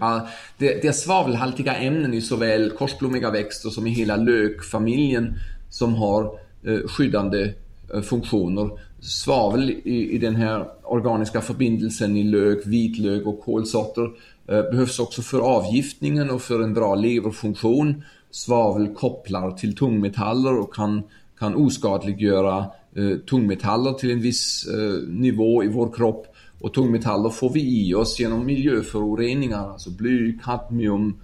Det, 0.58 0.82
det 0.82 0.88
är 0.88 0.92
svavelhaltiga 0.92 1.74
ämnen 1.74 2.14
i 2.14 2.20
såväl 2.20 2.70
korsblommiga 2.70 3.30
växter 3.30 3.70
som 3.70 3.86
i 3.86 3.90
hela 3.90 4.16
lökfamiljen 4.16 5.34
som 5.70 5.94
har 5.94 6.38
eh, 6.62 6.88
skyddande 6.88 7.54
eh, 7.94 8.00
funktioner. 8.00 8.70
Svavel 9.00 9.70
i, 9.70 10.10
i 10.10 10.18
den 10.18 10.36
här 10.36 10.68
organiska 10.82 11.40
förbindelsen 11.40 12.16
i 12.16 12.22
lök, 12.22 12.66
vitlök 12.66 13.26
och 13.26 13.40
kolsorter 13.40 14.10
eh, 14.46 14.70
behövs 14.70 14.98
också 14.98 15.22
för 15.22 15.38
avgiftningen 15.38 16.30
och 16.30 16.42
för 16.42 16.62
en 16.62 16.74
bra 16.74 16.94
leverfunktion. 16.94 18.02
Svavel 18.30 18.94
kopplar 18.94 19.50
till 19.50 19.76
tungmetaller 19.76 20.58
och 20.58 20.74
kan, 20.74 21.02
kan 21.38 21.54
oskadliggöra 21.54 22.58
eh, 22.96 23.18
tungmetaller 23.30 23.92
till 23.92 24.10
en 24.10 24.20
viss 24.20 24.66
eh, 24.66 25.08
nivå 25.08 25.64
i 25.64 25.68
vår 25.68 25.92
kropp. 25.92 26.26
Och 26.60 26.74
tungmetaller 26.74 27.30
får 27.30 27.50
vi 27.50 27.88
i 27.88 27.94
oss 27.94 28.20
genom 28.20 28.46
miljöföroreningar, 28.46 29.72
alltså 29.72 29.90
bly, 29.90 30.38
kadmium, 30.44 31.16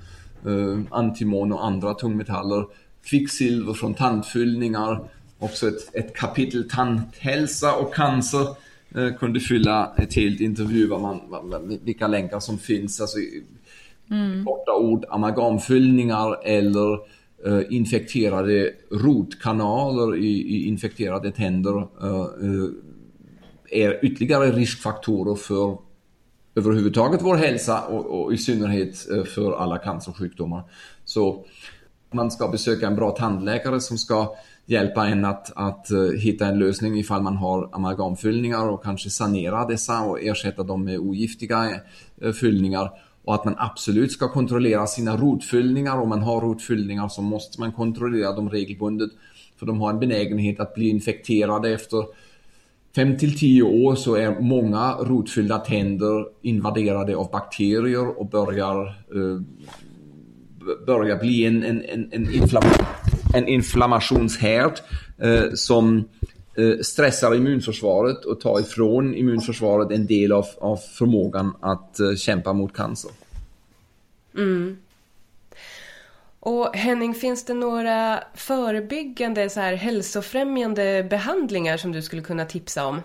eh, 0.46 0.80
antimon 0.90 1.52
och 1.52 1.66
andra 1.66 1.94
tungmetaller 1.94 2.66
kvicksilver 3.04 3.74
från 3.74 3.94
tandfyllningar. 3.94 5.00
Också 5.38 5.68
ett, 5.68 5.94
ett 5.94 6.14
kapitel 6.14 6.70
tandhälsa 6.70 7.74
och 7.76 7.94
cancer 7.94 8.46
eh, 8.94 9.14
kunde 9.18 9.40
fylla 9.40 9.94
ett 9.98 10.14
helt 10.14 10.40
intervju 10.40 10.86
vad 10.86 11.00
man, 11.00 11.20
vad, 11.28 11.78
vilka 11.84 12.06
länkar 12.06 12.40
som 12.40 12.58
finns. 12.58 13.00
Alltså, 13.00 13.18
mm. 14.10 14.44
korta 14.44 14.74
ord, 14.74 15.04
amalgamfyllningar 15.08 16.46
eller 16.46 16.92
eh, 17.46 17.60
infekterade 17.70 18.72
rotkanaler 18.90 20.16
i, 20.16 20.28
i 20.28 20.68
infekterade 20.68 21.30
tänder 21.30 21.76
eh, 22.02 22.20
eh 22.20 22.70
är 23.70 24.04
ytterligare 24.04 24.52
riskfaktorer 24.52 25.34
för 25.34 25.78
överhuvudtaget 26.54 27.22
vår 27.22 27.36
hälsa 27.36 27.82
och, 27.82 28.06
och 28.06 28.32
i 28.32 28.38
synnerhet 28.38 29.10
eh, 29.10 29.24
för 29.24 29.52
alla 29.52 29.78
cancersjukdomar. 29.78 30.62
Så 31.04 31.44
man 32.14 32.30
ska 32.30 32.48
besöka 32.48 32.86
en 32.86 32.96
bra 32.96 33.10
tandläkare 33.10 33.80
som 33.80 33.98
ska 33.98 34.34
hjälpa 34.66 35.06
en 35.06 35.24
att, 35.24 35.52
att 35.56 35.90
eh, 35.90 36.20
hitta 36.20 36.46
en 36.46 36.58
lösning 36.58 36.98
ifall 36.98 37.22
man 37.22 37.36
har 37.36 37.68
amalgamfyllningar 37.72 38.68
och 38.68 38.84
kanske 38.84 39.10
sanera 39.10 39.66
dessa 39.66 40.00
och 40.00 40.22
ersätta 40.22 40.62
dem 40.62 40.84
med 40.84 40.98
ogiftiga 40.98 41.80
eh, 42.22 42.32
fyllningar. 42.32 42.90
Och 43.24 43.34
att 43.34 43.44
man 43.44 43.54
absolut 43.58 44.12
ska 44.12 44.28
kontrollera 44.28 44.86
sina 44.86 45.16
rotfyllningar. 45.16 45.98
Om 45.98 46.08
man 46.08 46.22
har 46.22 46.40
rotfyllningar 46.40 47.08
så 47.08 47.22
måste 47.22 47.60
man 47.60 47.72
kontrollera 47.72 48.32
dem 48.32 48.50
regelbundet. 48.50 49.10
För 49.56 49.66
de 49.66 49.80
har 49.80 49.90
en 49.90 50.00
benägenhet 50.00 50.60
att 50.60 50.74
bli 50.74 50.88
infekterade 50.88 51.70
efter 51.70 52.04
5 52.96 53.18
till 53.18 53.38
10 53.38 53.62
år 53.62 53.94
så 53.94 54.14
är 54.14 54.40
många 54.40 54.92
rotfyllda 54.92 55.58
tänder 55.58 56.26
invaderade 56.42 57.16
av 57.16 57.30
bakterier 57.30 58.18
och 58.18 58.26
börjar 58.26 58.86
eh, 58.86 59.40
börjar 60.86 61.18
bli 61.18 61.44
en, 61.44 61.64
en, 61.64 61.84
en, 61.84 62.08
en, 62.12 62.34
inflam 62.34 62.62
en 63.34 63.48
inflammationshärd 63.48 64.80
eh, 65.18 65.52
som 65.54 66.04
eh, 66.56 66.78
stressar 66.82 67.34
immunförsvaret 67.34 68.24
och 68.24 68.40
tar 68.40 68.60
ifrån 68.60 69.14
immunförsvaret 69.14 69.90
en 69.90 70.06
del 70.06 70.32
av, 70.32 70.46
av 70.60 70.76
förmågan 70.76 71.56
att 71.60 72.00
eh, 72.00 72.14
kämpa 72.16 72.52
mot 72.52 72.76
cancer. 72.76 73.10
Mm. 74.36 74.76
Och 76.40 76.76
Henning, 76.76 77.14
finns 77.14 77.44
det 77.44 77.54
några 77.54 78.24
förebyggande, 78.34 79.50
så 79.50 79.60
här, 79.60 79.74
hälsofrämjande 79.74 81.06
behandlingar 81.10 81.76
som 81.76 81.92
du 81.92 82.02
skulle 82.02 82.22
kunna 82.22 82.44
tipsa 82.44 82.86
om? 82.86 83.00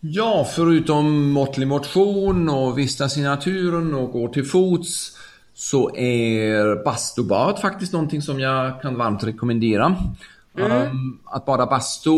Ja, 0.00 0.48
förutom 0.54 1.30
måttlig 1.30 1.66
motion 1.66 2.48
och 2.48 2.78
vistas 2.78 3.16
i 3.16 3.22
naturen 3.22 3.94
och 3.94 4.12
gå 4.12 4.28
till 4.28 4.44
fots 4.44 5.16
så 5.60 5.96
är 5.96 6.84
bastubad 6.84 7.58
faktiskt 7.58 7.92
någonting 7.92 8.22
som 8.22 8.40
jag 8.40 8.82
kan 8.82 8.96
varmt 8.96 9.24
rekommendera. 9.24 9.96
Mm. 10.58 10.90
Um, 10.90 11.18
att 11.24 11.46
bada 11.46 11.66
bastu 11.66 12.10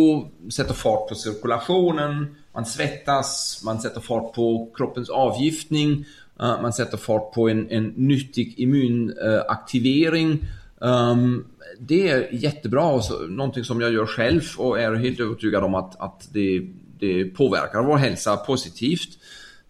sätter 0.52 0.74
fart 0.74 1.08
på 1.08 1.14
cirkulationen, 1.14 2.36
man 2.54 2.66
svettas, 2.66 3.60
man 3.64 3.80
sätter 3.80 4.00
fart 4.00 4.32
på 4.34 4.70
kroppens 4.74 5.10
avgiftning, 5.10 6.04
uh, 6.42 6.62
man 6.62 6.72
sätter 6.72 6.96
fart 6.96 7.34
på 7.34 7.48
en, 7.48 7.70
en 7.70 7.84
nyttig 7.96 8.54
immunaktivering. 8.56 10.44
Um, 10.78 11.44
det 11.78 12.08
är 12.08 12.28
jättebra 12.32 12.84
och 12.84 13.04
så, 13.04 13.18
någonting 13.18 13.64
som 13.64 13.80
jag 13.80 13.92
gör 13.92 14.06
själv 14.06 14.42
och 14.58 14.80
är 14.80 14.94
helt 14.94 15.20
övertygad 15.20 15.64
om 15.64 15.74
att, 15.74 16.00
att 16.00 16.28
det, 16.32 16.66
det 16.98 17.24
påverkar 17.24 17.82
vår 17.82 17.96
hälsa 17.96 18.36
positivt. 18.36 19.18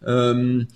Um, 0.01 0.67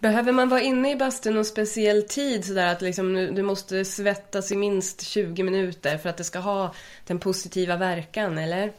Behöver 0.00 0.32
man 0.32 0.48
vara 0.48 0.60
inne 0.60 0.92
i 0.92 0.96
bastun 0.96 1.34
någon 1.34 1.44
speciell 1.44 2.02
tid 2.02 2.44
sådär 2.44 2.72
att 2.72 2.82
liksom, 2.82 3.14
du 3.14 3.42
måste 3.42 3.84
svettas 3.84 4.52
i 4.52 4.56
minst 4.56 5.02
20 5.02 5.42
minuter 5.42 5.98
för 5.98 6.08
att 6.08 6.16
det 6.16 6.24
ska 6.24 6.38
ha 6.38 6.74
den 7.06 7.18
positiva 7.18 7.76
verkan 7.76 8.38
eller? 8.38 8.72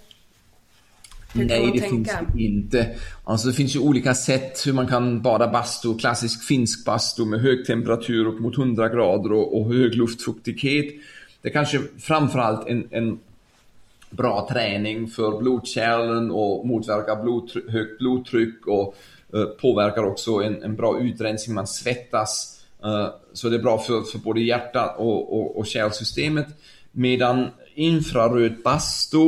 Hur 1.33 1.45
Nej, 1.45 1.71
det 1.73 1.79
tänka? 1.79 2.17
finns 2.17 2.33
det 2.33 2.43
inte. 2.43 2.95
Alltså 3.23 3.47
det 3.47 3.53
finns 3.53 3.75
ju 3.75 3.79
olika 3.79 4.15
sätt 4.15 4.67
hur 4.67 4.73
man 4.73 4.87
kan 4.87 5.21
bada 5.21 5.47
bastu. 5.47 5.97
Klassisk 5.97 6.43
finsk 6.43 6.85
bastu 6.85 7.25
med 7.25 7.41
hög 7.41 7.65
temperatur 7.65 8.25
upp 8.25 8.39
mot 8.39 8.57
100 8.57 8.89
grader 8.89 9.31
och, 9.31 9.61
och 9.61 9.73
hög 9.73 9.95
luftfuktighet. 9.95 10.93
Det 11.41 11.49
är 11.49 11.53
kanske 11.53 11.79
framförallt 11.99 12.67
en, 12.67 12.87
en 12.91 13.19
bra 14.09 14.47
träning 14.51 15.07
för 15.07 15.39
blodkärlen 15.39 16.31
och 16.31 16.67
motverkar 16.67 17.23
blodtryck, 17.23 17.69
högt 17.69 17.99
blodtryck 17.99 18.67
och 18.67 18.95
Eh, 19.33 19.45
påverkar 19.45 20.03
också 20.03 20.31
en, 20.31 20.63
en, 20.63 20.75
bra 20.75 20.99
utrensning, 20.99 21.55
man 21.55 21.67
svettas. 21.67 22.61
Eh, 22.83 23.07
så 23.33 23.49
det 23.49 23.55
är 23.55 23.61
bra 23.61 23.77
för, 23.77 24.01
för 24.01 24.19
både 24.19 24.41
hjärta 24.41 24.95
och, 24.97 25.39
och, 25.39 25.57
och 25.57 25.65
kärlsystemet. 25.65 26.47
Medan 26.91 27.47
infraröd 27.75 28.55
bastu 28.63 29.27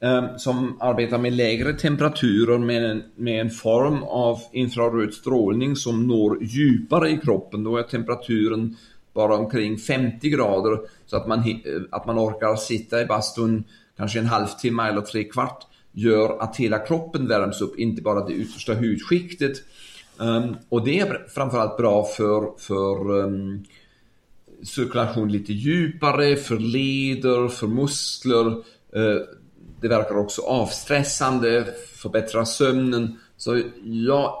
eh, 0.00 0.36
som 0.36 0.76
arbetar 0.80 1.18
med 1.18 1.32
lägre 1.32 1.72
temperaturer 1.72 2.58
med 2.58 2.84
en, 2.84 3.02
med 3.16 3.40
en 3.40 3.50
form 3.50 4.02
av 4.02 4.40
infraröd 4.52 5.14
strålning 5.14 5.76
som 5.76 6.06
når 6.06 6.44
djupare 6.44 7.10
i 7.10 7.16
kroppen. 7.16 7.64
Då 7.64 7.76
är 7.76 7.82
temperaturen 7.82 8.76
bara 9.12 9.36
omkring 9.36 9.78
50 9.78 10.30
grader 10.30 10.80
så 11.06 11.16
att 11.16 11.28
man, 11.28 11.60
att 11.90 12.06
man 12.06 12.18
orkar 12.18 12.56
sitta 12.56 13.02
i 13.02 13.06
bastun 13.06 13.64
kanske 13.96 14.18
en 14.18 14.26
halvtimme 14.26 14.88
eller 14.88 15.00
tre 15.00 15.24
kvart 15.24 15.66
gör 15.92 16.38
att 16.42 16.56
hela 16.56 16.78
kroppen 16.78 17.28
värms 17.28 17.60
upp, 17.60 17.78
inte 17.78 18.02
bara 18.02 18.26
det 18.26 18.32
yttersta 18.32 18.74
hudskiktet. 18.74 19.62
Um, 20.16 20.56
och 20.68 20.84
det 20.84 21.00
är 21.00 21.26
framförallt 21.28 21.76
bra 21.76 22.04
för, 22.04 22.58
för 22.58 23.10
um, 23.10 23.64
cirkulation 24.62 25.32
lite 25.32 25.52
djupare, 25.52 26.36
för 26.36 26.58
leder, 26.58 27.48
för 27.48 27.66
muskler. 27.66 28.46
Uh, 28.96 29.22
det 29.80 29.88
verkar 29.88 30.18
också 30.18 30.42
avstressande, 30.42 31.74
förbättrar 31.96 32.44
sömnen. 32.44 33.18
Så 33.36 33.62
jag, 33.84 34.34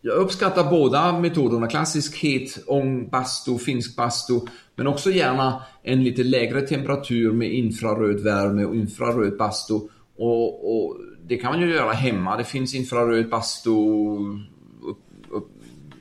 jag 0.00 0.16
uppskattar 0.16 0.70
båda 0.70 1.18
metoderna, 1.18 1.66
klassisk 1.66 2.16
het 2.16 2.58
ångbastu, 2.66 3.58
finsk 3.58 3.96
bastu, 3.96 4.40
men 4.76 4.86
också 4.86 5.10
gärna 5.10 5.62
en 5.82 6.04
lite 6.04 6.24
lägre 6.24 6.60
temperatur 6.60 7.32
med 7.32 7.52
infraröd 7.52 8.20
värme 8.20 8.64
och 8.64 8.76
infraröd 8.76 9.36
bastu. 9.36 9.74
Och, 10.22 10.76
och 10.76 10.96
det 11.26 11.36
kan 11.36 11.52
man 11.52 11.60
ju 11.60 11.70
göra 11.70 11.92
hemma. 11.92 12.36
Det 12.36 12.44
finns 12.44 12.74
infraröd 12.74 13.28
bastu 13.28 13.70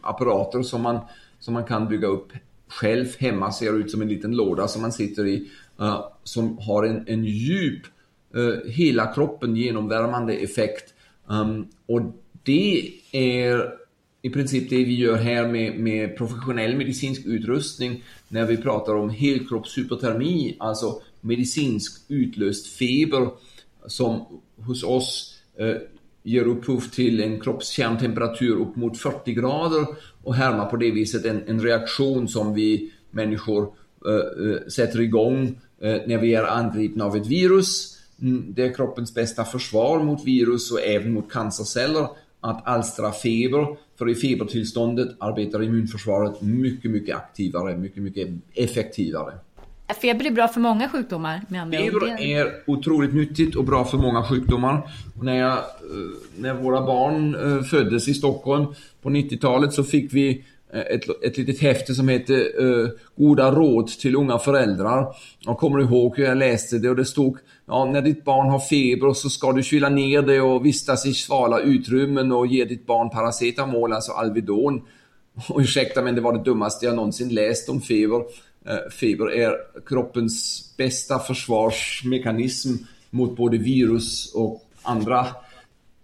apparater 0.01 0.61
som 0.61 0.81
man, 0.81 0.99
som 1.39 1.53
man 1.53 1.63
kan 1.63 1.87
bygga 1.87 2.07
upp 2.07 2.31
själv 2.67 3.05
hemma. 3.17 3.51
Ser 3.51 3.79
ut 3.79 3.91
som 3.91 4.01
en 4.01 4.07
liten 4.07 4.35
låda 4.35 4.67
som 4.67 4.81
man 4.81 4.91
sitter 4.91 5.27
i. 5.27 5.49
Uh, 5.81 6.05
som 6.23 6.57
har 6.57 6.83
en, 6.83 7.07
en 7.07 7.25
djup, 7.25 7.81
uh, 8.35 8.71
hela 8.71 9.13
kroppen 9.13 9.55
genomvärmande 9.55 10.33
effekt. 10.33 10.93
Um, 11.27 11.67
och 11.85 12.01
det 12.43 12.93
är 13.11 13.71
i 14.21 14.29
princip 14.29 14.69
det 14.69 14.83
vi 14.83 14.95
gör 14.95 15.17
här 15.17 15.47
med, 15.47 15.79
med 15.79 16.17
professionell 16.17 16.75
medicinsk 16.75 17.25
utrustning 17.25 18.03
när 18.27 18.45
vi 18.45 18.57
pratar 18.57 18.95
om 18.95 19.09
helkroppshypotermi, 19.09 20.55
alltså 20.59 21.01
medicinsk 21.21 22.01
utlöst 22.07 22.67
feber 22.67 23.29
som 23.87 24.25
hos 24.57 24.83
oss 24.83 25.35
eh, 25.57 25.75
ger 26.23 26.43
upphov 26.43 26.81
till 26.81 27.19
en 27.19 27.39
kroppskärntemperatur 27.39 28.55
upp 28.55 28.75
mot 28.75 28.97
40 28.97 29.33
grader 29.33 29.85
och 30.23 30.35
härmar 30.35 30.65
på 30.65 30.77
det 30.77 30.91
viset 30.91 31.25
en, 31.25 31.43
en 31.47 31.61
reaktion 31.61 32.27
som 32.27 32.53
vi 32.53 32.93
människor 33.11 33.73
eh, 34.05 34.13
eh 34.13 34.67
sätter 34.67 35.01
igång 35.01 35.59
eh, 35.81 35.97
när 36.07 36.17
vi 36.17 36.35
är 36.35 36.43
angripna 36.43 37.05
av 37.05 37.15
ett 37.15 37.27
virus. 37.27 37.97
Mm, 38.21 38.53
det 38.53 38.63
är 38.63 38.73
kroppens 38.73 39.13
bästa 39.13 39.43
försvar 39.43 40.03
mot 40.03 40.25
virus 40.25 40.71
och 40.71 40.81
även 40.81 41.13
mot 41.13 41.31
cancerceller 41.31 42.07
att 42.39 42.67
alstra 42.67 43.11
feber. 43.11 43.77
För 43.97 44.09
i 44.09 44.15
febertillståndet 44.15 45.09
arbetar 45.19 45.63
immunförsvaret 45.63 46.41
mycket, 46.41 46.91
mycket 46.91 47.15
aktivare, 47.15 47.77
mycket, 47.77 48.03
mycket 48.03 48.29
effektivare. 48.53 49.33
Feber 49.93 50.25
är 50.25 50.31
bra 50.31 50.47
för 50.47 50.59
många 50.59 50.89
sjukdomar 50.89 51.41
med 51.47 51.61
andra 51.61 51.77
Feber 51.77 52.21
är 52.21 52.53
otroligt 52.67 53.13
nyttigt 53.13 53.55
och 53.55 53.63
bra 53.63 53.85
för 53.85 53.97
många 53.97 54.23
sjukdomar. 54.23 54.81
Och 55.17 55.25
när, 55.25 55.39
jag, 55.39 55.51
eh, 55.51 55.57
när 56.37 56.53
våra 56.53 56.85
barn 56.85 57.35
eh, 57.35 57.63
föddes 57.63 58.07
i 58.07 58.13
Stockholm 58.13 58.65
på 59.01 59.09
90-talet 59.09 59.73
så 59.73 59.83
fick 59.83 60.13
vi 60.13 60.43
eh, 60.73 60.79
ett, 60.79 61.23
ett 61.23 61.37
litet 61.37 61.61
häfte 61.61 61.93
som 61.93 62.09
heter 62.09 62.63
uh, 62.63 62.89
Goda 63.17 63.51
råd 63.51 63.87
till 63.87 64.15
unga 64.15 64.39
föräldrar. 64.39 65.15
Jag 65.39 65.57
kommer 65.57 65.79
ihåg 65.79 66.17
hur 66.17 66.23
jag 66.23 66.37
läste 66.37 66.77
det 66.77 66.89
och 66.89 66.95
det 66.95 67.05
stod 67.05 67.37
ja, 67.71 67.85
när 67.85 68.01
ditt 68.01 68.23
barn 68.23 68.49
har 68.49 68.59
feber 68.59 69.13
så 69.13 69.29
ska 69.29 69.51
du 69.51 69.63
kyla 69.63 69.89
ner 69.89 70.21
det 70.21 70.41
och 70.41 70.65
vistas 70.65 71.05
i 71.05 71.13
svala 71.13 71.59
utrymmen 71.59 72.31
och 72.31 72.47
ge 72.47 72.65
ditt 72.65 72.85
barn 72.85 73.09
paracetamol, 73.09 73.93
alltså 73.93 74.11
Alvedon. 74.11 74.81
Och 75.47 75.59
ursäkta 75.61 76.01
men 76.01 76.15
det 76.15 76.21
var 76.21 76.33
det 76.33 76.43
dummaste 76.43 76.85
jag 76.85 76.95
någonsin 76.95 77.29
läst 77.29 77.69
om 77.69 77.81
feber. 77.81 78.23
Eh, 78.65 78.89
feber 78.91 79.31
är 79.31 79.55
kroppens 79.85 80.63
bästa 80.77 81.19
försvarsmekanism 81.19 82.69
mot 83.09 83.37
både 83.37 83.57
virus 83.57 84.33
och 84.35 84.61
andra 84.81 85.27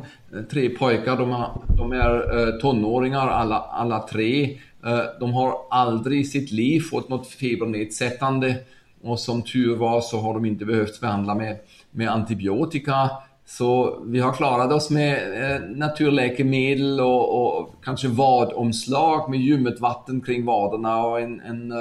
tre 0.51 0.69
pojkar, 0.69 1.17
de, 1.17 1.31
har, 1.31 1.63
de 1.77 1.93
är 1.93 2.39
eh, 2.39 2.61
tonåringar 2.61 3.29
alla, 3.29 3.59
alla 3.59 4.09
tre. 4.09 4.59
Eh, 4.85 5.01
de 5.21 5.33
har 5.33 5.57
aldrig 5.71 6.21
i 6.21 6.25
sitt 6.25 6.51
liv 6.51 6.81
fått 6.81 7.09
något 7.09 7.27
febernedsättande 7.27 8.57
och 9.03 9.21
som 9.21 9.43
tur 9.43 9.77
var 9.77 10.01
så 10.01 10.21
har 10.21 10.35
de 10.35 10.45
inte 10.45 10.65
behövt 10.65 11.01
behandla 11.01 11.35
med, 11.35 11.59
med 11.91 12.09
antibiotika. 12.09 13.11
Så 13.59 14.03
vi 14.07 14.21
har 14.21 14.33
klarat 14.33 14.73
oss 14.73 14.91
med 14.91 15.43
eh, 15.43 15.61
naturläkemedel 15.61 17.01
och, 17.01 17.59
och, 17.59 17.75
kanske 17.85 18.09
vadomslag 18.09 19.31
med 19.31 19.41
ljummet 19.41 19.81
vatten 19.81 20.21
kring 20.21 20.45
vaderna 20.45 21.05
och 21.05 21.21
en, 21.21 21.41
en, 21.41 21.73
eh, 21.73 21.79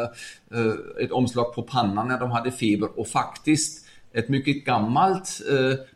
eh, 0.53 1.03
ett 1.03 1.11
omslag 1.11 1.55
på 1.55 1.63
pannan 1.63 2.07
när 2.07 2.19
de 2.19 2.31
hade 2.31 2.51
feber 2.51 2.99
och 2.99 3.07
faktiskt 3.07 3.85
ett 4.13 4.29
mycket 4.29 4.65
gammalt 4.65 5.41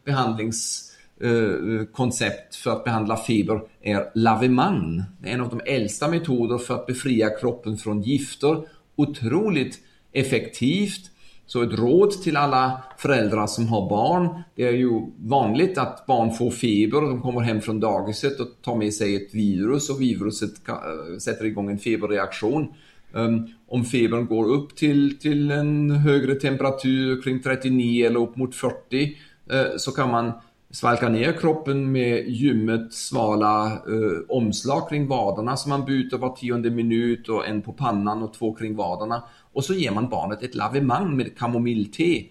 behandlings 0.06 0.92
behandlingskoncept 1.20 2.56
för 2.56 2.72
att 2.72 2.84
behandla 2.84 3.18
feber 3.18 3.62
är 3.82 4.12
Laveman. 4.16 5.04
Det 5.22 5.30
är 5.30 5.34
en 5.34 5.42
av 5.42 5.50
de 5.50 5.62
äldsta 5.66 6.08
metoder 6.08 6.58
för 6.58 6.74
att 6.74 6.86
befria 6.86 7.30
kroppen 7.30 7.78
från 7.78 8.02
gifter. 8.02 8.68
Otroligt 8.96 9.80
effektivt 10.14 11.12
så 11.46 11.62
ett 11.62 11.80
råd 11.80 12.12
till 12.12 12.38
alla 12.38 12.84
föräldrar 12.98 13.48
som 13.48 13.68
har 13.68 13.90
barn. 13.90 14.44
Det 14.56 14.64
är 14.64 14.72
ju 14.72 15.02
vanligt 15.18 15.78
att 15.78 16.06
barn 16.06 16.32
får 16.32 16.52
feber 16.52 17.04
och 17.04 17.10
de 17.10 17.22
kommer 17.22 17.42
hem 17.42 17.62
från 17.62 17.80
dagiset 17.80 18.40
och 18.40 18.48
tar 18.62 18.76
med 18.76 18.94
sig 18.94 19.16
ett 19.16 19.34
virus 19.34 19.90
och 19.90 20.02
viruset 20.02 20.70
eh, 20.70 21.18
sätter 21.20 21.46
igång 21.46 21.70
en 21.70 21.80
feberreaktion. 21.80 22.68
Ehm, 23.16 23.48
om 23.68 23.86
febern 23.86 24.26
går 24.26 24.46
upp 24.46 24.76
till, 24.76 25.20
till 25.20 25.52
en 25.52 25.92
högre 25.92 26.36
temperatur 26.36 27.22
kring 27.22 27.42
39 27.42 28.06
eller 28.06 28.20
upp 28.20 28.36
mot 28.36 28.56
40 28.56 29.18
eh, 29.50 29.66
så 29.78 29.92
kan 29.92 30.12
man 30.12 30.32
svalka 30.72 31.10
ner 31.10 31.34
kroppen 31.34 31.92
med 31.92 32.30
ljummet 32.30 32.94
svala 32.94 33.66
eh, 33.66 34.20
omslag 34.30 34.90
kring 34.90 35.08
vaderna 35.08 35.58
som 35.58 35.70
man 35.70 35.86
byter 35.86 36.18
var 36.18 36.36
tionde 36.36 36.70
minut 36.70 37.30
och 37.30 37.48
en 37.48 37.62
på 37.62 37.74
pannan 37.74 38.24
och 38.24 38.34
två 38.34 38.54
kring 38.54 38.76
vaderna. 38.76 39.24
Och 39.56 39.66
så 39.66 39.74
ger 39.74 39.92
man 39.92 40.10
barnet 40.10 40.44
ett 40.44 40.56
lavemang 40.56 41.18
med 41.18 41.38
kamomillte. 41.38 42.26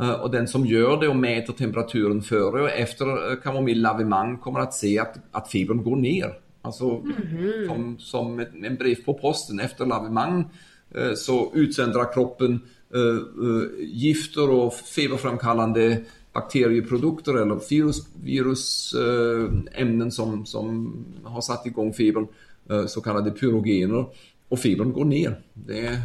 Eh, 0.00 0.10
och 0.10 0.30
den 0.30 0.48
som 0.48 0.66
gör 0.66 1.00
det 1.00 1.08
och 1.08 1.16
mäter 1.16 1.52
temperaturen 1.52 2.22
före 2.22 2.62
och 2.62 2.70
efter 2.70 3.30
eh, 3.30 3.36
kamomillavemang 3.42 4.38
kommer 4.38 4.60
att 4.60 4.74
se 4.74 4.98
att, 4.98 5.16
att 5.32 5.50
febern 5.50 5.82
går 5.82 5.96
ner. 5.96 6.38
Alltså 6.62 6.84
mm-hmm. 6.84 7.66
som, 7.66 7.98
som 7.98 8.38
ett, 8.38 8.50
en 8.62 8.76
brev 8.76 8.94
på 9.04 9.14
posten. 9.14 9.60
Efter 9.60 9.86
lavemang 9.86 10.44
eh, 10.94 11.14
så 11.14 11.52
utsöndrar 11.54 12.12
kroppen 12.12 12.60
gifter 13.78 14.50
och 14.50 14.74
feberframkallande 14.74 16.04
bakterieprodukter 16.32 17.34
eller 17.34 17.70
virus, 17.70 18.08
virusämnen 18.22 20.12
som, 20.12 20.46
som 20.46 20.94
har 21.24 21.40
satt 21.40 21.66
igång 21.66 21.92
febern, 21.92 22.26
så 22.86 23.00
kallade 23.00 23.30
pyrogener. 23.30 24.06
Och 24.48 24.58
febern 24.58 24.92
går 24.92 25.04
ner. 25.04 25.40
Det, 25.54 25.86
mm. 25.86 25.98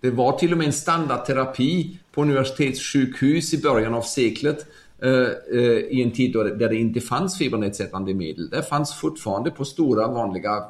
det 0.00 0.10
var 0.10 0.38
till 0.38 0.52
och 0.52 0.58
med 0.58 0.66
en 0.66 0.72
standardterapi 0.72 1.98
på 2.12 2.22
universitetssjukhus 2.22 3.54
i 3.54 3.62
början 3.62 3.94
av 3.94 4.02
seklet 4.02 4.66
eh, 5.02 5.10
eh 5.52 5.78
i 5.90 6.02
en 6.02 6.10
tid 6.10 6.32
där 6.32 6.68
det 6.68 6.76
inte 6.76 7.00
fanns 7.00 7.38
febernedsättande 7.38 8.14
medel. 8.14 8.50
Det 8.50 8.62
fanns 8.62 8.94
fortfarande 8.94 9.50
på 9.50 9.64
stora 9.64 10.08
vanliga 10.08 10.64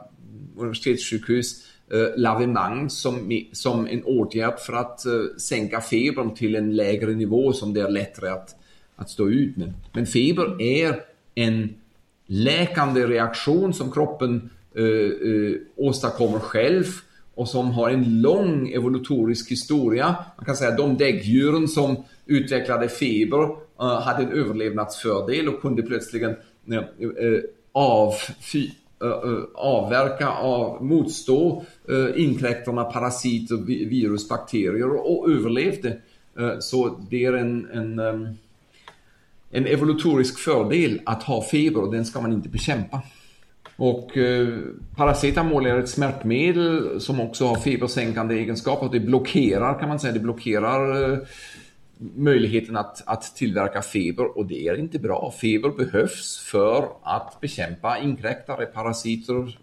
universitetssjukhus 0.56 1.66
eh, 1.92 2.20
lavemang 2.20 2.90
som, 2.90 3.42
som 3.52 3.86
en 3.86 4.02
åtgärd 4.04 4.58
för 4.58 4.72
att 4.72 5.06
eh, 5.06 5.12
sänka 5.38 5.80
febern 5.80 6.34
till 6.34 6.54
en 6.54 6.76
lägre 6.76 7.14
nivå 7.14 7.52
som 7.52 7.74
det 7.74 7.80
är 7.80 7.90
lättare 7.90 8.30
att 8.30 8.56
att 8.96 9.10
stå 9.10 9.28
ut 9.28 9.56
med. 9.56 9.72
Men 9.92 10.06
feber 10.06 10.62
är 10.62 11.00
en 11.34 11.74
läkande 12.26 13.06
reaktion 13.06 13.74
som 13.74 13.92
kroppen 13.92 14.50
eh, 14.74 14.84
eh, 14.84 15.52
åstadkommer 15.76 16.38
själv 16.38 16.84
och 17.36 17.48
som 17.48 17.70
har 17.70 17.90
en 17.90 18.20
lång 18.20 18.68
evolutorisk 18.68 19.50
historia. 19.50 20.16
Man 20.36 20.46
kan 20.46 20.56
säga 20.56 20.70
att 20.70 20.76
de 20.76 20.96
däggdjuren 20.96 21.68
som 21.68 21.96
utvecklade 22.26 22.88
feber 22.88 23.42
uh, 23.42 23.56
eh, 23.80 24.00
hade 24.00 24.22
en 24.22 24.32
överlevnadsfördel 24.32 25.48
och 25.48 25.60
kunde 25.60 25.82
plötsligen 25.82 26.30
uh, 26.30 26.78
uh, 26.78 27.34
eh, 27.34 27.40
av, 27.72 28.14
fy, 28.40 28.70
eh, 29.02 29.42
avverka, 29.54 30.28
av, 30.28 30.84
motstå 30.84 31.64
inkräktarna, 32.14 32.84
parasiter, 32.84 33.56
virus, 33.66 34.28
bakterier 34.28 34.90
och, 34.90 35.30
överlevde. 35.30 35.96
så 36.60 37.00
det 37.10 37.24
är 37.24 37.32
en, 37.32 37.68
en 37.72 37.98
um, 37.98 38.28
en 39.50 39.66
evolutorisk 39.66 40.38
fördel 40.38 41.00
att 41.04 41.22
ha 41.22 41.42
feber 41.42 41.82
och 41.82 41.92
den 41.92 42.04
ska 42.04 42.20
man 42.20 42.32
inte 42.32 42.48
bekämpa. 42.48 43.02
Och 43.76 44.16
eh, 44.16 44.58
paracetamol 44.96 45.66
är 45.66 45.78
ett 45.78 45.88
smärtmedel 45.88 47.00
som 47.00 47.20
också 47.20 47.46
har 47.46 47.56
febersänkande 47.56 48.34
egenskaper. 48.34 48.88
Det 48.92 49.00
blockerar 49.00 49.78
kan 49.78 49.88
man 49.88 50.00
säga, 50.00 50.12
det 50.12 50.20
blockerar 50.20 51.12
eh, 51.12 51.18
möjligheten 51.98 52.76
att, 52.76 53.02
att 53.06 53.36
tillverka 53.36 53.82
feber 53.82 54.38
och 54.38 54.46
det 54.46 54.68
är 54.68 54.78
inte 54.78 54.98
bra. 54.98 55.34
Feber 55.40 55.70
behövs 55.70 56.38
för 56.38 56.88
att 57.02 57.40
bekämpa 57.40 57.98
inkräktare, 57.98 58.66
parasiter, 58.66 59.58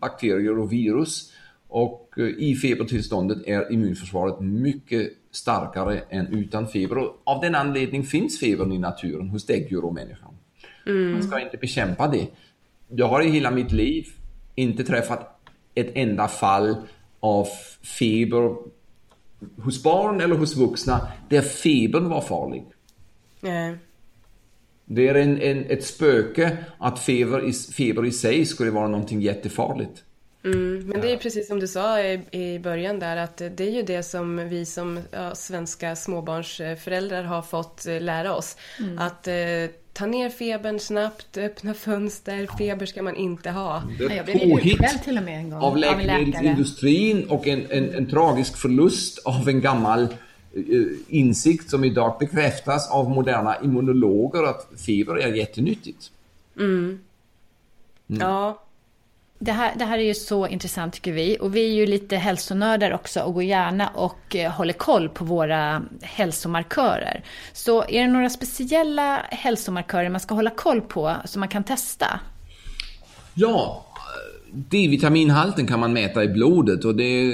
bakterier 0.00 0.58
och 0.58 0.72
virus. 0.72 1.32
Och 1.68 2.14
eh, 2.16 2.24
i 2.24 2.54
febertillståndet 2.54 3.38
är 3.46 3.72
immunförsvaret 3.72 4.40
mycket 4.40 5.12
starkare 5.30 6.00
än 6.10 6.26
utan 6.26 6.68
feber. 6.68 6.98
Och 6.98 7.22
av 7.24 7.40
den 7.40 7.54
anledningen 7.54 8.06
finns 8.06 8.40
febern 8.40 8.72
i 8.72 8.78
naturen 8.78 9.28
hos 9.28 9.46
däggdjur 9.46 9.84
och 9.84 9.94
människan. 9.94 10.34
Mm. 10.86 11.12
Man 11.12 11.22
ska 11.22 11.40
inte 11.40 11.56
bekämpa 11.56 12.08
det. 12.08 12.26
Jag 12.88 13.08
har 13.08 13.22
i 13.22 13.30
hela 13.30 13.50
mitt 13.50 13.72
liv 13.72 14.06
inte 14.54 14.84
träffat 14.84 15.40
ett 15.74 15.90
enda 15.94 16.28
fall 16.28 16.76
av 17.20 17.48
feber 17.98 18.56
hos 19.62 19.82
barn 19.82 20.20
eller 20.20 20.34
hos 20.34 20.56
vuxna 20.56 21.08
där 21.28 21.40
febern 21.40 22.08
var 22.08 22.20
farlig. 22.20 22.64
Mm. 23.42 23.78
Det 24.84 25.08
är 25.08 25.14
en, 25.14 25.42
en, 25.42 25.64
ett 25.70 25.84
spöke 25.84 26.56
att 26.78 26.98
feber 26.98 27.48
i, 27.48 27.52
feber 27.52 28.06
i 28.06 28.12
sig 28.12 28.46
skulle 28.46 28.70
vara 28.70 28.88
någonting 28.88 29.20
jättefarligt. 29.20 30.04
Mm, 30.44 30.86
men 30.86 31.00
det 31.00 31.12
är 31.12 31.16
precis 31.16 31.48
som 31.48 31.60
du 31.60 31.66
sa 31.66 32.00
i, 32.00 32.20
i 32.30 32.58
början 32.58 32.98
där 32.98 33.16
att 33.16 33.36
det 33.36 33.60
är 33.60 33.70
ju 33.70 33.82
det 33.82 34.02
som 34.02 34.48
vi 34.48 34.66
som 34.66 35.00
ja, 35.10 35.34
svenska 35.34 35.96
småbarnsföräldrar 35.96 37.22
har 37.22 37.42
fått 37.42 37.86
eh, 37.86 38.00
lära 38.00 38.34
oss. 38.34 38.56
Mm. 38.78 38.98
Att 38.98 39.28
eh, 39.28 39.34
ta 39.98 40.06
ner 40.06 40.30
febern 40.30 40.78
snabbt, 40.78 41.36
öppna 41.36 41.74
fönster, 41.74 42.48
feber 42.58 42.86
ska 42.86 43.02
man 43.02 43.16
inte 43.16 43.50
ha. 43.50 43.82
Det 43.98 44.04
är 44.04 44.48
påhitt 44.48 45.02
till 45.04 45.18
och 45.18 45.24
med 45.24 45.38
en 45.38 45.50
gång, 45.50 45.60
av 45.60 45.76
läkemedelsindustrin 45.76 47.24
och 47.28 47.46
en, 47.46 47.66
en, 47.70 47.94
en, 47.94 48.06
tragisk 48.06 48.56
förlust 48.56 49.18
av 49.24 49.48
en 49.48 49.60
gammal 49.60 50.02
eh, 50.02 50.62
insikt 51.08 51.70
som 51.70 51.84
idag 51.84 52.16
bekräftas 52.20 52.90
av 52.90 53.10
moderna 53.10 53.56
immunologer 53.62 54.42
att 54.42 54.68
feber 54.86 55.14
är 55.14 55.34
jättenyttigt. 55.34 56.10
Mm. 56.56 56.98
Mm. 58.08 58.20
Ja, 58.20 58.62
det 59.38 59.52
här, 59.52 59.74
det 59.78 59.84
här 59.84 59.98
är 59.98 60.02
ju 60.02 60.14
så 60.14 60.46
intressant 60.46 60.94
tycker 60.94 61.12
vi. 61.12 61.36
Och 61.40 61.56
vi 61.56 61.68
är 61.68 61.74
ju 61.74 61.86
lite 61.86 62.16
hälsonördar 62.16 62.92
också 62.92 63.20
och 63.20 63.34
går 63.34 63.42
gärna 63.42 63.88
och 63.88 64.36
eh, 64.36 64.50
håller 64.50 64.72
koll 64.72 65.08
på 65.08 65.24
våra 65.24 65.82
hälsomarkörer. 66.02 67.24
Så 67.52 67.84
är 67.88 68.02
det 68.02 68.08
några 68.08 68.30
speciella 68.30 69.16
hälsomarkörer 69.30 70.08
man 70.08 70.20
ska 70.20 70.34
hålla 70.34 70.50
koll 70.50 70.80
på 70.80 71.16
som 71.24 71.40
man 71.40 71.48
kan 71.48 71.64
testa? 71.64 72.20
Ja, 73.34 73.84
D-vitaminhalten 74.52 75.66
kan 75.66 75.80
man 75.80 75.92
mäta 75.92 76.24
i 76.24 76.28
blodet 76.28 76.84
och 76.84 76.96
det, 76.96 77.32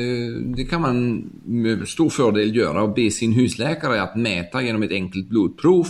det, 0.57 0.64
kan 0.64 0.80
man 0.80 1.24
med 1.44 1.88
stor 1.88 2.11
fördel 2.11 2.57
göra 2.57 2.82
och 2.82 2.94
be 2.94 3.11
sin 3.11 3.32
husläkare 3.32 4.02
att 4.02 4.16
mäta 4.16 4.62
genom 4.62 4.82
ett 4.82 4.90
enkelt 4.90 5.28
blodprov. 5.28 5.86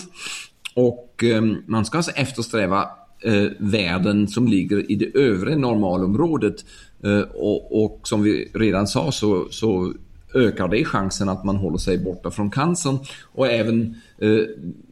Och 0.74 1.24
ehm, 1.24 1.56
man 1.66 1.84
ska 1.84 1.96
alltså 1.96 2.12
eftersträva 2.12 2.88
eh, 3.24 3.46
värden 3.58 4.28
som 4.28 4.48
ligger 4.48 4.90
i 4.90 4.94
det 4.94 5.18
övre 5.18 5.56
normalområdet. 5.56 6.64
Eh, 7.04 7.20
och, 7.20 7.84
och, 7.84 8.00
som 8.02 8.22
vi 8.22 8.50
redan 8.54 8.86
sa 8.86 9.12
så, 9.12 9.46
så 9.50 9.94
ökar 10.34 10.68
det 10.68 10.84
chansen 10.84 11.28
att 11.28 11.44
man 11.44 11.56
håller 11.56 11.78
sig 11.78 11.98
borta 11.98 12.30
från 12.30 12.50
cancern. 12.50 12.98
Och 13.22 13.46
även 13.46 13.94
eh, 14.18 14.40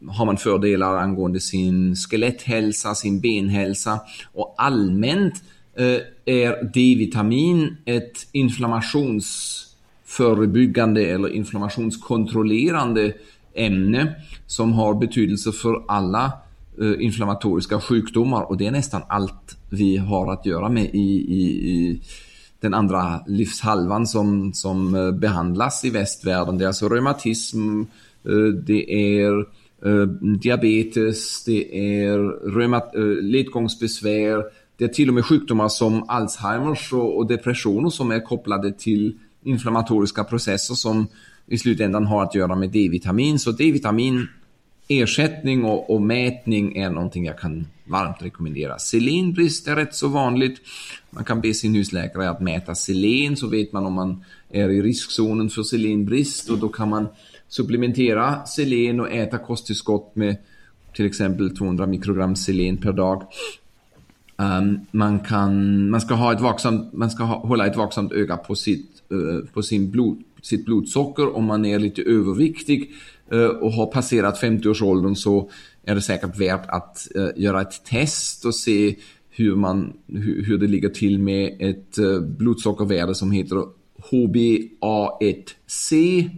har 0.09 0.25
man 0.25 0.37
fördelar 0.37 0.97
angående 0.97 1.41
sin 1.41 1.97
skeletthälsa, 1.97 2.95
sin 2.95 3.21
benhälsa 3.21 4.01
och 4.33 4.55
allmänt 4.59 5.35
eh, 5.77 5.99
är 6.25 6.71
D-vitamin 6.75 7.77
ett 7.85 8.27
inflammationsförebyggande 8.33 11.07
eller 11.07 11.29
inflammationskontrollerande 11.29 13.13
ämne 13.55 14.15
som 14.47 14.73
har 14.73 14.95
betydelse 14.95 15.53
för 15.53 15.83
alla 15.89 16.33
Eh, 16.81 17.05
inflammatoriska 17.05 17.81
sjukdomar 17.81 18.43
och 18.43 18.57
det 18.57 18.67
är 18.67 18.71
nästan 18.71 19.03
allt 19.09 19.57
vi 19.71 19.97
har 19.97 20.33
att 20.33 20.47
göra 20.47 20.69
med 20.69 20.85
i, 20.85 20.99
i, 21.29 21.69
i 21.71 22.03
den 22.61 22.75
andra 22.75 23.21
livshalvan 23.27 24.07
som, 24.07 24.53
som 24.53 24.95
eh, 24.95 25.11
behandlas 25.11 25.85
i 25.85 25.91
västvärlden. 25.91 26.59
Det 26.59 26.65
är 26.65 26.67
alltså 26.67 26.89
reumatism, 26.89 27.81
eh, 28.25 28.55
det 28.67 28.93
är 29.21 29.63
diabetes, 30.39 31.45
det 31.45 31.79
är 32.03 32.19
reumat, 32.55 32.93
ledgångsbesvär, 33.23 34.45
det 34.77 34.85
är 34.85 34.89
till 34.89 35.09
och 35.09 35.15
med 35.15 35.25
sjukdomar 35.25 35.69
som 35.69 36.05
Alzheimers 36.09 36.93
och 36.93 37.27
depressioner 37.27 37.91
som 37.91 38.11
är 38.11 38.21
kopplade 38.21 38.73
till 38.73 39.19
inflammatoriska 39.45 40.25
processer 40.25 40.75
som 40.75 41.07
i 41.47 41.59
slutändan 41.59 42.07
har 42.07 42.23
att 42.23 42.35
göra 42.35 42.57
med 42.57 42.71
D-vitamin. 42.71 43.39
Så 43.39 43.53
D-vitamin 43.53 44.27
ersättning 44.89 45.65
och, 45.65 45.95
och, 45.95 46.03
mätning 46.03 46.77
är 46.77 46.91
någonting 46.91 47.25
jag 47.25 47.39
kan 47.39 47.67
varmt 47.85 48.17
rekommendera. 48.23 48.79
Selenbrist 48.79 49.69
är 49.69 49.77
rätt 49.77 49.95
så 49.95 50.09
vanligt. 50.09 50.61
Man 51.11 51.25
kan 51.25 51.41
be 51.41 51.55
sin 51.55 51.75
husläkare 51.75 52.31
att 52.31 52.41
mäta 52.41 52.75
selen 52.75 53.37
så 53.37 53.47
vet 53.47 53.73
man 53.73 53.87
om 53.87 53.93
man 53.93 54.25
är 54.51 54.69
i 54.69 54.83
riskzonen 54.83 55.51
för 55.51 55.63
selenbrist 55.63 56.51
och 56.51 56.59
då 56.59 56.69
kan 56.69 56.89
man 56.89 57.09
supplementera 57.49 58.47
selen 58.47 59.01
och 59.01 59.13
äta 59.13 59.39
kosttillskott 59.39 60.17
med 60.17 60.37
till 60.95 61.07
exempel 61.07 61.57
200 61.57 61.87
mikrogram 61.87 62.37
selen 62.37 62.77
per 62.77 62.93
dag. 62.93 63.23
Um, 64.37 64.81
man, 64.91 65.21
kan, 65.21 65.91
man 65.91 66.01
ska, 66.01 66.15
ha 66.15 66.33
ett 66.33 66.41
vaksamt, 66.41 66.93
man 66.93 67.11
ska 67.11 67.25
ha, 67.25 67.47
hålla 67.47 67.67
ett 67.67 67.77
vaksamt 67.77 68.13
öga 68.13 68.37
på, 68.37 68.55
sitt, 68.55 69.03
uh, 69.13 69.45
på 69.53 69.63
sin 69.63 69.91
blod, 69.91 70.23
sitt 70.43 70.65
blodsocker 70.65 71.37
om 71.37 71.45
man 71.45 71.65
är 71.65 71.79
lite 71.79 72.03
överviktig 72.03 72.91
Eh, 73.33 73.47
och 73.47 73.73
har 73.73 73.87
passerat 73.87 74.43
50-årsåldern 74.43 75.17
så 75.17 75.51
är 75.85 75.95
det 75.95 76.01
säkert 76.01 76.41
värt 76.41 76.67
att 76.69 77.17
eh, 77.17 77.29
göra 77.37 77.61
ett 77.61 77.85
test 77.85 78.45
och 78.45 78.55
se 78.55 78.97
hur, 79.31 79.57
man, 79.57 79.93
hur, 80.07 80.59
det 80.59 80.67
ligger 80.67 80.89
till 80.89 81.19
med 81.19 81.57
ett 81.61 81.99
eh, 81.99 82.21
blodsockervärde 82.21 83.15
som 83.15 83.31
heter 83.31 83.65
HbA1c. 84.11 86.31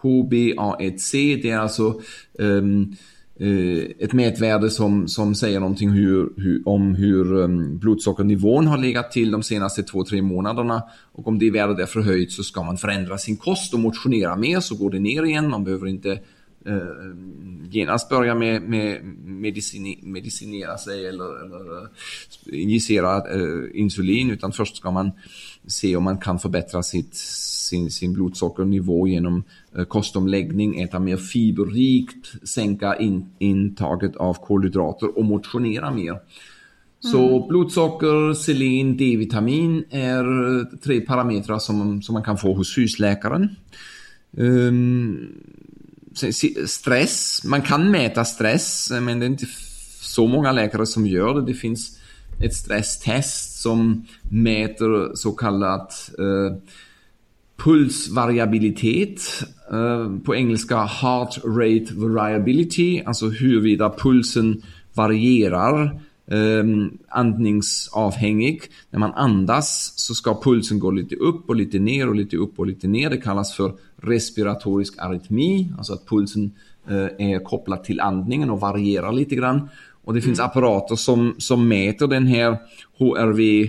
HbA1c 0.00 1.42
det 1.42 1.50
är 1.50 1.58
alltså 1.58 2.00
um, 2.38 2.96
Eh, 3.40 3.84
ett 3.98 4.12
mätvärde 4.12 4.70
som, 4.70 5.08
som 5.08 5.34
säger 5.34 5.60
någonting 5.60 5.90
hur, 5.90 6.32
hur, 6.36 6.62
om 6.68 6.94
hur 6.94 7.44
ehm, 7.44 7.78
blodsockernivån 7.78 8.66
har 8.66 8.78
legat 8.78 9.12
till 9.12 9.30
de 9.30 9.42
senaste 9.42 9.82
två, 9.82 10.04
tre 10.04 10.22
månaderna. 10.22 10.82
Och 11.12 11.28
om 11.28 11.38
det 11.38 11.50
värdet 11.50 11.78
är 11.78 11.86
förhöjt 11.86 12.32
så 12.32 12.42
ska 12.42 12.62
man 12.62 12.76
förändra 12.76 13.18
sin 13.18 13.36
kost 13.36 13.74
och 13.74 13.80
motionera 13.80 14.36
mer 14.36 14.60
så 14.60 14.76
går 14.76 14.90
det 14.90 14.98
ner 14.98 15.24
igen. 15.24 15.50
Man 15.50 15.64
behöver 15.64 15.86
inte 15.86 16.12
eh, 16.66 16.76
genast 17.70 18.08
börja 18.08 18.34
med, 18.34 18.62
med 18.62 19.04
medicin, 19.24 19.98
medicinera 20.02 20.78
sig 20.78 21.06
eller, 21.06 21.44
eller 21.44 21.82
eh, 21.82 22.62
injicera 22.62 23.16
eh, 23.16 23.80
insulin 23.80 24.30
utan 24.30 24.52
först 24.52 24.76
ska 24.76 24.90
man 24.90 25.10
se 25.66 25.96
om 25.96 26.04
man 26.04 26.18
kan 26.18 26.38
förbättra 26.38 26.82
sitt, 26.82 27.14
sin, 27.72 27.90
sin 27.90 28.12
blodsockernivå 28.12 29.08
genom 29.08 29.44
eh, 29.76 29.84
kostomläggning, 29.84 30.80
äta 30.80 30.98
mer 30.98 31.16
fiberrikt, 31.16 32.48
sänka 32.48 32.96
in, 32.96 33.26
intaget 33.38 34.16
av 34.16 34.34
kolhydrater 34.34 35.18
och 35.18 35.24
motionera 35.24 35.90
mer. 35.90 36.18
Så 37.00 37.36
mm. 37.36 37.48
blodsocker, 37.48 38.34
selen, 38.34 38.96
D-vitamin 38.96 39.84
är 39.90 40.58
eh, 40.58 40.64
tre 40.84 41.00
parametrar 41.00 41.58
som, 41.58 42.02
som 42.02 42.12
man 42.12 42.22
kan 42.22 42.38
få 42.38 42.54
hos 42.54 42.78
husläkaren. 42.78 43.48
Um, 44.36 45.28
stress, 46.66 47.42
man 47.44 47.62
kan 47.62 47.90
mäta 47.90 48.24
stress 48.24 48.92
men 49.00 49.20
det 49.20 49.26
är 49.26 49.30
inte 49.30 49.46
så 50.00 50.26
många 50.26 50.52
läkare 50.52 50.86
som 50.86 51.06
gör 51.06 51.34
det. 51.34 51.46
Det 51.46 51.54
finns 51.54 51.98
ett 52.42 52.54
stresstest 52.54 53.60
som 53.60 54.06
mäter 54.30 55.16
så 55.16 55.32
kallat 55.32 56.10
eh, 56.18 56.56
pulsvariabilitet. 57.64 59.44
Eh, 59.72 60.18
på 60.24 60.34
engelska 60.34 60.76
heart 60.76 61.38
rate 61.44 61.94
variability, 61.94 63.02
alltså 63.06 63.28
huruvida 63.28 63.90
pulsen 63.90 64.62
varierar 64.94 65.82
eh, 66.26 66.64
andningsavhängig. 67.08 68.62
När 68.90 68.98
man 68.98 69.12
andas 69.12 69.92
så 69.96 70.14
ska 70.14 70.40
pulsen 70.42 70.78
gå 70.78 70.90
lite 70.90 71.16
upp 71.16 71.48
och 71.48 71.56
lite 71.56 71.78
ner 71.78 72.08
och 72.08 72.14
lite 72.14 72.36
upp 72.36 72.58
och 72.58 72.66
lite 72.66 72.88
ner. 72.88 73.10
Det 73.10 73.16
kallas 73.16 73.54
för 73.54 73.72
respiratorisk 73.96 74.94
arytmi, 74.98 75.72
alltså 75.78 75.92
att 75.92 76.06
pulsen 76.06 76.52
eh, 76.88 77.32
är 77.32 77.44
kopplad 77.44 77.84
till 77.84 78.00
andningen 78.00 78.50
och 78.50 78.60
varierar 78.60 79.12
lite 79.12 79.34
grann. 79.34 79.68
Och 80.04 80.14
det 80.14 80.20
finns 80.20 80.38
mm. 80.38 80.46
apparater 80.50 80.96
som, 80.96 81.34
som 81.38 81.68
mäter 81.68 82.06
den 82.06 82.26
här 82.26 82.56
HRV 82.98 83.68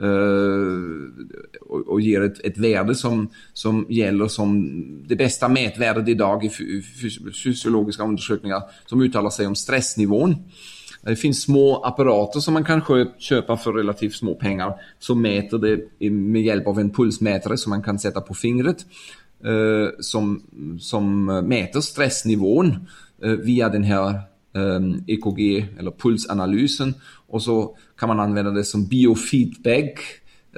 Eh, 0.00 1.58
och, 1.60 1.88
och, 1.88 2.00
ger 2.00 2.20
ett, 2.20 2.40
ett 2.44 2.58
värde 2.58 2.94
som, 2.94 3.28
som 3.52 3.86
gäller 3.88 4.28
som 4.28 4.72
det 5.06 5.16
bästa 5.16 5.48
mätvärdet 5.48 6.08
idag 6.08 6.44
i 6.44 6.50
fysiologiska 7.44 8.02
undersökningar 8.02 8.62
som 8.86 9.02
uttalar 9.02 9.30
sig 9.30 9.46
om 9.46 9.54
stressnivån. 9.54 10.36
Det 11.02 11.16
finns 11.16 11.42
små 11.42 11.84
apparater 11.84 12.40
som 12.40 12.54
man 12.54 12.64
kan 12.64 12.82
köpa 13.18 13.56
för 13.56 13.72
relativt 13.72 14.14
små 14.14 14.34
pengar 14.34 14.74
som 14.98 15.22
mäter 15.22 15.58
det 15.58 16.10
med 16.10 16.42
hjälp 16.42 16.66
av 16.66 16.80
en 16.80 16.90
pulsmätare 16.90 17.56
som 17.56 17.70
man 17.70 17.82
kan 17.82 17.98
sätta 17.98 18.20
på 18.20 18.34
fingret. 18.34 18.86
Uh, 19.46 19.88
som, 20.00 20.42
som 20.80 21.24
mäter 21.24 21.80
stressnivån 21.80 22.86
uh, 23.24 23.32
via 23.32 23.68
den 23.68 23.84
här 23.84 24.20
EKG 25.06 25.66
eller 25.78 25.90
pulsanalysen 25.90 26.94
och 27.26 27.42
så 27.42 27.76
kan 27.98 28.08
man 28.08 28.20
använda 28.20 28.50
det 28.50 28.64
som 28.64 28.86
biofeedback 28.86 30.00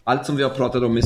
Allt 0.05 0.27
som 0.27 0.37
vi 0.37 0.43
har 0.43 0.51
pratat 0.51 0.83
om, 0.83 1.01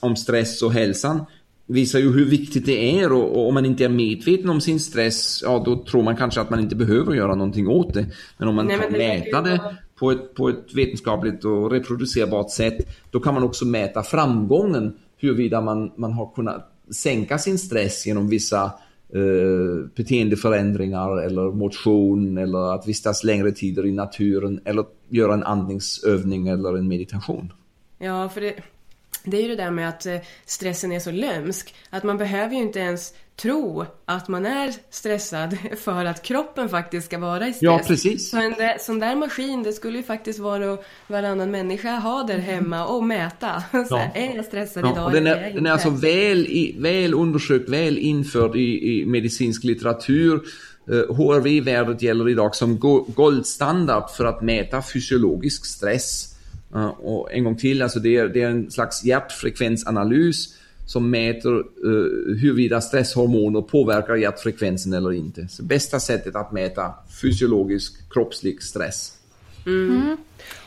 om 0.00 0.16
stress 0.16 0.62
och 0.62 0.72
hälsan 0.72 1.26
visar 1.66 1.98
ju 1.98 2.12
hur 2.12 2.24
viktigt 2.24 2.66
det 2.66 3.00
är 3.00 3.12
och, 3.12 3.36
och, 3.36 3.48
om 3.48 3.54
man 3.54 3.66
inte 3.66 3.84
är 3.84 3.88
medveten 3.88 4.50
om 4.50 4.60
sin 4.60 4.80
stress, 4.80 5.42
ja 5.42 5.62
då 5.64 5.84
tror 5.84 6.02
man 6.02 6.16
kanske 6.16 6.40
att 6.40 6.50
man 6.50 6.60
inte 6.60 6.76
behöver 6.76 7.14
göra 7.14 7.34
någonting 7.34 7.68
åt 7.68 7.94
det. 7.94 8.06
Men 8.38 8.48
om 8.48 8.54
man 8.54 8.66
Nej, 8.66 8.78
kan 8.78 8.92
det 8.92 8.98
mäta 8.98 9.42
det 9.42 9.60
på 9.98 10.10
ett, 10.10 10.34
på 10.34 10.48
ett 10.48 10.74
vetenskapligt 10.74 11.44
och 11.44 11.70
reproducerbart 11.70 12.50
sätt, 12.50 12.88
då 13.10 13.20
kan 13.20 13.34
man 13.34 13.42
också 13.42 13.64
mäta 13.64 14.02
framgången 14.02 14.92
huruvida 15.18 15.60
man, 15.60 15.92
man 15.96 16.12
har 16.12 16.34
kunnat 16.34 16.72
sänka 16.90 17.38
sin 17.38 17.58
stress 17.58 18.06
genom 18.06 18.28
vissa 18.28 18.64
eh, 19.14 19.88
beteendeförändringar 19.96 21.22
eller 21.22 21.52
motion 21.52 22.38
eller 22.38 22.74
att 22.74 22.88
vistas 22.88 23.24
längre 23.24 23.52
tider 23.52 23.86
i 23.86 23.92
naturen 23.92 24.60
eller 24.64 24.84
göra 25.08 25.34
en 25.34 25.42
andningsövning 25.42 26.48
eller 26.48 26.78
en 26.78 26.88
meditation. 26.88 27.52
Ja, 27.98 28.28
för 28.28 28.40
det, 28.40 28.54
det 29.24 29.36
är 29.36 29.42
ju 29.42 29.48
det 29.48 29.56
där 29.56 29.70
med 29.70 29.88
att 29.88 30.06
eh, 30.06 30.16
stressen 30.46 30.92
är 30.92 31.00
så 31.00 31.10
lömsk. 31.10 31.74
Att 31.90 32.04
man 32.04 32.18
behöver 32.18 32.54
ju 32.54 32.62
inte 32.62 32.78
ens 32.78 33.12
tro 33.36 33.84
att 34.04 34.28
man 34.28 34.46
är 34.46 34.74
stressad 34.90 35.58
för 35.78 36.04
att 36.04 36.22
kroppen 36.22 36.68
faktiskt 36.68 37.06
ska 37.06 37.18
vara 37.18 37.48
i 37.48 37.52
stress. 37.52 37.62
Ja, 37.62 37.80
precis. 37.86 38.30
Så 38.30 38.36
en 38.36 38.54
sån 38.78 38.98
där 38.98 39.16
maskin, 39.16 39.62
det 39.62 39.72
skulle 39.72 39.98
ju 39.98 40.04
faktiskt 40.04 40.38
vara 40.38 40.72
att 40.72 40.84
varannan 41.06 41.50
människa 41.50 41.98
ha 41.98 42.22
där 42.22 42.38
hemma 42.38 42.86
och 42.86 43.04
mäta. 43.04 43.62
Så 43.72 43.78
ja. 43.90 44.10
är 44.14 44.36
jag 44.36 44.44
stressad 44.44 44.84
ja, 44.84 44.92
idag? 44.92 45.06
Och 45.06 45.12
den 45.12 45.26
är, 45.26 45.50
den 45.54 45.66
är 45.66 45.70
alltså 45.70 45.90
väl, 45.90 46.74
väl 46.78 47.14
undersökt, 47.14 47.68
väl 47.68 47.98
införd 47.98 48.56
i, 48.56 49.00
i 49.00 49.06
medicinsk 49.06 49.64
litteratur. 49.64 50.40
HRV-värdet 51.08 52.02
eh, 52.02 52.04
gäller 52.04 52.28
idag 52.28 52.54
som 52.54 52.78
goldstandard 53.14 54.10
för 54.10 54.24
att 54.24 54.42
mäta 54.42 54.82
fysiologisk 54.82 55.66
stress. 55.66 56.35
Och 56.98 57.32
en 57.32 57.44
gång 57.44 57.56
till, 57.56 57.82
alltså 57.82 58.00
det 58.00 58.16
är, 58.16 58.28
det 58.28 58.42
är 58.42 58.50
en 58.50 58.70
slags 58.70 59.04
hjärtfrekvensanalys 59.04 60.54
som 60.86 61.10
mäter 61.10 61.58
uh, 61.84 62.36
huruvida 62.36 62.80
stresshormoner 62.80 63.62
påverkar 63.62 64.14
hjärtfrekvensen 64.14 64.92
eller 64.92 65.12
inte. 65.12 65.48
Så 65.48 65.62
bästa 65.62 66.00
sättet 66.00 66.36
att 66.36 66.52
mäta 66.52 66.94
fysiologisk 67.22 68.10
kroppslig 68.10 68.62
stress. 68.62 69.12
Mm. 69.66 69.90
Mm. 69.90 70.16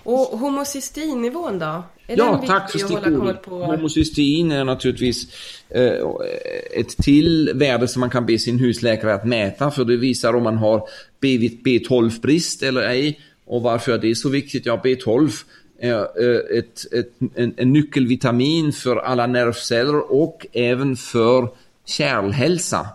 Och 0.04 0.40
homocysteinnivån 0.40 1.60
då? 1.60 1.84
Är 2.08 2.18
ja, 2.18 2.44
tack 2.48 2.72
för 2.72 2.80
stickordet. 2.80 3.46
Homocystein 3.46 4.52
är 4.52 4.64
naturligtvis 4.64 5.28
eh, 5.70 5.94
ett 6.72 6.98
till 6.98 7.52
värde 7.56 7.88
som 7.88 8.00
man 8.00 8.10
kan 8.10 8.26
be 8.26 8.40
sin 8.40 8.60
husläkare 8.60 9.14
att 9.14 9.26
mäta 9.26 9.72
för 9.72 9.86
det 9.86 9.98
visar 9.98 10.34
om 10.34 10.44
man 10.44 10.58
har 10.58 10.88
B12-brist 11.22 12.64
eller 12.64 12.82
ej 12.82 13.20
Och 13.46 13.62
varför 13.62 13.92
är 13.92 13.98
det 13.98 14.16
så 14.16 14.30
viktigt? 14.30 14.66
Ja, 14.66 14.82
B12 14.84 15.26
är 15.26 15.32
Eh, 15.82 16.02
ett, 16.58 16.94
ett, 16.94 17.12
en, 17.36 17.54
en 17.58 17.74
nyckelvitamin 17.74 18.74
för 18.74 18.96
alla 18.96 19.28
nervceller 19.28 20.12
och 20.12 20.48
även 20.54 20.96
för 20.96 21.50
kärlhälsa. 21.86 22.88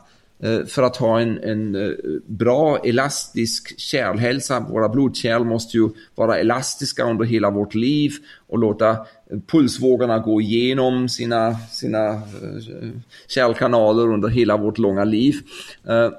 Eh, 0.42 0.64
för 0.66 0.82
att 0.82 0.96
ha 0.96 1.20
en, 1.20 1.38
en 1.38 1.74
eh, 1.74 1.90
bra 2.26 2.78
elastisk 2.78 3.80
kärlhälsa. 3.80 4.60
Våra 4.60 4.88
blodkärl 4.88 5.44
måste 5.44 5.76
ju 5.76 5.88
vara 6.14 6.38
elastiska 6.38 7.04
under 7.04 7.24
hela 7.24 7.50
vårt 7.50 7.74
liv 7.74 8.12
och 8.48 8.58
låta 8.58 8.96
pulsvågorna 9.46 10.18
gå 10.18 10.40
igenom 10.40 11.08
sina, 11.08 11.56
sina 11.58 12.22
kärlkanaler 13.28 14.08
under 14.08 14.28
hela 14.28 14.56
vårt 14.56 14.78
långa 14.78 15.04
liv. 15.04 15.34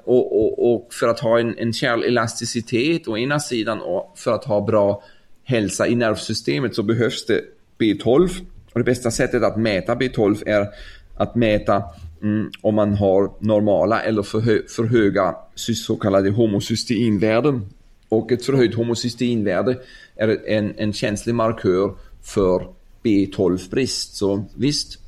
Och, 0.04 0.42
och, 0.42 0.74
och 0.74 0.94
för 0.94 1.08
att 1.08 1.20
ha 1.20 1.40
en, 1.40 1.58
en 1.58 1.72
kärlelasticitet 1.72 3.08
å 3.08 3.18
ena 3.18 3.40
sidan 3.40 3.80
och 3.80 4.12
för 4.16 4.32
att 4.32 4.44
ha 4.44 4.66
bra 4.66 5.02
hälsa 5.46 5.86
i 5.86 5.94
nervsystemet 5.94 6.74
så 6.74 6.82
behövs 6.82 7.26
det 7.26 7.40
B12. 7.78 8.30
Och 8.72 8.80
det 8.80 8.84
bästa 8.84 9.10
sättet 9.10 9.42
att 9.42 9.56
mäta 9.56 9.94
B12 9.94 10.42
är 10.46 10.68
att 11.14 11.34
mäta 11.34 11.82
mm, 12.22 12.50
om 12.60 12.74
man 12.74 12.94
har 12.94 13.30
normala 13.40 14.02
eller 14.02 14.22
för, 14.22 14.40
hö 14.40 14.58
för 14.68 14.84
höga 14.84 15.34
så 15.54 15.96
kallade 15.96 16.30
homocysteinvärden. 16.30 17.66
Och 18.08 18.32
ett 18.32 18.44
förhöjt 18.44 18.74
homocysteinvärde 18.74 19.78
är 20.16 20.48
en, 20.48 20.74
en 20.76 20.92
känslig 20.92 21.34
markör 21.34 21.94
för 22.22 22.68
B12-brist. 23.02 24.16
Så 24.16 24.44
visst. 24.54 25.05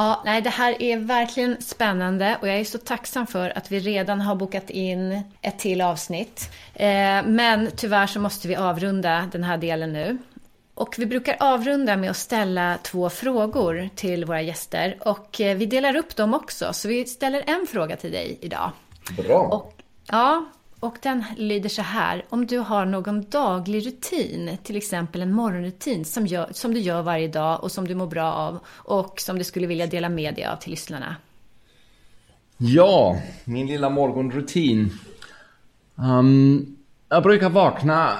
Ja, 0.00 0.22
nej, 0.24 0.40
det 0.42 0.50
här 0.50 0.82
är 0.82 0.96
verkligen 0.96 1.62
spännande 1.62 2.38
och 2.40 2.48
jag 2.48 2.60
är 2.60 2.64
så 2.64 2.78
tacksam 2.78 3.26
för 3.26 3.58
att 3.58 3.72
vi 3.72 3.80
redan 3.80 4.20
har 4.20 4.34
bokat 4.34 4.70
in 4.70 5.22
ett 5.42 5.58
till 5.58 5.80
avsnitt. 5.80 6.50
Eh, 6.74 7.22
men 7.24 7.70
tyvärr 7.76 8.06
så 8.06 8.20
måste 8.20 8.48
vi 8.48 8.56
avrunda 8.56 9.28
den 9.32 9.44
här 9.44 9.56
delen 9.56 9.92
nu. 9.92 10.18
Och 10.74 10.94
vi 10.98 11.06
brukar 11.06 11.36
avrunda 11.40 11.96
med 11.96 12.10
att 12.10 12.16
ställa 12.16 12.78
två 12.82 13.10
frågor 13.10 13.88
till 13.94 14.24
våra 14.24 14.42
gäster 14.42 14.96
och 15.00 15.40
eh, 15.40 15.56
vi 15.56 15.66
delar 15.66 15.96
upp 15.96 16.16
dem 16.16 16.34
också. 16.34 16.72
Så 16.72 16.88
vi 16.88 17.04
ställer 17.04 17.42
en 17.46 17.66
fråga 17.66 17.96
till 17.96 18.12
dig 18.12 18.38
idag. 18.40 18.70
Bra. 19.16 19.40
Och, 19.40 19.74
ja, 20.10 20.44
och 20.80 20.96
den 21.02 21.24
lyder 21.36 21.68
så 21.68 21.82
här. 21.82 22.24
Om 22.28 22.46
du 22.46 22.58
har 22.58 22.84
någon 22.84 23.24
daglig 23.30 23.86
rutin, 23.86 24.56
till 24.62 24.76
exempel 24.76 25.22
en 25.22 25.32
morgonrutin 25.32 26.04
som, 26.04 26.26
gör, 26.26 26.48
som 26.52 26.74
du 26.74 26.80
gör 26.80 27.02
varje 27.02 27.28
dag 27.28 27.64
och 27.64 27.72
som 27.72 27.88
du 27.88 27.94
mår 27.94 28.06
bra 28.06 28.32
av 28.32 28.58
och 28.68 29.20
som 29.20 29.38
du 29.38 29.44
skulle 29.44 29.66
vilja 29.66 29.86
dela 29.86 30.08
med 30.08 30.34
dig 30.34 30.44
av 30.44 30.56
till 30.56 30.70
lyssnarna. 30.70 31.16
Ja, 32.56 33.22
min 33.44 33.66
lilla 33.66 33.90
morgonrutin. 33.90 34.90
Um, 35.94 36.76
jag 37.08 37.22
brukar 37.22 37.50
vakna 37.50 38.16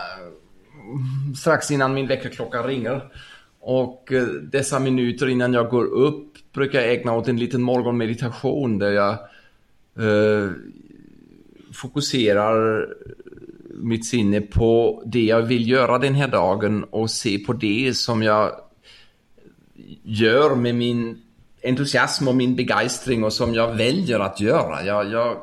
mm, 0.84 1.34
strax 1.34 1.70
innan 1.70 1.94
min 1.94 2.06
väckarklocka 2.06 2.62
ringer. 2.62 3.12
Och 3.60 4.12
eh, 4.12 4.26
dessa 4.26 4.78
minuter 4.78 5.28
innan 5.28 5.52
jag 5.52 5.68
går 5.68 5.84
upp 5.84 6.52
brukar 6.52 6.80
jag 6.80 6.92
ägna 6.92 7.12
åt 7.12 7.28
en 7.28 7.36
liten 7.36 7.62
morgonmeditation 7.62 8.78
där 8.78 8.90
jag 8.90 9.18
uh, 9.98 10.52
fokuserar 11.72 12.88
mitt 13.74 14.06
sinne 14.06 14.40
på 14.40 15.02
det 15.06 15.24
jag 15.24 15.42
vill 15.42 15.68
göra 15.68 15.98
den 15.98 16.14
här 16.14 16.28
dagen 16.28 16.84
och 16.84 17.10
se 17.10 17.38
på 17.38 17.52
det 17.52 17.96
som 17.96 18.22
jag 18.22 18.52
gör 20.02 20.54
med 20.54 20.74
min 20.74 21.22
entusiasm 21.62 22.28
och 22.28 22.34
min 22.34 22.56
begeistring 22.56 23.24
och 23.24 23.32
som 23.32 23.54
jag 23.54 23.74
väljer 23.74 24.20
att 24.20 24.40
göra. 24.40 24.84
Jag, 24.84 25.10
jag, 25.10 25.36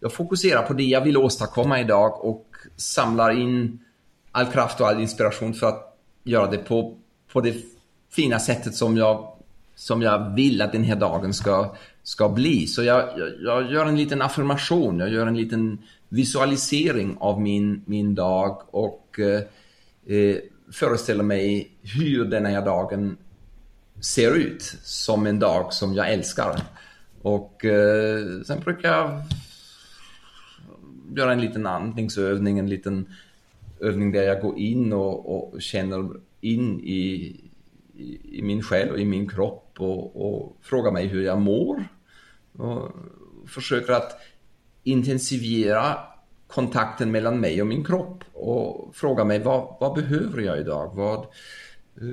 jag 0.00 0.12
fokuserar 0.12 0.62
på 0.62 0.72
det 0.72 0.82
jag 0.82 1.00
vill 1.00 1.16
åstadkomma 1.16 1.80
idag 1.80 2.24
och 2.24 2.46
samlar 2.76 3.40
in 3.40 3.78
all 4.32 4.46
kraft 4.46 4.80
och 4.80 4.88
all 4.88 5.00
inspiration 5.00 5.54
för 5.54 5.66
att 5.68 5.98
göra 6.24 6.50
det 6.50 6.58
på, 6.58 6.96
på 7.32 7.40
det 7.40 7.54
fina 8.12 8.38
sättet 8.38 8.74
som 8.74 8.96
jag, 8.96 9.36
som 9.74 10.02
jag 10.02 10.34
vill 10.34 10.62
att 10.62 10.72
den 10.72 10.84
här 10.84 10.96
dagen 10.96 11.34
ska, 11.34 11.74
ska 12.04 12.28
bli. 12.28 12.66
Så 12.66 12.82
jag, 12.82 13.08
jag, 13.18 13.32
jag 13.42 13.72
gör 13.72 13.86
en 13.86 13.96
liten 13.96 14.22
affirmation, 14.22 14.98
jag 14.98 15.08
gör 15.08 15.26
en 15.26 15.36
liten 15.36 15.78
visualisering 16.08 17.16
av 17.20 17.40
min, 17.40 17.82
min 17.86 18.14
dag 18.14 18.62
och 18.70 19.20
eh, 19.20 19.42
eh, 20.16 20.36
föreställer 20.72 21.24
mig 21.24 21.70
hur 21.82 22.24
den 22.24 22.46
här 22.46 22.64
dagen 22.64 23.16
ser 24.00 24.36
ut 24.36 24.62
som 24.82 25.26
en 25.26 25.38
dag 25.38 25.72
som 25.72 25.94
jag 25.94 26.12
älskar. 26.12 26.60
Och 27.22 27.64
eh, 27.64 28.42
sen 28.46 28.60
brukar 28.60 28.92
jag 28.92 29.22
göra 31.16 31.32
en 31.32 31.40
liten 31.40 31.66
andningsövning, 31.66 32.58
en 32.58 32.68
liten 32.68 33.06
övning 33.80 34.12
där 34.12 34.22
jag 34.22 34.40
går 34.40 34.58
in 34.58 34.92
och, 34.92 35.52
och 35.54 35.62
känner 35.62 36.10
in 36.40 36.80
i, 36.80 37.36
i, 37.96 38.18
i, 38.38 38.42
min 38.42 38.62
själ 38.62 38.90
och 38.90 38.98
i 38.98 39.04
min 39.04 39.28
kropp 39.28 39.63
och, 39.78 40.26
och 40.26 40.56
frågar 40.62 40.92
mig 40.92 41.06
hur 41.06 41.22
jag 41.22 41.40
mår. 41.40 41.84
Och 42.52 42.90
försöker 43.46 43.92
att 43.92 44.20
intensifiera 44.82 45.98
kontakten 46.46 47.10
mellan 47.10 47.40
mig 47.40 47.60
och 47.60 47.66
min 47.66 47.84
kropp 47.84 48.24
och 48.32 48.96
frågar 48.96 49.24
mig 49.24 49.38
vad, 49.38 49.76
vad 49.80 49.94
behöver 49.94 50.42
jag 50.42 50.58
idag? 50.58 50.90
Vad, 50.94 51.26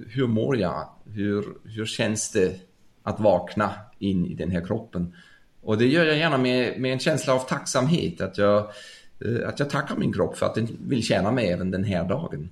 hur 0.08 0.28
mår 0.28 0.58
jag? 0.58 0.90
Hur, 1.06 1.46
hur 1.64 1.86
känns 1.86 2.32
det 2.32 2.60
att 3.04 3.20
vakna 3.20 3.74
in 4.00 4.26
i 4.26 4.34
den 4.34 4.52
här 4.52 4.66
kroppen? 4.66 5.16
Och 5.62 5.78
det 5.78 5.88
gör 5.88 6.06
jag 6.06 6.18
gärna 6.18 6.38
med, 6.38 6.82
med 6.82 6.94
en 6.94 7.00
känsla 7.00 7.34
av 7.34 7.40
tacksamhet. 7.40 8.22
Att 8.22 8.38
jag 8.38 8.58
eh, 9.26 9.48
att 9.48 9.60
jag 9.60 9.70
tackar 9.70 9.96
min 9.96 10.14
kropp 10.14 10.38
för 10.38 10.46
att 10.46 10.56
den 10.56 10.68
vill 10.88 11.04
tjäna 11.04 11.32
mig 11.32 11.48
även 11.48 11.72
den 11.72 11.84
här 11.84 12.10
dagen. 12.10 12.50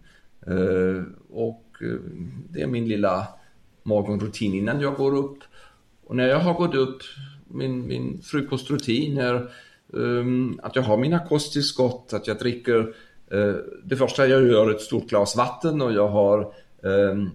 Eh, 0.48 1.04
och 1.30 1.66
eh, 1.82 2.00
det 2.50 2.62
är 2.62 2.68
min 2.68 2.88
lilla 2.88 3.28
morgonrutin 3.90 4.54
innan 4.54 4.82
jag 4.82 4.96
går 4.96 5.16
upp. 5.16 5.38
Och 6.06 6.16
när 6.16 6.28
jag 6.28 6.40
har 6.40 6.54
gått 6.54 6.76
upp, 6.76 7.02
min, 7.48 7.88
min 7.88 8.22
frukostrutin 8.22 9.18
är 9.18 9.52
um, 9.88 10.60
att 10.64 10.76
jag 10.76 10.84
har 10.84 10.98
mina 10.98 11.20
kosttillskott, 11.28 12.14
att 12.14 12.28
jag 12.28 12.40
dricker 12.40 12.80
uh, 13.34 13.56
det 13.84 13.96
första 13.96 14.28
jag 14.28 14.48
gör 14.48 14.70
är 14.70 14.76
ett 14.76 14.82
stort 14.82 15.10
glas 15.10 15.36
vatten 15.36 15.82
och 15.82 15.94
jag 15.94 16.08
har 16.08 16.54
um, 16.82 17.32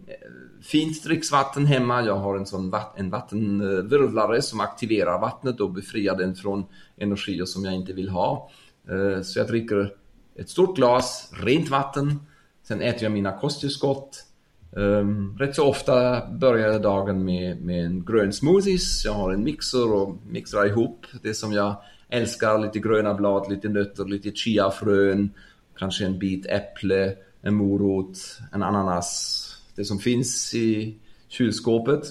fint 0.65 1.05
dricksvatten 1.05 1.67
hemma. 1.67 2.03
Jag 2.03 2.17
har 2.17 2.37
en 2.37 2.47
sån 2.47 2.71
vatt 2.71 2.99
en 2.99 3.11
vattenvirvlare 3.11 4.43
som 4.43 4.61
aktiverar 4.61 5.21
vattnet 5.21 5.61
och 5.61 5.71
befriar 5.71 6.17
den 6.17 6.35
från 6.35 6.65
energier 6.97 7.45
som 7.45 7.65
jag 7.65 7.75
inte 7.75 7.93
vill 7.93 8.09
ha. 8.09 8.51
Eh, 8.89 9.23
så 9.23 9.39
jag 9.39 9.47
dricker 9.47 9.95
ett 10.37 10.51
stort 10.51 10.77
glas 10.77 11.31
rent 11.33 11.69
vatten. 11.69 12.21
Sen 12.63 12.81
äter 12.81 13.03
jag 13.03 13.13
mina 13.13 13.39
kosttillskott. 13.41 14.25
Um, 14.77 15.37
rätt 15.39 15.55
så 15.55 15.65
ofta 15.65 16.27
börjar 16.31 16.73
jag 16.73 16.83
dagen 16.83 17.25
med, 17.25 17.63
med 17.63 17.87
en 17.87 18.05
grön 18.05 18.33
smoothies. 18.33 19.05
Jag 19.05 19.13
har 19.13 19.33
en 19.33 19.45
mixer 19.45 19.93
och 19.93 20.17
mixar 20.31 20.67
ihop 20.67 21.07
det 21.23 21.35
som 21.35 21.53
jag 21.53 21.77
älskar. 22.09 22.59
Lite 22.59 22.79
gröna 22.79 23.15
blad, 23.15 23.51
lite 23.51 23.69
nötter, 23.69 24.05
lite 24.05 24.31
chiafrön. 24.31 25.31
Kanske 25.79 26.07
en 26.07 26.19
bit 26.19 26.47
äpple, 26.47 27.15
en 27.43 27.55
morot, 27.55 28.19
en 28.53 28.63
ananas. 28.63 29.41
Det 29.75 29.85
som 29.85 29.99
finns 29.99 30.55
i 30.55 30.99
kylskåpet 31.29 32.03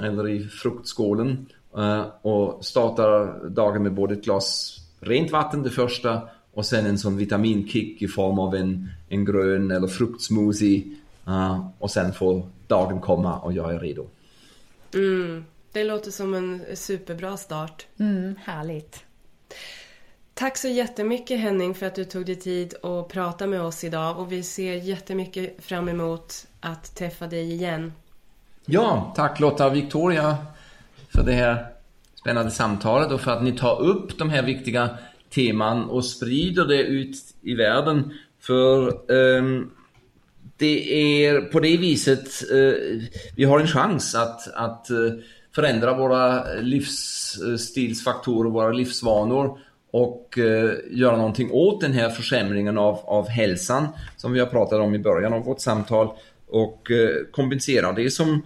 eller 0.00 0.28
i 0.28 0.44
fruktskålen. 0.44 1.46
Uh, 1.78 2.06
och 2.22 2.64
startar 2.64 3.48
dagen 3.48 3.82
med 3.82 3.94
både 3.94 4.14
ett 4.14 4.24
glas 4.24 4.76
rent 5.00 5.30
vatten 5.30 5.62
det 5.62 5.70
första 5.70 6.20
och 6.52 6.66
sen 6.66 6.86
en 6.86 6.98
sån 6.98 7.16
vitaminkick 7.16 8.02
i 8.02 8.08
form 8.08 8.38
av 8.38 8.54
en, 8.54 8.88
en 9.08 9.24
grön 9.24 9.70
eller 9.70 9.86
fruktsmoothie 9.86 10.96
uh, 11.30 11.68
och 11.78 11.90
sen 11.90 12.12
får 12.12 12.48
dagen 12.66 13.00
komma 13.00 13.38
och 13.38 13.52
jag 13.52 13.74
är 13.74 13.78
redo. 13.78 14.06
Mm, 14.94 15.44
det 15.72 15.84
låter 15.84 16.10
som 16.10 16.34
en 16.34 16.64
superbra 16.74 17.36
start. 17.36 17.86
Mm, 17.98 18.34
härligt. 18.44 19.04
Tack 20.34 20.56
så 20.56 20.68
jättemycket 20.68 21.40
Henning 21.40 21.74
för 21.74 21.86
att 21.86 21.94
du 21.94 22.04
tog 22.04 22.26
dig 22.26 22.36
tid 22.36 22.74
att 22.82 23.08
prata 23.08 23.46
med 23.46 23.62
oss 23.62 23.84
idag 23.84 24.18
och 24.18 24.32
vi 24.32 24.42
ser 24.42 24.74
jättemycket 24.74 25.64
fram 25.64 25.88
emot 25.88 26.46
att 26.60 26.96
träffa 26.96 27.26
dig 27.26 27.52
igen. 27.52 27.92
Ja, 28.64 29.12
tack 29.16 29.40
Lotta 29.40 29.66
och 29.66 29.76
Victoria 29.76 30.36
för 31.08 31.22
det 31.22 31.32
här 31.32 31.66
spännande 32.14 32.50
samtalet 32.50 33.12
och 33.12 33.20
för 33.20 33.30
att 33.30 33.42
ni 33.42 33.52
tar 33.52 33.80
upp 33.80 34.18
de 34.18 34.30
här 34.30 34.42
viktiga 34.42 34.98
teman 35.30 35.84
och 35.84 36.04
sprider 36.04 36.64
det 36.64 36.82
ut 36.82 37.16
i 37.40 37.54
världen. 37.54 38.12
För 38.40 39.10
um, 39.12 39.70
det 40.60 41.24
är 41.24 41.40
på 41.40 41.60
det 41.60 41.76
viset 41.76 42.50
eh, 42.50 42.72
vi 43.36 43.44
har 43.44 43.60
en 43.60 43.66
chans 43.66 44.14
att, 44.14 44.54
att 44.54 44.90
eh, 44.90 44.96
förändra 45.54 45.94
våra 45.94 46.44
livsstilsfaktorer, 46.54 48.50
våra 48.50 48.72
livsvanor 48.72 49.58
och 49.90 50.38
eh, 50.38 50.70
göra 50.90 51.16
någonting 51.16 51.50
åt 51.52 51.80
den 51.80 51.92
här 51.92 52.10
försämringen 52.10 52.78
av, 52.78 53.00
av 53.04 53.28
hälsan 53.28 53.88
som 54.16 54.32
vi 54.32 54.40
har 54.40 54.46
pratat 54.46 54.80
om 54.80 54.94
i 54.94 54.98
början 54.98 55.32
av 55.32 55.44
vårt 55.44 55.60
samtal 55.60 56.08
och 56.48 56.90
eh, 56.90 57.16
kompensera 57.30 57.92
det 57.92 58.10
som 58.10 58.42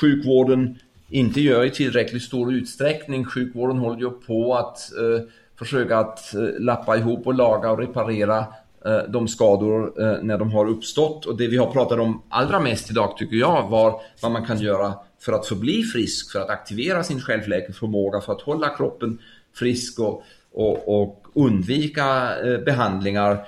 sjukvården 0.00 0.78
inte 1.08 1.40
gör 1.40 1.64
i 1.64 1.70
tillräckligt 1.70 2.22
stor 2.22 2.54
utsträckning. 2.54 3.24
Sjukvården 3.24 3.78
håller 3.78 4.00
ju 4.00 4.10
på 4.10 4.54
att 4.54 4.78
eh, 4.92 5.28
försöka 5.58 5.98
att 5.98 6.34
eh, 6.34 6.40
lappa 6.58 6.96
ihop 6.96 7.26
och 7.26 7.34
laga 7.34 7.70
och 7.70 7.78
reparera 7.78 8.44
Eh, 8.86 9.02
de 9.08 9.28
skador 9.28 10.02
eh, 10.02 10.22
när 10.22 10.38
de 10.38 10.52
har 10.52 10.66
uppstått. 10.66 11.26
Och 11.26 11.36
det 11.36 11.46
vi 11.46 11.56
har 11.56 11.70
pratat 11.70 11.98
om 11.98 12.22
allra 12.28 12.60
mest 12.60 12.90
idag 12.90 13.16
tycker 13.16 13.36
jag 13.36 13.68
var 13.68 14.00
vad 14.20 14.32
man 14.32 14.46
kan 14.46 14.60
göra 14.60 14.94
för 15.20 15.32
att 15.32 15.46
förbli 15.46 15.82
frisk, 15.82 16.32
för 16.32 16.40
att 16.40 16.50
aktivera 16.50 17.02
sin 17.02 17.20
självläkningsförmåga, 17.20 18.20
för 18.20 18.32
att 18.32 18.40
hålla 18.40 18.68
kroppen 18.68 19.18
frisk 19.54 19.98
och, 19.98 20.22
och, 20.52 21.00
och 21.00 21.26
undvika 21.34 22.38
eh, 22.38 22.58
behandlingar 22.58 23.46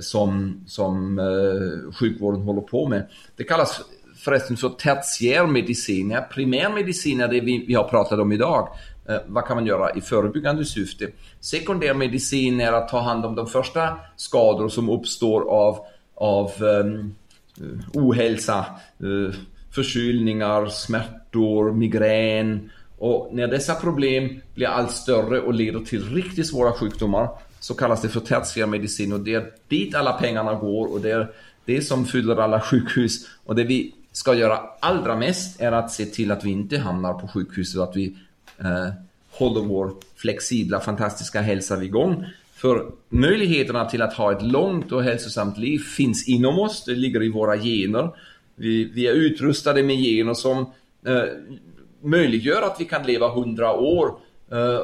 som, 0.00 0.60
som 0.66 1.20
sjukvården 2.00 2.40
håller 2.40 2.60
på 2.60 2.88
med. 2.88 3.06
Det 3.36 3.44
kallas 3.44 3.80
förresten 4.16 4.56
för 4.56 4.68
tertiärmedicin. 4.68 6.10
Ja, 6.10 6.20
primärmedicin 6.20 7.20
är 7.20 7.28
det 7.28 7.40
vi, 7.40 7.64
vi 7.66 7.74
har 7.74 7.84
pratat 7.84 8.18
om 8.18 8.32
idag. 8.32 8.68
Eh, 9.10 9.20
vad 9.26 9.46
kan 9.46 9.56
man 9.56 9.66
göra 9.66 9.94
i 9.94 10.00
förebyggande 10.00 10.64
syfte? 10.64 11.08
Sekundärmedicin 11.40 12.60
är 12.60 12.72
att 12.72 12.88
ta 12.88 13.00
hand 13.00 13.24
om 13.24 13.34
de 13.34 13.46
första 13.46 13.96
skador 14.16 14.68
som 14.68 14.90
uppstår 14.90 15.50
av, 15.50 15.78
av 16.14 16.52
um, 16.62 17.14
ohälsa, 17.94 18.64
uh, 19.02 19.32
förkylningar, 19.70 20.66
smärtor, 20.66 21.72
migrän. 21.72 22.70
Och 22.98 23.28
när 23.32 23.46
dessa 23.46 23.74
problem 23.74 24.40
blir 24.54 24.66
allt 24.66 24.90
större 24.90 25.40
och 25.40 25.54
leder 25.54 25.80
till 25.80 26.14
riktigt 26.14 26.46
svåra 26.46 26.72
sjukdomar 26.72 27.28
så 27.60 27.74
kallas 27.74 28.02
det 28.02 28.08
för 28.08 28.20
tertiärmedicin 28.20 29.12
och 29.12 29.20
det 29.20 29.34
är 29.34 29.50
dit 29.68 29.94
alla 29.94 30.12
pengarna 30.12 30.54
går 30.54 30.92
och 30.92 31.00
det 31.00 31.10
är 31.10 31.30
det 31.64 31.82
som 31.82 32.06
fyller 32.06 32.36
alla 32.36 32.60
sjukhus. 32.60 33.28
Och 33.44 33.54
det 33.54 33.64
vi 33.64 33.94
ska 34.12 34.34
göra 34.34 34.60
allra 34.80 35.16
mest 35.16 35.60
är 35.60 35.72
att 35.72 35.92
se 35.92 36.04
till 36.04 36.30
att 36.30 36.44
vi 36.44 36.50
inte 36.50 36.78
hamnar 36.78 37.14
på 37.14 37.28
sjukhuset 37.28 37.78
och 37.78 37.84
att 37.84 37.96
vi 37.96 38.16
eh, 38.60 38.88
håller 39.30 39.60
vår 39.60 39.92
flexibla, 40.16 40.80
fantastiska 40.80 41.40
hälsa 41.40 41.82
igång. 41.82 42.26
För 42.54 42.86
möjligheterna 43.08 43.84
till 43.84 44.02
att 44.02 44.12
ha 44.12 44.32
ett 44.32 44.42
långt 44.42 44.92
och 44.92 45.02
hälsosamt 45.02 45.58
liv 45.58 45.78
finns 45.78 46.28
inom 46.28 46.58
oss, 46.58 46.84
det 46.84 46.94
ligger 46.94 47.22
i 47.22 47.28
våra 47.28 47.56
gener. 47.58 48.10
Vi, 48.54 48.84
vi 48.84 49.06
är 49.06 49.12
utrustade 49.12 49.82
med 49.82 49.96
gener 49.96 50.34
som 50.34 50.72
eh, 51.06 51.22
möjliggör 52.02 52.62
att 52.62 52.76
vi 52.80 52.84
kan 52.84 53.06
leva 53.06 53.28
hundra 53.28 53.72
år. 53.72 54.14
Eh, 54.52 54.80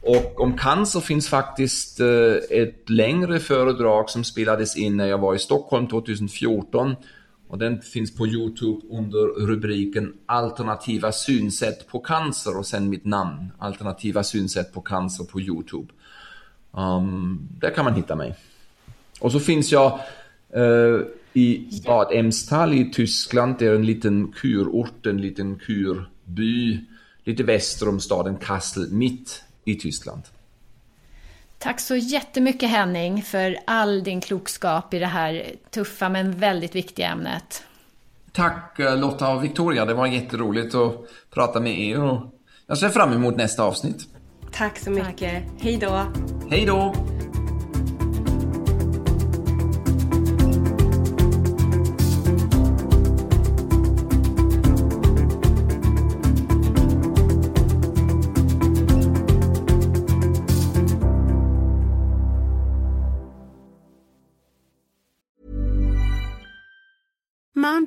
Och 0.00 0.40
om 0.40 0.56
cancer 0.56 1.00
finns 1.00 1.28
faktiskt 1.28 2.00
eh, 2.00 2.34
ett 2.50 2.90
längre 2.90 3.40
föredrag 3.40 4.10
som 4.10 4.24
spelades 4.24 4.76
in 4.76 4.96
när 4.96 5.06
jag 5.06 5.18
var 5.18 5.34
i 5.34 5.38
Stockholm 5.38 5.88
2014. 5.88 6.96
Och 7.48 7.58
den 7.58 7.80
finns 7.80 8.16
på 8.16 8.26
Youtube 8.26 8.80
under 8.90 9.46
rubriken 9.46 10.12
Alternativa 10.26 11.12
synsätt 11.12 11.86
på 11.88 11.98
cancer 11.98 12.58
och 12.58 12.66
sen 12.66 12.88
mitt 12.88 13.04
namn. 13.04 13.52
Alternativa 13.58 14.22
synsätt 14.22 14.72
på 14.72 14.80
cancer 14.80 15.24
på 15.24 15.40
Youtube. 15.40 15.92
Um, 16.72 17.48
där 17.60 17.70
kan 17.70 17.84
man 17.84 17.94
hitta 17.94 18.16
mig. 18.16 18.36
Och 19.20 19.32
så 19.32 19.40
finns 19.40 19.72
jag 19.72 20.00
uh, 20.56 21.00
i 21.32 21.68
Bad 21.86 22.12
Emstal 22.12 22.72
i 22.72 22.92
Tyskland. 22.92 23.54
Det 23.58 23.66
är 23.66 23.74
en 23.74 23.86
liten 23.86 24.32
kurort, 24.32 25.06
en 25.06 25.20
liten 25.20 25.58
kurby. 25.58 26.80
Lite 27.24 27.42
väster 27.42 27.88
om 27.88 28.00
staden 28.00 28.36
Kassel, 28.36 28.92
mitt 28.92 29.42
i 29.70 29.74
Tyskland. 29.74 30.22
Tack 31.58 31.80
så 31.80 31.96
jättemycket 31.96 32.70
Henning 32.70 33.22
för 33.22 33.58
all 33.64 34.02
din 34.02 34.20
klokskap 34.20 34.94
i 34.94 34.98
det 34.98 35.06
här 35.06 35.52
tuffa 35.70 36.08
men 36.08 36.38
väldigt 36.38 36.74
viktiga 36.74 37.08
ämnet. 37.08 37.62
Tack 38.32 38.78
eh, 38.78 38.98
Lotta 38.98 39.34
och 39.34 39.44
Victoria, 39.44 39.84
det 39.84 39.94
var 39.94 40.06
jätteroligt 40.06 40.74
att 40.74 40.94
prata 41.30 41.60
med 41.60 41.80
er 41.80 42.02
och 42.02 42.34
jag 42.66 42.78
ser 42.78 42.88
fram 42.88 43.12
emot 43.12 43.36
nästa 43.36 43.62
avsnitt. 43.62 44.06
Tack 44.52 44.78
så 44.78 44.90
mycket. 44.90 45.42
Hej 45.60 45.76
då. 45.76 46.06
Hej 46.50 46.66
då. 46.66 46.94